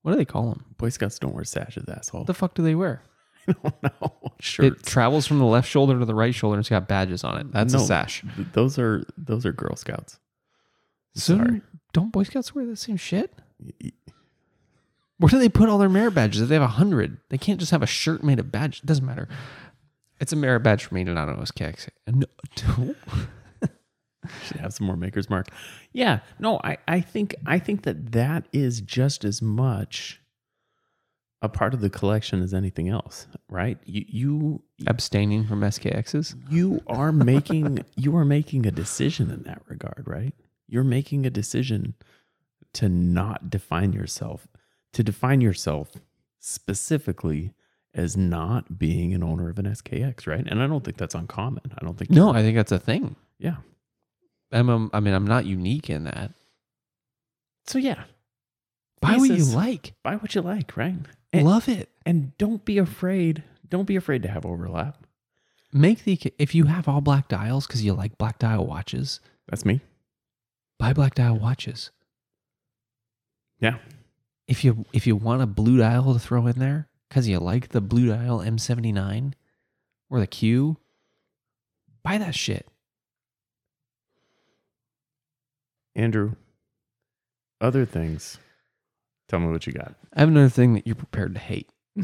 What 0.01 0.11
do 0.11 0.17
they 0.17 0.25
call 0.25 0.49
them? 0.49 0.65
Boy 0.77 0.89
Scouts 0.89 1.19
don't 1.19 1.33
wear 1.33 1.43
sashes, 1.43 1.87
asshole. 1.87 2.21
What 2.21 2.27
the 2.27 2.33
fuck 2.33 2.53
do 2.53 2.63
they 2.63 2.75
wear? 2.75 3.03
I 3.49 3.53
don't 3.61 3.83
know. 4.01 4.13
It 4.59 4.83
travels 4.83 5.25
from 5.27 5.39
the 5.39 5.45
left 5.45 5.67
shoulder 5.69 5.97
to 5.99 6.05
the 6.05 6.15
right 6.15 6.33
shoulder. 6.33 6.55
and 6.55 6.61
It's 6.61 6.69
got 6.69 6.87
badges 6.87 7.23
on 7.23 7.37
it. 7.39 7.51
That's 7.51 7.73
No, 7.73 7.81
a 7.81 7.85
sash. 7.85 8.23
th- 8.35 8.47
Those 8.53 8.77
are 8.79 9.03
those 9.17 9.45
are 9.45 9.51
Girl 9.51 9.75
Scouts. 9.75 10.19
So 11.15 11.37
Sorry. 11.37 11.61
don't 11.93 12.11
Boy 12.11 12.23
Scouts 12.23 12.53
wear 12.55 12.65
the 12.65 12.75
same 12.75 12.97
shit? 12.97 13.33
Where 15.17 15.29
do 15.29 15.37
they 15.39 15.49
put 15.49 15.67
all 15.67 15.77
their 15.77 15.89
merit 15.89 16.11
badges? 16.13 16.41
If 16.41 16.47
they 16.49 16.55
have 16.55 16.61
a 16.63 16.67
hundred, 16.67 17.17
they 17.29 17.37
can't 17.37 17.59
just 17.59 17.71
have 17.71 17.83
a 17.83 17.87
shirt 17.87 18.23
made 18.23 18.39
of 18.39 18.51
badge. 18.51 18.79
It 18.79 18.85
doesn't 18.85 19.05
matter. 19.05 19.27
It's 20.21 20.31
a 20.31 20.37
merit 20.37 20.61
badge 20.61 20.85
for 20.85 20.95
me 20.95 21.03
to 21.03 21.13
not 21.13 21.27
know 21.27 21.35
SKX. 21.43 21.89
No, 22.07 22.25
Should 24.45 24.57
have 24.57 24.73
some 24.73 24.85
more 24.87 24.95
Maker's 24.97 25.29
Mark. 25.29 25.47
Yeah. 25.93 26.19
No, 26.39 26.59
I 26.63 26.77
I 26.87 27.01
think 27.01 27.35
I 27.45 27.57
think 27.59 27.83
that 27.83 28.11
that 28.11 28.47
is 28.53 28.79
just 28.81 29.23
as 29.25 29.41
much 29.41 30.21
a 31.41 31.47
part 31.49 31.73
of 31.73 31.79
the 31.81 31.89
collection 31.89 32.41
as 32.41 32.53
anything 32.53 32.89
else, 32.89 33.27
right? 33.49 33.77
You 33.85 34.05
you 34.07 34.63
Abstaining 34.87 35.45
from 35.47 35.61
SKXs. 35.61 36.35
you 36.51 36.81
are 36.87 37.11
making 37.11 37.85
you 37.95 38.15
are 38.17 38.25
making 38.25 38.65
a 38.65 38.71
decision 38.71 39.31
in 39.31 39.43
that 39.43 39.61
regard, 39.67 40.03
right? 40.05 40.33
You're 40.67 40.83
making 40.83 41.25
a 41.25 41.29
decision 41.29 41.95
to 42.73 42.89
not 42.89 43.49
define 43.49 43.93
yourself, 43.93 44.47
to 44.93 45.03
define 45.03 45.41
yourself 45.41 45.93
specifically 46.39 47.53
as 47.93 48.15
not 48.15 48.77
being 48.77 49.13
an 49.13 49.23
owner 49.23 49.49
of 49.49 49.57
an 49.59 49.65
SKX, 49.65 50.27
right? 50.27 50.45
And 50.47 50.61
I 50.61 50.67
don't 50.67 50.83
think 50.83 50.97
that's 50.97 51.15
uncommon. 51.15 51.63
I 51.79 51.83
don't 51.83 51.97
think 51.97 52.11
No, 52.11 52.31
I 52.31 52.41
think 52.43 52.55
that's 52.55 52.71
a 52.71 52.79
thing. 52.79 53.15
yeah. 53.39 53.57
I'm, 54.51 54.69
um, 54.69 54.89
I 54.93 54.99
mean, 54.99 55.13
I'm 55.13 55.27
not 55.27 55.45
unique 55.45 55.89
in 55.91 56.03
that. 56.05 56.31
So 57.67 57.77
yeah, 57.77 58.03
Buy 59.01 59.15
what 59.17 59.29
you 59.29 59.43
like. 59.45 59.93
buy 60.03 60.15
what 60.17 60.33
you 60.35 60.41
like, 60.41 60.75
right? 60.75 60.95
And, 61.31 61.45
Love 61.45 61.69
it. 61.69 61.89
and 62.05 62.35
don't 62.37 62.65
be 62.65 62.77
afraid. 62.77 63.43
Don't 63.69 63.85
be 63.85 63.95
afraid 63.95 64.23
to 64.23 64.29
have 64.29 64.45
overlap. 64.45 65.05
Make 65.71 66.03
the 66.03 66.19
if 66.39 66.55
you 66.55 66.65
have 66.65 66.87
all 66.87 67.01
black 67.01 67.27
dials 67.27 67.67
because 67.67 67.83
you 67.85 67.93
like 67.93 68.17
black 68.17 68.39
dial 68.39 68.65
watches, 68.65 69.19
That's 69.47 69.63
me. 69.65 69.81
buy 70.79 70.93
black 70.93 71.13
dial 71.13 71.37
watches. 71.37 71.91
Yeah. 73.59 73.77
If 74.47 74.63
you 74.63 74.85
if 74.93 75.05
you 75.05 75.15
want 75.15 75.43
a 75.43 75.45
blue 75.45 75.77
dial 75.77 76.11
to 76.13 76.19
throw 76.19 76.47
in 76.47 76.57
there 76.57 76.87
because 77.07 77.27
you 77.27 77.37
like 77.37 77.69
the 77.69 77.81
blue 77.81 78.07
dial 78.07 78.39
M79 78.39 79.33
or 80.09 80.19
the 80.19 80.25
Q, 80.25 80.77
buy 82.03 82.17
that 82.17 82.33
shit. 82.33 82.67
Andrew, 85.95 86.33
other 87.61 87.85
things. 87.85 88.39
Tell 89.29 89.39
me 89.39 89.47
what 89.47 89.65
you 89.67 89.73
got. 89.73 89.95
I 90.13 90.19
have 90.19 90.29
another 90.29 90.49
thing 90.49 90.73
that 90.73 90.85
you're 90.85 90.95
prepared 90.95 91.35
to 91.35 91.39
hate. 91.39 91.71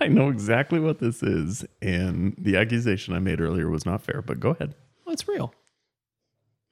I 0.00 0.08
know 0.08 0.28
exactly 0.30 0.80
what 0.80 0.98
this 0.98 1.22
is, 1.22 1.64
and 1.82 2.34
the 2.38 2.56
accusation 2.56 3.12
I 3.14 3.18
made 3.18 3.40
earlier 3.40 3.68
was 3.68 3.84
not 3.84 4.02
fair, 4.02 4.22
but 4.22 4.40
go 4.40 4.50
ahead. 4.50 4.74
Well, 5.04 5.12
it's 5.12 5.26
real. 5.28 5.52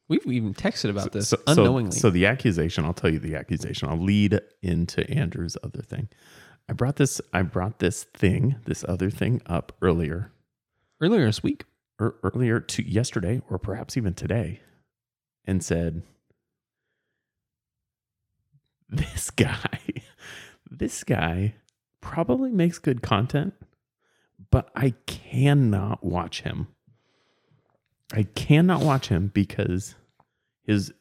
We've 0.08 0.24
even 0.26 0.54
texted 0.54 0.88
about 0.88 1.12
this 1.12 1.28
So, 1.28 1.36
so- 1.36 1.42
unknowingly. 1.48 1.92
So, 1.98 2.08
the 2.08 2.24
accusation, 2.26 2.84
I'll 2.84 2.94
tell 2.94 3.10
you 3.12 3.18
the 3.18 3.34
accusation. 3.36 3.88
I'll 3.88 3.98
lead 4.02 4.40
into 4.62 5.08
Andrew's 5.10 5.56
other 5.62 5.82
thing. 5.82 6.08
I 6.68 6.72
brought 6.74 6.96
this 6.96 7.20
I 7.32 7.42
brought 7.42 7.78
this 7.78 8.04
thing, 8.04 8.56
this 8.66 8.84
other 8.88 9.10
thing 9.10 9.40
up 9.46 9.72
earlier 9.82 10.32
Earlier 11.00 11.26
this 11.26 11.42
week, 11.42 11.64
or 12.00 12.16
earlier 12.22 12.60
to 12.60 12.82
yesterday 12.82 13.40
or 13.48 13.58
perhaps 13.58 13.96
even 13.96 14.14
today 14.14 14.60
and 15.46 15.62
said 15.64 16.02
this 18.88 19.30
guy 19.36 19.78
this 20.70 21.02
guy 21.04 21.54
probably 22.00 22.50
makes 22.50 22.78
good 22.78 23.02
content 23.02 23.54
but 24.50 24.70
I 24.74 24.94
cannot 25.06 26.04
watch 26.04 26.42
him 26.42 26.68
I 28.12 28.22
cannot 28.22 28.80
watch 28.82 29.08
him 29.08 29.30
because 29.34 29.94
his 30.62 30.92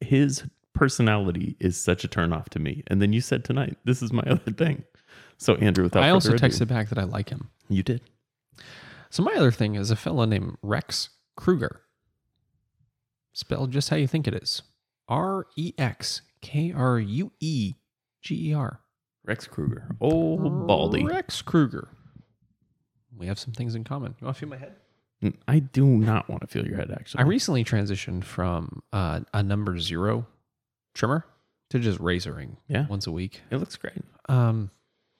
his 0.00 0.44
personality 0.74 1.56
is 1.60 1.76
such 1.80 2.04
a 2.04 2.08
turnoff 2.08 2.48
to 2.50 2.58
me 2.58 2.82
and 2.86 3.02
then 3.02 3.12
you 3.12 3.20
said 3.20 3.44
tonight 3.44 3.76
this 3.84 4.02
is 4.02 4.12
my 4.12 4.22
other 4.26 4.52
thing 4.52 4.84
so 5.36 5.54
Andrew 5.56 5.84
without 5.84 6.02
I 6.02 6.10
also 6.10 6.34
ado- 6.34 6.46
texted 6.46 6.68
back 6.68 6.88
that 6.88 6.98
I 6.98 7.04
like 7.04 7.28
him. 7.30 7.50
you 7.68 7.82
did 7.82 8.00
So 9.10 9.22
my 9.22 9.32
other 9.34 9.52
thing 9.52 9.74
is 9.76 9.90
a 9.90 9.96
fellow 9.96 10.24
named 10.24 10.56
Rex 10.62 11.10
Krueger. 11.36 11.82
Spelled 13.32 13.70
just 13.70 13.90
how 13.90 13.96
you 13.96 14.08
think 14.08 14.26
it 14.26 14.34
is. 14.34 14.62
R 15.08 15.46
E 15.56 15.72
X 15.78 16.22
K 16.40 16.72
R 16.72 16.98
U 16.98 17.32
E 17.40 17.74
G 18.22 18.50
E 18.50 18.54
R. 18.54 18.80
Rex 19.24 19.46
Krueger 19.46 19.86
old 20.00 20.66
baldy 20.66 21.04
Rex 21.04 21.42
Krueger. 21.42 21.88
We 23.16 23.26
have 23.26 23.38
some 23.38 23.52
things 23.52 23.74
in 23.74 23.84
common. 23.84 24.14
You 24.20 24.24
want 24.26 24.36
to 24.36 24.40
feel 24.40 24.48
my 24.48 24.56
head? 24.56 24.76
Mm, 25.22 25.34
I 25.48 25.58
do 25.58 25.84
not 25.84 26.28
want 26.30 26.42
to 26.42 26.46
feel 26.46 26.64
your 26.66 26.76
head, 26.76 26.90
actually. 26.92 27.24
I 27.24 27.26
recently 27.26 27.64
transitioned 27.64 28.22
from 28.24 28.82
uh, 28.92 29.20
a 29.34 29.42
number 29.42 29.78
zero 29.78 30.26
trimmer 30.94 31.26
to 31.70 31.78
just 31.80 31.98
razoring 31.98 32.56
Yeah. 32.68 32.86
once 32.86 33.06
a 33.06 33.10
week. 33.12 33.42
it 33.50 33.56
looks 33.56 33.76
great. 33.76 34.00
Um, 34.28 34.70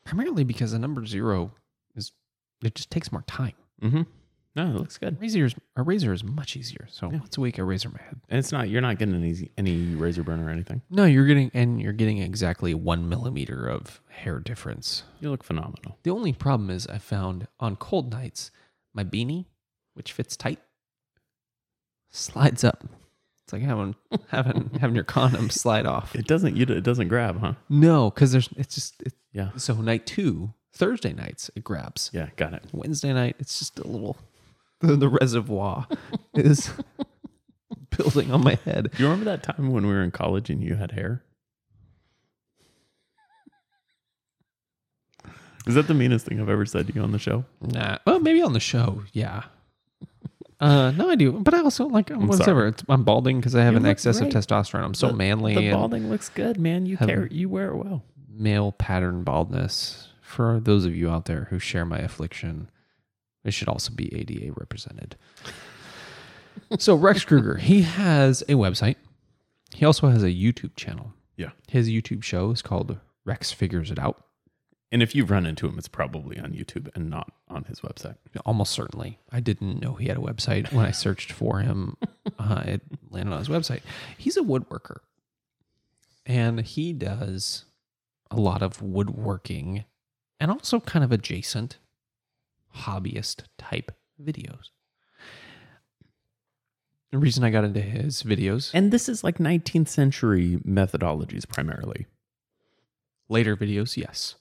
primarily 0.06 0.44
because 0.44 0.72
a 0.72 0.78
number 0.78 1.04
zero 1.04 1.52
is 1.96 2.12
it 2.64 2.74
just 2.76 2.90
takes 2.90 3.10
more 3.12 3.22
time. 3.22 3.54
Mm-hmm. 3.82 4.02
No, 4.58 4.66
it 4.70 4.74
looks 4.78 4.98
good. 4.98 5.20
Razor 5.20 5.44
is 5.46 5.54
a 5.76 5.82
razor 5.82 6.12
is 6.12 6.24
much 6.24 6.56
easier. 6.56 6.86
So 6.90 7.10
Yeah. 7.10 7.18
once 7.20 7.36
a 7.38 7.40
week 7.40 7.58
I 7.58 7.62
razor 7.62 7.88
my 7.90 8.02
head. 8.02 8.20
And 8.28 8.38
it's 8.38 8.50
not 8.52 8.68
you're 8.68 8.80
not 8.82 8.98
getting 8.98 9.14
any 9.14 9.50
any 9.56 9.94
razor 9.94 10.22
burn 10.22 10.40
or 10.40 10.50
anything. 10.50 10.82
No, 10.90 11.04
you're 11.04 11.26
getting 11.26 11.50
and 11.54 11.80
you're 11.80 11.92
getting 11.92 12.18
exactly 12.18 12.74
one 12.74 13.08
millimeter 13.08 13.66
of 13.68 14.00
hair 14.08 14.40
difference. 14.40 15.04
You 15.20 15.30
look 15.30 15.44
phenomenal. 15.44 15.96
The 16.02 16.10
only 16.10 16.32
problem 16.32 16.70
is 16.70 16.86
I 16.88 16.98
found 16.98 17.46
on 17.60 17.76
cold 17.76 18.10
nights 18.10 18.50
my 18.92 19.04
beanie, 19.04 19.46
which 19.94 20.12
fits 20.12 20.36
tight, 20.36 20.58
slides 22.10 22.64
up. 22.64 22.84
It's 23.44 23.52
like 23.52 23.62
having 23.62 23.94
having 24.28 24.70
having 24.80 24.94
your 24.94 25.04
condom 25.04 25.50
slide 25.62 25.86
off. 25.86 26.14
It 26.14 26.26
doesn't 26.26 26.56
you 26.56 26.64
it 26.68 26.82
doesn't 26.84 27.08
grab, 27.08 27.40
huh? 27.40 27.54
No, 27.68 28.10
because 28.10 28.32
there's 28.32 28.48
it's 28.56 28.74
just 28.74 29.02
it, 29.02 29.12
Yeah. 29.32 29.50
so 29.56 29.74
night 29.74 30.04
two 30.06 30.52
Thursday 30.72 31.12
nights 31.12 31.50
it 31.54 31.64
grabs. 31.64 32.10
Yeah, 32.12 32.28
got 32.36 32.54
it. 32.54 32.64
Wednesday 32.72 33.12
night 33.12 33.36
it's 33.38 33.58
just 33.58 33.78
a 33.78 33.86
little 33.86 34.16
the, 34.86 34.96
the 34.96 35.08
reservoir 35.08 35.86
is 36.34 36.70
building 37.96 38.30
on 38.32 38.42
my 38.44 38.58
head. 38.64 38.90
Do 38.96 39.02
you 39.02 39.08
remember 39.08 39.24
that 39.30 39.42
time 39.42 39.70
when 39.72 39.86
we 39.86 39.92
were 39.92 40.02
in 40.02 40.10
college 40.10 40.50
and 40.50 40.62
you 40.62 40.76
had 40.76 40.92
hair? 40.92 41.22
Is 45.66 45.74
that 45.74 45.86
the 45.86 45.94
meanest 45.94 46.24
thing 46.26 46.40
I've 46.40 46.48
ever 46.48 46.64
said 46.64 46.86
to 46.86 46.94
you 46.94 47.02
on 47.02 47.12
the 47.12 47.18
show? 47.18 47.44
Nah, 47.60 47.98
well 48.06 48.20
maybe 48.20 48.40
on 48.42 48.52
the 48.54 48.60
show, 48.60 49.02
yeah. 49.12 49.44
Uh, 50.60 50.90
no, 50.92 51.08
I 51.08 51.14
do, 51.14 51.32
but 51.32 51.54
I 51.54 51.60
also 51.60 51.86
like 51.86 52.10
whatever. 52.10 52.66
It's, 52.68 52.82
I'm 52.88 53.04
balding 53.04 53.38
because 53.38 53.54
I 53.54 53.62
have 53.62 53.74
You 53.74 53.78
an 53.78 53.82
look 53.84 53.90
excess 53.92 54.20
of 54.20 54.28
testosterone. 54.28 54.82
I'm 54.82 54.94
so 54.94 55.08
The- 55.08 55.14
manly 55.14 55.54
The 55.54 55.60
and 55.68 55.72
balding 55.72 56.10
looks 56.10 56.28
good, 56.30 56.58
man. 56.58 56.84
You 56.86 56.96
Have- 56.96 57.08
care 57.08 57.26
you 57.28 57.48
wear 57.48 57.68
it 57.70 57.76
well. 57.76 58.02
male 58.28 58.72
pattern 58.72 59.22
baldness. 59.24 60.08
For 60.20 60.58
those 60.58 60.84
of 60.84 60.96
you 60.96 61.10
out 61.10 61.26
there 61.26 61.46
who 61.50 61.58
share 61.60 61.84
my 61.84 61.98
affliction, 61.98 62.70
it 63.48 63.52
should 63.52 63.68
also 63.68 63.92
be 63.92 64.14
ADA 64.14 64.52
represented. 64.54 65.16
so 66.78 66.94
Rex 66.94 67.24
Krueger, 67.24 67.56
he 67.56 67.82
has 67.82 68.42
a 68.42 68.52
website. 68.52 68.96
He 69.74 69.84
also 69.84 70.08
has 70.08 70.22
a 70.22 70.28
YouTube 70.28 70.76
channel. 70.76 71.12
Yeah. 71.36 71.50
His 71.68 71.88
YouTube 71.88 72.22
show 72.22 72.50
is 72.50 72.62
called 72.62 72.98
Rex 73.24 73.52
Figures 73.52 73.90
It 73.90 73.98
Out. 73.98 74.24
And 74.90 75.02
if 75.02 75.14
you've 75.14 75.30
run 75.30 75.44
into 75.44 75.68
him, 75.68 75.76
it's 75.78 75.88
probably 75.88 76.38
on 76.38 76.52
YouTube 76.52 76.88
and 76.94 77.10
not 77.10 77.30
on 77.48 77.64
his 77.64 77.80
website. 77.80 78.16
Almost 78.46 78.72
certainly. 78.72 79.18
I 79.30 79.40
didn't 79.40 79.80
know 79.80 79.94
he 79.94 80.08
had 80.08 80.16
a 80.16 80.20
website. 80.20 80.72
When 80.72 80.86
I 80.86 80.92
searched 80.92 81.30
for 81.30 81.60
him, 81.60 81.96
uh, 82.38 82.62
it 82.64 82.82
landed 83.10 83.32
on 83.32 83.38
his 83.38 83.48
website. 83.48 83.82
He's 84.16 84.36
a 84.38 84.42
woodworker. 84.42 84.98
And 86.24 86.60
he 86.60 86.92
does 86.92 87.66
a 88.30 88.36
lot 88.36 88.62
of 88.62 88.80
woodworking 88.82 89.84
and 90.40 90.50
also 90.50 90.80
kind 90.80 91.04
of 91.04 91.12
adjacent 91.12 91.78
hobbyist 92.76 93.44
type 93.58 93.92
videos. 94.22 94.70
The 97.10 97.18
reason 97.18 97.42
I 97.42 97.50
got 97.50 97.64
into 97.64 97.80
his 97.80 98.22
videos, 98.22 98.70
And 98.74 98.92
this 98.92 99.08
is 99.08 99.24
like 99.24 99.38
19th 99.38 99.88
century 99.88 100.58
methodologies 100.66 101.48
primarily. 101.48 102.06
later 103.28 103.56
videos, 103.56 103.96
yes. 103.96 104.36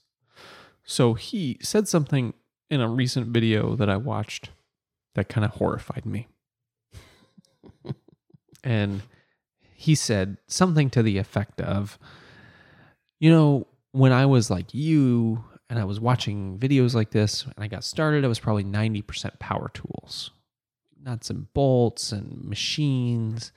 So 0.84 1.14
he 1.14 1.58
said 1.62 1.88
something 1.88 2.34
in 2.70 2.82
a 2.82 2.90
recent 2.90 3.28
video 3.28 3.76
that 3.76 3.90
I 3.90 3.98
watched 3.98 4.50
that 5.16 5.30
kind 5.30 5.46
of 5.46 5.52
horrified 5.52 6.06
me. 6.06 6.28
and 8.64 9.02
he 9.76 9.96
said 9.96 10.38
something 10.48 10.90
to 10.90 11.04
the 11.04 11.18
effect 11.18 11.62
of, 11.62 11.98
you 13.20 13.30
know, 13.30 13.68
when 13.92 14.12
I 14.12 14.26
was 14.26 14.50
like 14.50 14.74
you 14.74 15.44
and 15.70 15.80
I 15.80 15.84
was 15.84 16.00
watching 16.00 16.58
videos 16.58 16.94
like 16.94 17.12
this 17.12 17.44
and 17.44 17.56
I 17.58 17.68
got 17.68 17.84
started, 17.84 18.24
I 18.24 18.30
was 18.30 18.40
probably 18.40 18.64
90% 18.64 19.40
power 19.40 19.70
tools, 19.74 20.32
nuts 21.04 21.30
and 21.30 21.52
bolts 21.54 22.12
and 22.12 22.44
machines. 22.46 23.52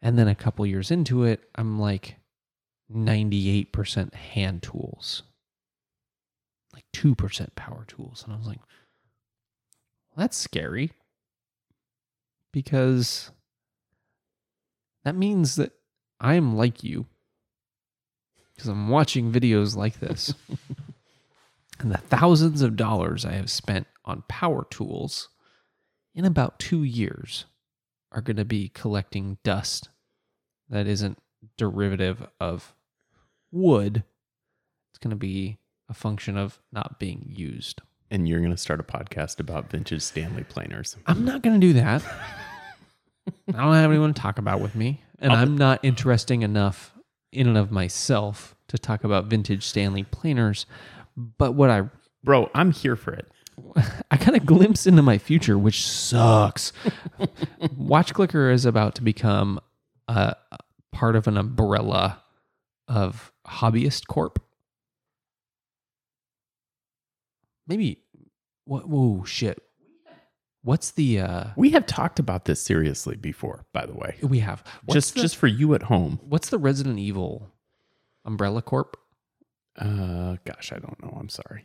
And 0.00 0.16
then 0.18 0.28
a 0.28 0.34
couple 0.34 0.64
years 0.64 0.90
into 0.90 1.24
it, 1.24 1.48
I'm 1.56 1.80
like 1.80 2.16
98% 2.92 4.14
hand 4.14 4.62
tools, 4.62 5.24
like 6.72 6.84
2% 6.94 7.54
power 7.56 7.84
tools. 7.88 8.22
And 8.22 8.32
I 8.32 8.36
was 8.36 8.46
like, 8.46 8.60
well, 10.10 10.24
that's 10.24 10.36
scary 10.36 10.92
because 12.52 13.32
that 15.04 15.16
means 15.16 15.56
that 15.56 15.72
I'm 16.20 16.56
like 16.56 16.84
you 16.84 17.06
because 18.54 18.68
I'm 18.68 18.88
watching 18.88 19.32
videos 19.32 19.76
like 19.76 20.00
this. 20.00 20.34
and 21.80 21.92
the 21.92 21.98
thousands 21.98 22.62
of 22.62 22.76
dollars 22.76 23.24
I 23.24 23.32
have 23.32 23.50
spent 23.50 23.86
on 24.04 24.24
power 24.28 24.66
tools 24.70 25.28
in 26.14 26.24
about 26.24 26.58
two 26.58 26.82
years 26.82 27.44
are 28.12 28.20
going 28.22 28.36
to 28.36 28.44
be 28.44 28.68
collecting 28.70 29.38
dust 29.44 29.88
that 30.68 30.86
isn't 30.86 31.18
derivative 31.56 32.26
of 32.40 32.74
wood. 33.52 34.02
It's 34.90 34.98
going 34.98 35.10
to 35.10 35.16
be 35.16 35.58
a 35.88 35.94
function 35.94 36.36
of 36.36 36.58
not 36.72 36.98
being 36.98 37.26
used. 37.34 37.80
And 38.10 38.26
you're 38.28 38.40
going 38.40 38.50
to 38.50 38.56
start 38.56 38.80
a 38.80 38.84
podcast 38.84 39.38
about 39.38 39.70
vintage 39.70 40.02
Stanley 40.02 40.44
planers. 40.44 40.96
I'm 41.06 41.24
not 41.24 41.42
going 41.42 41.60
to 41.60 41.66
do 41.66 41.74
that. 41.74 42.02
I 43.48 43.52
don't 43.52 43.74
have 43.74 43.90
anyone 43.90 44.14
to 44.14 44.20
talk 44.20 44.38
about 44.38 44.60
with 44.60 44.74
me, 44.74 45.02
and 45.18 45.32
I'll- 45.32 45.38
I'm 45.42 45.56
not 45.56 45.80
interesting 45.84 46.42
enough 46.42 46.94
in 47.30 47.46
and 47.46 47.58
of 47.58 47.70
myself 47.70 48.54
to 48.68 48.78
talk 48.78 49.04
about 49.04 49.26
vintage 49.26 49.64
Stanley 49.66 50.04
planers. 50.04 50.64
But 51.18 51.52
what 51.52 51.68
I 51.68 51.82
Bro, 52.22 52.50
I'm 52.54 52.70
here 52.70 52.94
for 52.96 53.12
it. 53.12 53.28
I 54.10 54.16
kind 54.16 54.36
of 54.36 54.46
glimpse 54.46 54.86
into 54.86 55.02
my 55.02 55.18
future, 55.18 55.58
which 55.58 55.84
sucks. 55.84 56.72
Watch 57.76 58.14
Clicker 58.14 58.50
is 58.50 58.64
about 58.64 58.94
to 58.96 59.02
become 59.02 59.58
a, 60.06 60.36
a 60.52 60.58
part 60.92 61.16
of 61.16 61.26
an 61.26 61.36
umbrella 61.36 62.22
of 62.86 63.32
Hobbyist 63.46 64.06
Corp. 64.06 64.40
Maybe 67.66 67.98
what? 68.64 68.88
Whoa, 68.88 69.24
shit! 69.24 69.60
What's 70.62 70.92
the? 70.92 71.20
uh 71.20 71.44
We 71.56 71.70
have 71.70 71.86
talked 71.86 72.18
about 72.18 72.44
this 72.44 72.62
seriously 72.62 73.16
before, 73.16 73.66
by 73.72 73.86
the 73.86 73.94
way. 73.94 74.16
We 74.22 74.38
have 74.38 74.62
What's 74.84 74.94
just 74.94 75.14
the, 75.14 75.20
just 75.22 75.36
for 75.36 75.46
you 75.48 75.74
at 75.74 75.84
home. 75.84 76.20
what's 76.22 76.50
the 76.50 76.58
Resident 76.58 76.98
Evil 76.98 77.50
umbrella 78.24 78.62
corp? 78.62 78.96
Uh 79.78 80.36
gosh, 80.44 80.72
I 80.72 80.78
don't 80.78 81.00
know. 81.02 81.16
I'm 81.18 81.28
sorry. 81.28 81.64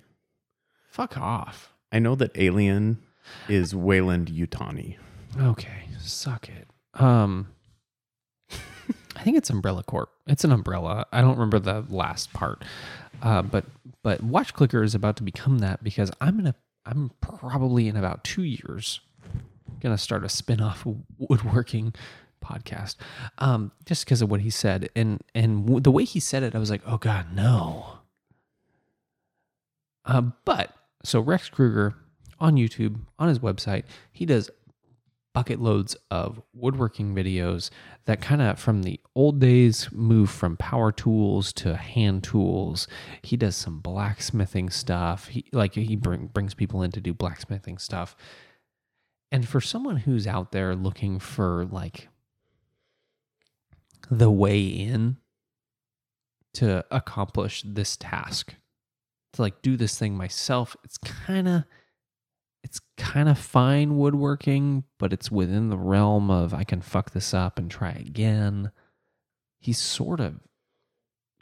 Fuck 0.89 1.18
off. 1.18 1.74
I 1.91 1.99
know 1.99 2.16
that 2.16 2.32
Alien 2.38 2.99
is 3.49 3.74
Weyland-Yutani. 3.74 4.97
Okay, 5.39 5.84
suck 5.99 6.47
it. 6.49 6.68
Um, 7.01 7.47
I 9.16 9.24
think 9.24 9.38
it's 9.38 9.49
Umbrella 9.49 9.84
Corp. 9.84 10.09
It's 10.28 10.43
an 10.43 10.51
umbrella. 10.51 11.05
I 11.11 11.22
don't 11.22 11.34
remember 11.34 11.59
the 11.59 11.86
last 11.89 12.34
part, 12.34 12.64
uh, 13.22 13.41
but 13.41 13.66
but 14.03 14.22
Watch 14.22 14.53
Clicker 14.53 14.84
is 14.84 14.93
about 14.93 15.16
to 15.18 15.24
become 15.24 15.59
that 15.59 15.84
because 15.84 16.11
I'm 16.22 16.38
gonna 16.38 16.55
I'm 16.86 17.11
probably 17.22 17.88
in 17.88 17.95
about 17.95 18.24
two 18.24 18.43
years 18.43 18.99
gonna 19.82 19.97
start 19.97 20.24
a 20.24 20.30
spin-off 20.30 20.86
woodworking 21.18 21.93
podcast, 22.43 22.95
um, 23.39 23.72
just 23.86 24.05
because 24.05 24.22
of 24.22 24.30
what 24.30 24.41
he 24.41 24.49
said 24.49 24.89
and 24.95 25.22
and 25.34 25.64
w- 25.66 25.80
the 25.82 25.91
way 25.91 26.03
he 26.03 26.20
said 26.20 26.43
it, 26.43 26.53
I 26.55 26.59
was 26.59 26.70
like, 26.70 26.82
oh 26.86 26.97
god, 26.97 27.28
no. 27.36 27.99
Uh, 30.06 30.22
but 30.45 30.76
so 31.04 31.20
Rex 31.20 31.49
Krueger 31.49 31.95
on 32.39 32.56
YouTube 32.56 32.99
on 33.20 33.30
his 33.30 33.39
website, 33.39 33.84
he 34.12 34.26
does 34.26 34.49
bucket 35.34 35.60
loads 35.60 35.95
of 36.12 36.41
woodworking 36.54 37.16
videos 37.16 37.72
that 38.06 38.22
kind 38.22 38.41
of 38.41 38.60
from 38.60 38.84
the 38.84 38.99
old 39.16 39.39
days 39.39 39.89
move 39.91 40.30
from 40.30 40.56
power 40.58 40.91
tools 40.91 41.51
to 41.51 41.76
hand 41.76 42.24
tools. 42.24 42.88
He 43.24 43.36
does 43.36 43.56
some 43.56 43.80
blacksmithing 43.80 44.70
stuff. 44.70 45.28
He 45.30 45.45
like 45.51 45.74
he 45.74 45.95
bring, 45.95 46.28
brings 46.28 46.54
people 46.54 46.84
in 46.84 46.91
to 46.91 47.01
do 47.01 47.14
blacksmithing 47.14 47.80
stuff. 47.80 48.16
And 49.32 49.47
for 49.47 49.60
someone 49.60 49.97
who's 49.97 50.28
out 50.28 50.51
there 50.51 50.76
looking 50.76 51.18
for 51.18 51.66
like 51.66 52.10
the 54.12 54.30
way 54.30 54.62
in 54.62 55.18
to 56.54 56.86
accomplish 56.91 57.64
this 57.66 57.97
task, 57.97 58.54
to 59.34 59.41
like 59.41 59.61
do 59.61 59.75
this 59.77 59.97
thing 59.97 60.15
myself, 60.15 60.75
it's 60.84 60.97
kind 60.97 61.47
of 61.47 61.63
it's 62.63 62.79
kind 62.97 63.27
of 63.27 63.38
fine 63.38 63.97
woodworking, 63.97 64.86
but 64.97 65.11
it's 65.11 65.29
within 65.29 65.69
the 65.69 65.77
realm 65.77 66.31
of 66.31 66.53
I 66.53 66.63
can 66.63 66.81
fuck 66.81 67.11
this 67.11 67.34
up 67.34 67.59
and 67.59 67.69
try 67.69 67.91
again. 67.91 68.71
He's 69.59 69.79
sort 69.79 70.19
of 70.19 70.39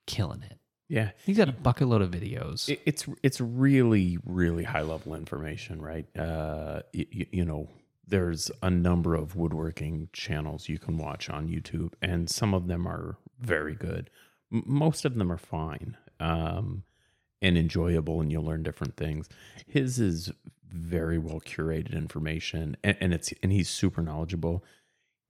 killing 0.08 0.42
it. 0.42 0.58
Yeah. 0.90 1.12
He's 1.26 1.38
got 1.38 1.48
a 1.48 1.54
bucket 1.54 1.88
load 1.88 2.02
of 2.02 2.12
videos. 2.12 2.68
It, 2.68 2.82
it's 2.86 3.08
it's 3.24 3.40
really 3.40 4.18
really 4.26 4.64
high 4.64 4.82
level 4.82 5.16
information, 5.16 5.82
right? 5.82 6.06
Uh, 6.18 6.82
you, 6.92 7.28
you 7.32 7.46
know, 7.46 7.70
there's 8.08 8.52
a 8.62 8.70
number 8.70 9.16
of 9.16 9.36
woodworking 9.36 10.10
channels 10.12 10.68
you 10.68 10.80
can 10.80 10.98
watch 10.98 11.30
on 11.30 11.48
YouTube, 11.48 11.94
and 12.02 12.30
some 12.30 12.54
of 12.54 12.68
them 12.68 12.88
are 12.88 13.18
very 13.40 13.76
good. 13.76 14.10
Most 14.50 15.06
of 15.06 15.16
them 15.16 15.32
are 15.32 15.38
fine 15.38 15.96
um, 16.20 16.84
and 17.42 17.58
enjoyable, 17.58 18.22
and 18.22 18.32
you'll 18.32 18.44
learn 18.46 18.64
different 18.64 18.98
things. 18.98 19.28
His 19.68 20.00
is 20.00 20.32
very 20.70 21.18
well 21.18 21.40
curated 21.42 21.94
information, 21.94 22.78
and, 22.84 22.98
and 23.02 23.14
it's 23.14 23.34
and 23.44 23.52
he's 23.52 23.70
super 23.70 24.02
knowledgeable. 24.02 24.64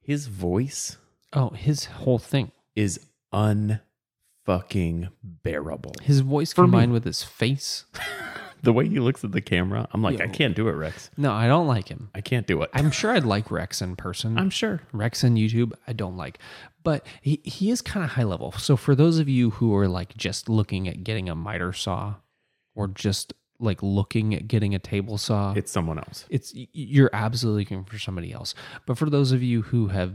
His 0.02 0.28
voice 0.28 0.98
oh, 1.34 1.50
his 1.50 1.86
whole 1.86 2.20
thing. 2.20 2.52
is 2.76 3.00
unfucking 3.34 5.10
bearable. 5.24 5.94
His 6.02 6.22
voice 6.22 6.54
For 6.54 6.62
me. 6.64 6.66
combined 6.68 6.94
with 6.94 7.06
his 7.06 7.24
face. 7.24 7.86
The 8.64 8.74
way 8.74 8.88
he 8.88 9.00
looks 9.00 9.24
at 9.24 9.32
the 9.32 9.42
camera, 9.42 9.88
I'm 9.92 10.04
like, 10.04 10.20
Yeah. 10.20 10.26
I 10.26 10.28
can't 10.28 10.56
do 10.56 10.68
it, 10.68 10.74
Rex. 10.74 11.10
No, 11.18 11.32
I 11.32 11.48
don't 11.48 11.66
like 11.66 11.88
him. 11.88 12.12
I 12.14 12.22
can't 12.22 12.46
do 12.46 12.62
it. 12.62 12.70
I'm 12.74 12.92
sure 12.92 13.10
I'd 13.12 13.26
like 13.26 13.50
Rex 13.50 13.82
in 13.82 13.96
person. 13.96 14.38
I'm 14.38 14.52
sure. 14.52 14.82
Rex 14.92 15.24
on 15.24 15.36
YouTube, 15.36 15.72
I 15.88 15.94
don't 15.94 16.16
like. 16.16 16.38
But 16.84 17.06
he, 17.22 17.42
he 17.44 17.70
is 17.72 17.82
kind 17.82 18.04
of 18.04 18.12
high 18.12 18.24
level. 18.24 18.52
So 18.54 18.76
for 18.76 18.96
those 18.96 19.20
of 19.20 19.30
you 19.30 19.52
who 19.52 19.76
are 19.76 19.88
like 19.88 20.16
just 20.18 20.50
looking 20.50 20.88
at 20.88 21.04
getting 21.04 21.30
a 21.30 21.36
miter 21.36 21.74
saw 21.74 22.16
or 22.76 22.88
just 22.88 23.34
like 23.60 23.84
looking 23.84 24.34
at 24.34 24.48
getting 24.48 24.74
a 24.74 24.80
table 24.80 25.18
saw, 25.20 25.54
It's 25.54 25.72
someone 25.72 26.00
else. 26.00 26.26
it's 26.30 26.52
you're 26.56 27.12
absolutely 27.14 27.62
looking 27.64 27.84
for 27.84 28.00
somebody 28.00 28.32
else. 28.34 28.56
But 28.88 28.98
for 28.98 29.10
those 29.10 29.32
of 29.32 29.44
you 29.44 29.62
who 29.62 29.88
have 29.90 30.14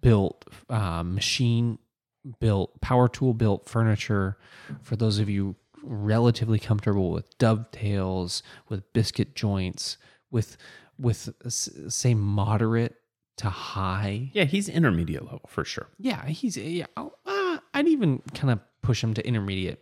built 0.00 0.44
uh, 0.68 1.02
machine 1.02 1.78
built 2.40 2.78
power 2.82 3.08
tool 3.08 3.32
built 3.32 3.66
furniture, 3.68 4.36
for 4.82 4.96
those 4.96 5.18
of 5.18 5.30
you 5.30 5.56
relatively 5.82 6.58
comfortable 6.58 7.10
with 7.10 7.38
dovetails, 7.38 8.42
with 8.68 8.92
biscuit 8.92 9.34
joints, 9.34 9.96
with 10.30 10.58
with 10.98 11.30
say 11.48 12.12
moderate 12.12 12.96
to 13.38 13.50
high. 13.50 14.30
Yeah, 14.32 14.44
he's 14.44 14.68
intermediate 14.68 15.24
level 15.24 15.42
for 15.48 15.64
sure. 15.64 15.88
Yeah, 15.98 16.26
he's 16.26 16.56
yeah. 16.56 16.86
I'll- 16.96 17.16
Uh, 17.26 17.58
I'd 17.74 17.88
even 17.88 18.22
kind 18.34 18.50
of 18.50 18.60
push 18.82 19.02
him 19.02 19.14
to 19.14 19.26
intermediate. 19.26 19.80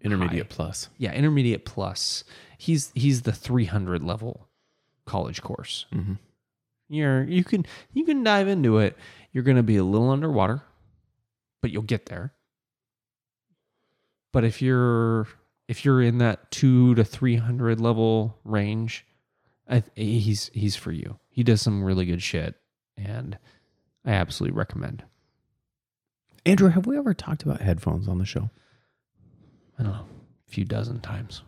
Intermediate 0.00 0.46
High. 0.50 0.54
plus. 0.56 0.88
Yeah, 0.98 1.12
intermediate 1.12 1.64
plus. 1.64 2.22
He's 2.56 2.92
he's 2.94 3.22
the 3.22 3.32
300 3.32 4.02
level 4.02 4.48
college 5.06 5.42
course. 5.42 5.86
Mm-hmm. 5.92 6.14
You're 6.88 7.24
you 7.24 7.42
can 7.44 7.66
you 7.92 8.04
can 8.04 8.22
dive 8.22 8.46
into 8.48 8.78
it. 8.78 8.96
You're 9.32 9.44
going 9.44 9.56
to 9.56 9.62
be 9.64 9.76
a 9.76 9.84
little 9.84 10.10
underwater, 10.10 10.62
but 11.60 11.70
you'll 11.72 11.82
get 11.82 12.06
there. 12.06 12.32
But 14.32 14.44
if 14.44 14.62
you're 14.62 15.26
if 15.66 15.84
you're 15.84 16.00
in 16.02 16.18
that 16.18 16.50
2 16.50 16.94
to 16.94 17.04
300 17.04 17.80
level 17.80 18.38
range, 18.44 19.04
I, 19.68 19.82
he's 19.94 20.50
he's 20.54 20.76
for 20.76 20.92
you. 20.92 21.18
He 21.28 21.42
does 21.42 21.60
some 21.60 21.82
really 21.82 22.06
good 22.06 22.22
shit 22.22 22.54
and 22.98 23.38
I 24.04 24.12
absolutely 24.12 24.56
recommend. 24.56 25.04
Andrew, 26.46 26.68
have 26.68 26.86
we 26.86 26.96
ever 26.96 27.14
talked 27.14 27.42
about 27.42 27.60
headphones 27.60 28.08
on 28.08 28.18
the 28.18 28.24
show? 28.24 28.50
I 29.78 29.82
don't 29.82 29.92
know, 29.92 30.06
a 30.46 30.50
few 30.50 30.64
dozen 30.64 31.00
times. 31.00 31.42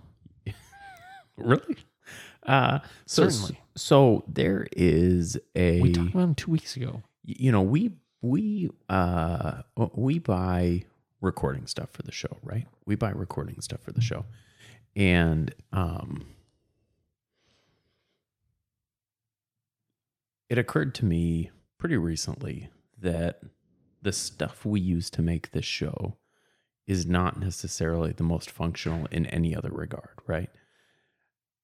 Really? 1.37 1.77
Uh, 2.43 2.81
so, 3.07 3.31
Certainly. 3.31 3.61
So 3.75 4.25
there 4.29 4.67
is 4.73 5.39
a. 5.55 5.81
We 5.81 5.93
talked 5.93 6.11
about 6.11 6.23
him 6.23 6.35
2 6.35 6.51
weeks 6.51 6.77
ago. 6.77 7.03
you 7.25 7.51
know, 7.51 7.63
we 7.63 7.93
we 8.21 8.69
uh 8.91 9.63
we 9.95 10.19
buy 10.19 10.85
recording 11.23 11.67
stuff 11.67 11.89
for 11.93 12.03
the 12.03 12.13
show, 12.13 12.37
right? 12.43 12.67
We 12.85 12.95
buy 12.95 13.11
recording 13.13 13.61
stuff 13.63 13.81
for 13.81 13.93
the 13.93 14.03
show, 14.03 14.27
and 14.95 15.55
um, 15.73 16.27
it 20.51 20.59
occurred 20.59 20.95
to 20.97 21.05
me 21.07 21.51
pretty 21.79 21.97
recently 21.97 22.69
that 22.99 23.41
the 24.03 24.13
stuff 24.13 24.67
we 24.67 24.81
use 24.81 25.09
to 25.11 25.23
make 25.23 25.53
this 25.53 25.65
show 25.65 26.17
is 26.87 27.07
not 27.07 27.39
necessarily 27.39 28.13
the 28.13 28.25
most 28.25 28.51
functional 28.51 29.07
in 29.13 29.27
any 29.27 29.55
other 29.55 29.71
regard, 29.71 30.19
right? 30.27 30.51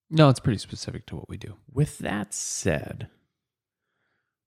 No, 0.08 0.28
it's 0.28 0.38
pretty 0.38 0.58
specific 0.58 1.04
to 1.06 1.16
what 1.16 1.28
we 1.28 1.36
do. 1.36 1.56
With 1.70 1.98
that 1.98 2.32
said, 2.32 3.08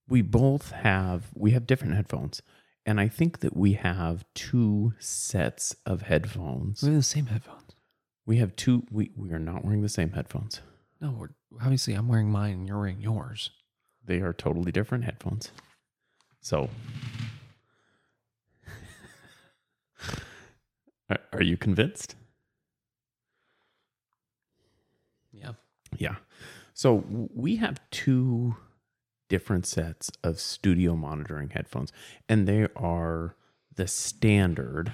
we 0.07 0.21
both 0.21 0.71
have 0.71 1.27
we 1.35 1.51
have 1.51 1.67
different 1.67 1.95
headphones, 1.95 2.41
and 2.85 3.01
I 3.01 3.09
think 3.09 3.39
that 3.39 3.57
we 3.57 3.73
have 3.73 4.23
two 4.33 4.93
sets 4.99 5.75
of 5.85 6.03
headphones. 6.03 6.81
We 6.81 6.89
have 6.89 6.97
the 6.97 7.03
same 7.03 7.25
headphones. 7.25 7.75
We 8.25 8.37
have 8.37 8.55
two. 8.55 8.83
We 8.89 9.11
we 9.17 9.31
are 9.31 9.39
not 9.39 9.65
wearing 9.65 9.81
the 9.81 9.89
same 9.89 10.13
headphones. 10.13 10.61
No, 11.01 11.11
we're 11.11 11.29
obviously 11.61 11.93
I'm 11.93 12.07
wearing 12.07 12.31
mine 12.31 12.53
and 12.53 12.67
you're 12.67 12.79
wearing 12.79 13.01
yours. 13.01 13.51
They 14.09 14.21
are 14.21 14.33
totally 14.33 14.71
different 14.71 15.03
headphones. 15.03 15.51
So, 16.41 16.67
are, 21.31 21.43
you 21.43 21.57
convinced? 21.57 22.15
Yeah. 25.31 25.51
Yeah. 25.95 26.15
So 26.73 27.03
we 27.35 27.57
have 27.57 27.79
two 27.91 28.55
different 29.27 29.67
sets 29.67 30.09
of 30.23 30.39
studio 30.39 30.95
monitoring 30.95 31.51
headphones, 31.51 31.93
and 32.27 32.47
they 32.47 32.67
are 32.75 33.35
the 33.75 33.87
standard 33.87 34.91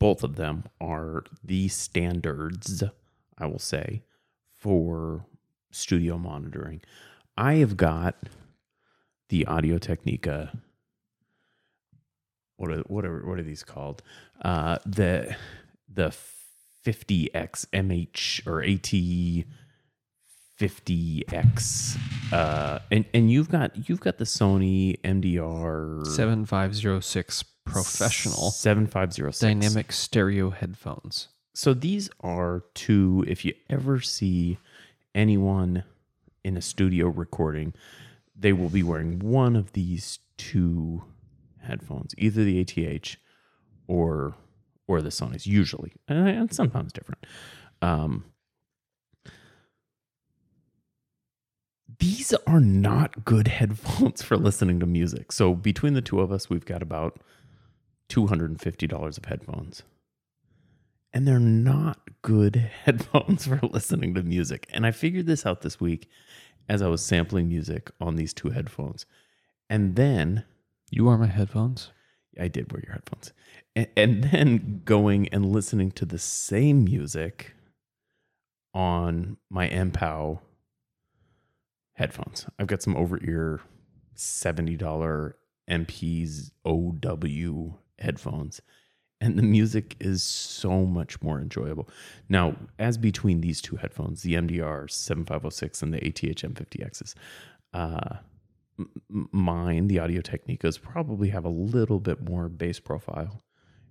both 0.00 0.24
of 0.24 0.34
them 0.34 0.64
are 0.80 1.22
the 1.44 1.68
standards, 1.68 2.82
I 3.38 3.46
will 3.46 3.60
say, 3.60 4.02
for 4.58 5.26
studio 5.70 6.18
monitoring. 6.18 6.82
I 7.42 7.54
have 7.54 7.76
got 7.76 8.14
the 9.28 9.46
Audio 9.46 9.76
Technica. 9.76 10.56
What 12.56 12.70
are 12.70 12.82
what 12.82 13.04
are 13.04 13.26
what 13.26 13.36
are 13.40 13.42
these 13.42 13.64
called? 13.64 14.00
Uh, 14.40 14.78
the 14.86 15.34
the 15.92 16.14
50x 16.86 17.66
MH 17.72 18.46
or 18.46 18.62
AT 18.62 19.46
50x 20.60 21.98
uh 22.32 22.78
and 22.92 23.04
and 23.12 23.32
you've 23.32 23.50
got 23.50 23.88
you've 23.88 23.98
got 23.98 24.18
the 24.18 24.24
Sony 24.24 25.00
MDR 25.00 26.06
7506 26.06 27.42
professional 27.64 28.52
7506 28.52 29.40
dynamic 29.40 29.90
stereo 29.90 30.50
headphones. 30.50 31.28
so 31.54 31.74
these 31.74 32.08
are 32.20 32.62
two 32.74 33.24
if 33.26 33.44
you 33.44 33.54
ever 33.68 34.00
see 34.00 34.58
anyone 35.14 35.82
in 36.44 36.56
a 36.56 36.62
studio 36.62 37.08
recording 37.08 37.72
they 38.36 38.52
will 38.52 38.68
be 38.68 38.82
wearing 38.82 39.18
one 39.18 39.56
of 39.56 39.72
these 39.72 40.18
two 40.36 41.04
headphones 41.62 42.14
either 42.18 42.44
the 42.44 42.60
ATH 42.60 43.16
or 43.86 44.34
or 44.86 45.00
the 45.00 45.10
Sony's 45.10 45.46
usually 45.46 45.92
and 46.08 46.28
and 46.28 46.52
sometimes 46.52 46.92
different. 46.92 47.24
Um 47.80 48.24
these 51.98 52.34
are 52.46 52.60
not 52.60 53.24
good 53.24 53.46
headphones 53.48 54.22
for 54.22 54.36
listening 54.36 54.80
to 54.80 54.86
music. 54.86 55.30
So 55.30 55.54
between 55.54 55.94
the 55.94 56.02
two 56.02 56.20
of 56.20 56.32
us 56.32 56.50
we've 56.50 56.64
got 56.64 56.82
about 56.82 57.20
$250 58.08 59.18
of 59.18 59.24
headphones 59.24 59.82
and 61.14 61.26
they're 61.26 61.38
not 61.38 62.00
good 62.22 62.56
headphones 62.84 63.46
for 63.46 63.60
listening 63.62 64.14
to 64.14 64.22
music. 64.22 64.68
And 64.72 64.86
I 64.86 64.90
figured 64.90 65.26
this 65.26 65.44
out 65.46 65.62
this 65.62 65.80
week 65.80 66.08
as 66.68 66.82
I 66.82 66.88
was 66.88 67.04
sampling 67.04 67.48
music 67.48 67.90
on 68.00 68.16
these 68.16 68.32
two 68.32 68.50
headphones. 68.50 69.06
And 69.68 69.96
then 69.96 70.44
You 70.90 71.08
are 71.08 71.18
my 71.18 71.26
headphones. 71.26 71.90
I 72.40 72.48
did 72.48 72.72
wear 72.72 72.82
your 72.84 72.92
headphones. 72.92 73.32
And, 73.74 73.88
and 73.96 74.24
then 74.24 74.82
going 74.84 75.28
and 75.28 75.46
listening 75.52 75.90
to 75.92 76.04
the 76.04 76.18
same 76.18 76.84
music 76.84 77.54
on 78.74 79.36
my 79.50 79.68
MPOW 79.68 80.40
headphones. 81.94 82.46
I've 82.58 82.66
got 82.66 82.82
some 82.82 82.96
over 82.96 83.18
ear 83.22 83.60
$70 84.16 85.34
MPs 85.70 86.50
OW 86.64 87.78
headphones. 87.98 88.60
And 89.22 89.38
the 89.38 89.44
music 89.44 89.96
is 90.00 90.24
so 90.24 90.86
much 90.86 91.22
more 91.22 91.40
enjoyable. 91.40 91.88
Now, 92.28 92.56
as 92.80 92.98
between 92.98 93.42
these 93.42 93.62
two 93.62 93.76
headphones, 93.76 94.22
the 94.24 94.34
MDR 94.34 94.90
7506 94.90 95.82
and 95.82 95.94
the 95.94 95.98
ATH 96.06 96.42
M50Xs, 96.42 97.14
uh, 97.74 98.16
m- 98.78 99.28
mine, 99.32 99.88
the 99.88 100.00
Audio 100.00 100.22
Technicas, 100.22 100.80
probably 100.82 101.30
have 101.30 101.44
a 101.46 101.50
little 101.50 102.00
bit 102.00 102.28
more 102.28 102.48
bass 102.50 102.80
profile. 102.80 103.42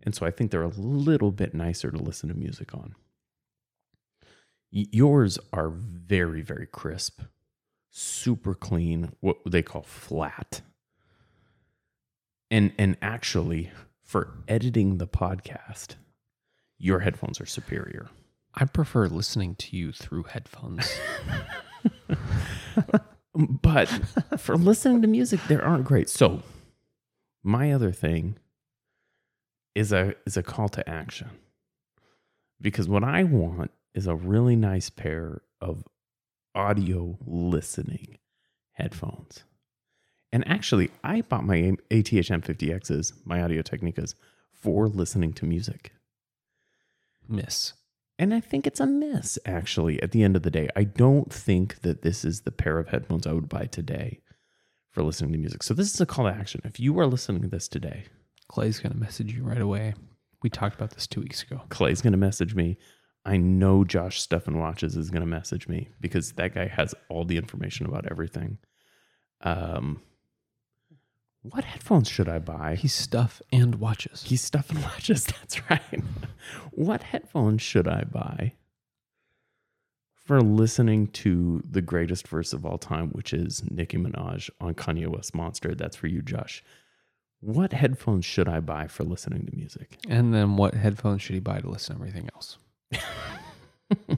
And 0.03 0.15
so 0.15 0.25
I 0.25 0.32
think 0.32 0.51
they're 0.51 0.63
a 0.63 0.69
little 0.69 1.32
bit 1.32 1.53
nicer 1.55 1.91
to 1.91 1.97
listen 1.97 2.29
to 2.29 2.36
music 2.36 2.73
on. 2.75 2.95
Y- 4.73 4.88
yours 4.91 5.39
are 5.53 5.69
very, 5.69 6.41
very 6.41 6.67
crisp, 6.67 7.21
super 7.91 8.55
clean, 8.55 9.13
what 9.21 9.38
they 9.45 9.63
call 9.63 9.84
flat. 9.84 10.61
And 12.51 12.73
and 12.77 12.97
actually, 13.01 13.71
for 14.12 14.28
editing 14.49 14.97
the 14.97 15.07
podcast, 15.07 15.95
your 16.78 16.99
headphones 16.99 17.39
are 17.39 17.45
superior. 17.45 18.09
I 18.53 18.66
prefer 18.66 19.07
listening 19.07 19.55
to 19.55 19.78
you 19.78 19.93
through 19.93 20.24
headphones. 20.24 20.99
but 23.34 23.88
for 24.38 24.57
listening 24.57 25.01
to 25.03 25.07
music, 25.07 25.39
they 25.47 25.55
aren't 25.55 25.86
great. 25.86 26.09
So, 26.09 26.43
my 27.41 27.72
other 27.72 27.93
thing 27.93 28.36
is 29.76 29.93
a 29.93 30.14
is 30.26 30.36
a 30.36 30.43
call 30.43 30.68
to 30.68 30.89
action. 30.89 31.30
Because 32.59 32.89
what 32.89 33.05
I 33.05 33.24
want 33.24 33.72
is 33.95 34.07
a 34.07 34.16
really 34.16 34.57
nice 34.57 34.89
pair 34.89 35.41
of 35.62 35.86
audio 36.53 37.18
listening 37.26 38.18
headphones. 38.74 39.45
And 40.32 40.47
actually, 40.47 40.91
I 41.03 41.21
bought 41.21 41.45
my 41.45 41.57
ATH 41.57 42.11
M50Xs, 42.11 43.13
my 43.25 43.41
Audio 43.41 43.61
Technicas, 43.61 44.15
for 44.53 44.88
listening 44.88 45.34
to 45.34 45.45
music. 45.45 45.91
Miss. 47.27 47.73
And 48.17 48.34
I 48.34 48.39
think 48.39 48.67
it's 48.67 48.79
a 48.79 48.86
miss, 48.86 49.39
actually, 49.45 50.01
at 50.01 50.11
the 50.11 50.23
end 50.23 50.36
of 50.36 50.43
the 50.43 50.51
day. 50.51 50.69
I 50.75 50.84
don't 50.84 51.34
think 51.34 51.82
that 51.82 52.03
this 52.03 52.23
is 52.23 52.41
the 52.41 52.51
pair 52.51 52.77
of 52.77 52.89
headphones 52.89 53.25
I 53.25 53.34
would 53.34 53.49
buy 53.49 53.65
today 53.65 54.21
for 54.91 55.03
listening 55.03 55.32
to 55.34 55.38
music. 55.39 55.63
So, 55.63 55.73
this 55.73 55.93
is 55.93 55.99
a 55.99 56.05
call 56.05 56.25
to 56.25 56.32
action. 56.32 56.61
If 56.63 56.79
you 56.79 56.97
are 56.99 57.07
listening 57.07 57.41
to 57.41 57.47
this 57.47 57.67
today, 57.67 58.05
Clay's 58.47 58.79
going 58.79 58.93
to 58.93 58.99
message 58.99 59.34
you 59.34 59.43
right 59.43 59.61
away. 59.61 59.95
We 60.43 60.49
talked 60.49 60.75
about 60.75 60.91
this 60.91 61.07
two 61.07 61.21
weeks 61.21 61.41
ago. 61.41 61.61
Clay's 61.69 62.01
going 62.01 62.13
to 62.13 62.17
message 62.17 62.53
me. 62.53 62.77
I 63.25 63.38
know 63.38 63.84
Josh 63.84 64.21
Stefan 64.21 64.57
Watches 64.57 64.95
is 64.95 65.09
going 65.09 65.21
to 65.21 65.27
message 65.27 65.67
me 65.67 65.89
because 65.99 66.34
that 66.34 66.53
guy 66.53 66.67
has 66.67 66.93
all 67.09 67.23
the 67.23 67.38
information 67.38 67.86
about 67.86 68.11
everything. 68.11 68.57
Um, 69.41 70.01
what 71.43 71.63
headphones 71.63 72.07
should 72.07 72.29
I 72.29 72.39
buy? 72.39 72.75
He's 72.75 72.93
stuff 72.93 73.41
and 73.51 73.75
watches. 73.75 74.23
He's 74.23 74.41
stuff 74.41 74.69
and 74.69 74.81
watches. 74.83 75.25
That's 75.39 75.69
right. 75.69 76.03
what 76.71 77.03
headphones 77.03 77.61
should 77.61 77.87
I 77.87 78.03
buy 78.03 78.53
for 80.13 80.41
listening 80.41 81.07
to 81.07 81.63
the 81.69 81.81
greatest 81.81 82.27
verse 82.27 82.53
of 82.53 82.65
all 82.65 82.77
time, 82.77 83.09
which 83.09 83.33
is 83.33 83.63
Nicki 83.69 83.97
Minaj 83.97 84.49
on 84.59 84.75
Kanye 84.75 85.07
West 85.07 85.33
Monster? 85.33 85.73
That's 85.73 85.95
for 85.95 86.07
you, 86.07 86.21
Josh. 86.21 86.63
What 87.39 87.73
headphones 87.73 88.23
should 88.23 88.47
I 88.47 88.59
buy 88.59 88.85
for 88.85 89.03
listening 89.03 89.47
to 89.47 89.55
music? 89.55 89.97
and 90.07 90.31
then 90.33 90.57
what 90.57 90.75
headphones 90.75 91.23
should 91.23 91.33
he 91.33 91.39
buy 91.39 91.59
to 91.59 91.69
listen 91.69 91.95
to 91.95 92.01
everything 92.01 92.29
else? 92.35 92.59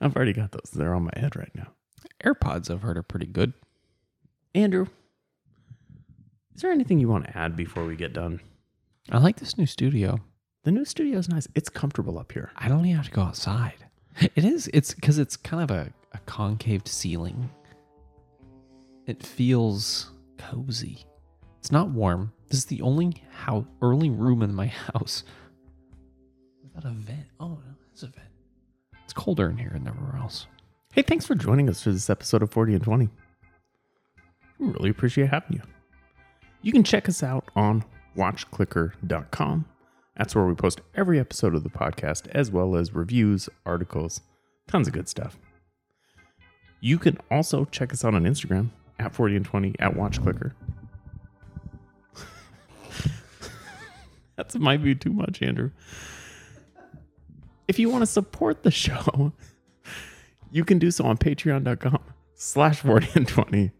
I've 0.00 0.14
already 0.14 0.34
got 0.34 0.52
those. 0.52 0.70
They're 0.72 0.94
on 0.94 1.04
my 1.04 1.18
head 1.18 1.34
right 1.34 1.50
now. 1.54 1.68
AirPods, 2.22 2.70
I've 2.70 2.82
heard, 2.82 2.98
are 2.98 3.02
pretty 3.02 3.26
good. 3.26 3.54
Andrew, 4.54 4.86
is 6.56 6.62
there 6.62 6.72
anything 6.72 6.98
you 6.98 7.08
want 7.08 7.26
to 7.26 7.36
add 7.36 7.54
before 7.54 7.84
we 7.84 7.96
get 7.96 8.14
done? 8.14 8.40
I 9.10 9.18
like 9.18 9.36
this 9.36 9.58
new 9.58 9.66
studio. 9.66 10.18
The 10.64 10.70
new 10.70 10.86
studio 10.86 11.18
is 11.18 11.28
nice. 11.28 11.46
It's 11.54 11.68
comfortable 11.68 12.18
up 12.18 12.32
here. 12.32 12.50
I 12.56 12.68
don't 12.68 12.86
even 12.86 12.96
have 12.96 13.04
to 13.04 13.10
go 13.12 13.20
outside. 13.20 13.84
It 14.34 14.42
is. 14.42 14.70
It's 14.72 14.94
because 14.94 15.18
it's 15.18 15.36
kind 15.36 15.62
of 15.62 15.70
a, 15.70 15.92
a 16.14 16.18
concaved 16.24 16.88
ceiling. 16.88 17.50
It 19.04 19.22
feels 19.22 20.10
cozy. 20.38 21.04
It's 21.58 21.70
not 21.70 21.90
warm. 21.90 22.32
This 22.48 22.60
is 22.60 22.64
the 22.64 22.80
only 22.80 23.22
how 23.30 23.66
early 23.82 24.08
room 24.08 24.40
in 24.40 24.54
my 24.54 24.66
house 24.94 25.24
without 26.62 26.90
a 26.90 26.94
vent. 26.94 27.26
Oh, 27.38 27.48
no, 27.48 27.74
it's 27.92 28.02
a 28.02 28.06
vent. 28.06 28.28
It's 29.04 29.12
colder 29.12 29.50
in 29.50 29.58
here 29.58 29.72
than 29.74 29.86
everywhere 29.86 30.16
else. 30.16 30.46
Hey, 30.94 31.02
thanks 31.02 31.26
for 31.26 31.34
joining 31.34 31.68
us 31.68 31.82
for 31.82 31.92
this 31.92 32.08
episode 32.08 32.42
of 32.42 32.50
40 32.50 32.76
and 32.76 32.82
20. 32.82 33.10
We 34.58 34.68
really 34.68 34.88
appreciate 34.88 35.28
having 35.28 35.58
you. 35.58 35.62
You 36.62 36.72
can 36.72 36.82
check 36.82 37.08
us 37.08 37.22
out 37.22 37.44
on 37.54 37.84
watchclicker.com. 38.16 39.66
That's 40.16 40.34
where 40.34 40.46
we 40.46 40.54
post 40.54 40.80
every 40.94 41.20
episode 41.20 41.54
of 41.54 41.62
the 41.62 41.68
podcast, 41.70 42.26
as 42.28 42.50
well 42.50 42.74
as 42.76 42.94
reviews, 42.94 43.48
articles, 43.66 44.22
tons 44.66 44.88
of 44.88 44.94
good 44.94 45.08
stuff. 45.08 45.38
You 46.80 46.98
can 46.98 47.18
also 47.30 47.66
check 47.66 47.92
us 47.92 48.04
out 48.04 48.14
on 48.14 48.24
Instagram 48.24 48.70
at 48.98 49.14
40 49.14 49.36
and 49.36 49.44
20 49.44 49.74
at 49.78 49.94
watchclicker. 49.94 50.52
That 54.36 54.54
might 54.58 54.84
be 54.84 54.94
too 54.94 55.14
much, 55.14 55.40
Andrew. 55.40 55.70
If 57.68 57.78
you 57.78 57.88
want 57.88 58.02
to 58.02 58.06
support 58.06 58.64
the 58.64 58.70
show, 58.70 59.32
you 60.50 60.62
can 60.62 60.78
do 60.78 60.90
so 60.90 61.06
on 61.06 61.16
patreon.com 61.16 62.00
slash 62.34 62.80
40 62.80 63.08
and 63.14 63.26
20. 63.26 63.70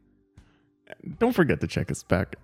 Don't 1.18 1.34
forget 1.34 1.60
to 1.60 1.66
check 1.66 1.90
us 1.90 2.02
back 2.02 2.36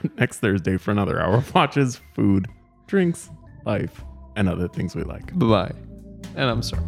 next 0.18 0.38
Thursday 0.38 0.76
for 0.76 0.90
another 0.90 1.20
hour 1.20 1.36
of 1.36 1.54
watches, 1.54 2.00
food, 2.14 2.48
drinks, 2.86 3.30
life, 3.64 4.02
and 4.36 4.48
other 4.48 4.68
things 4.68 4.94
we 4.94 5.02
like. 5.02 5.26
Bye 5.38 5.46
bye. 5.46 5.72
And 6.36 6.48
I'm 6.50 6.62
sorry. 6.62 6.84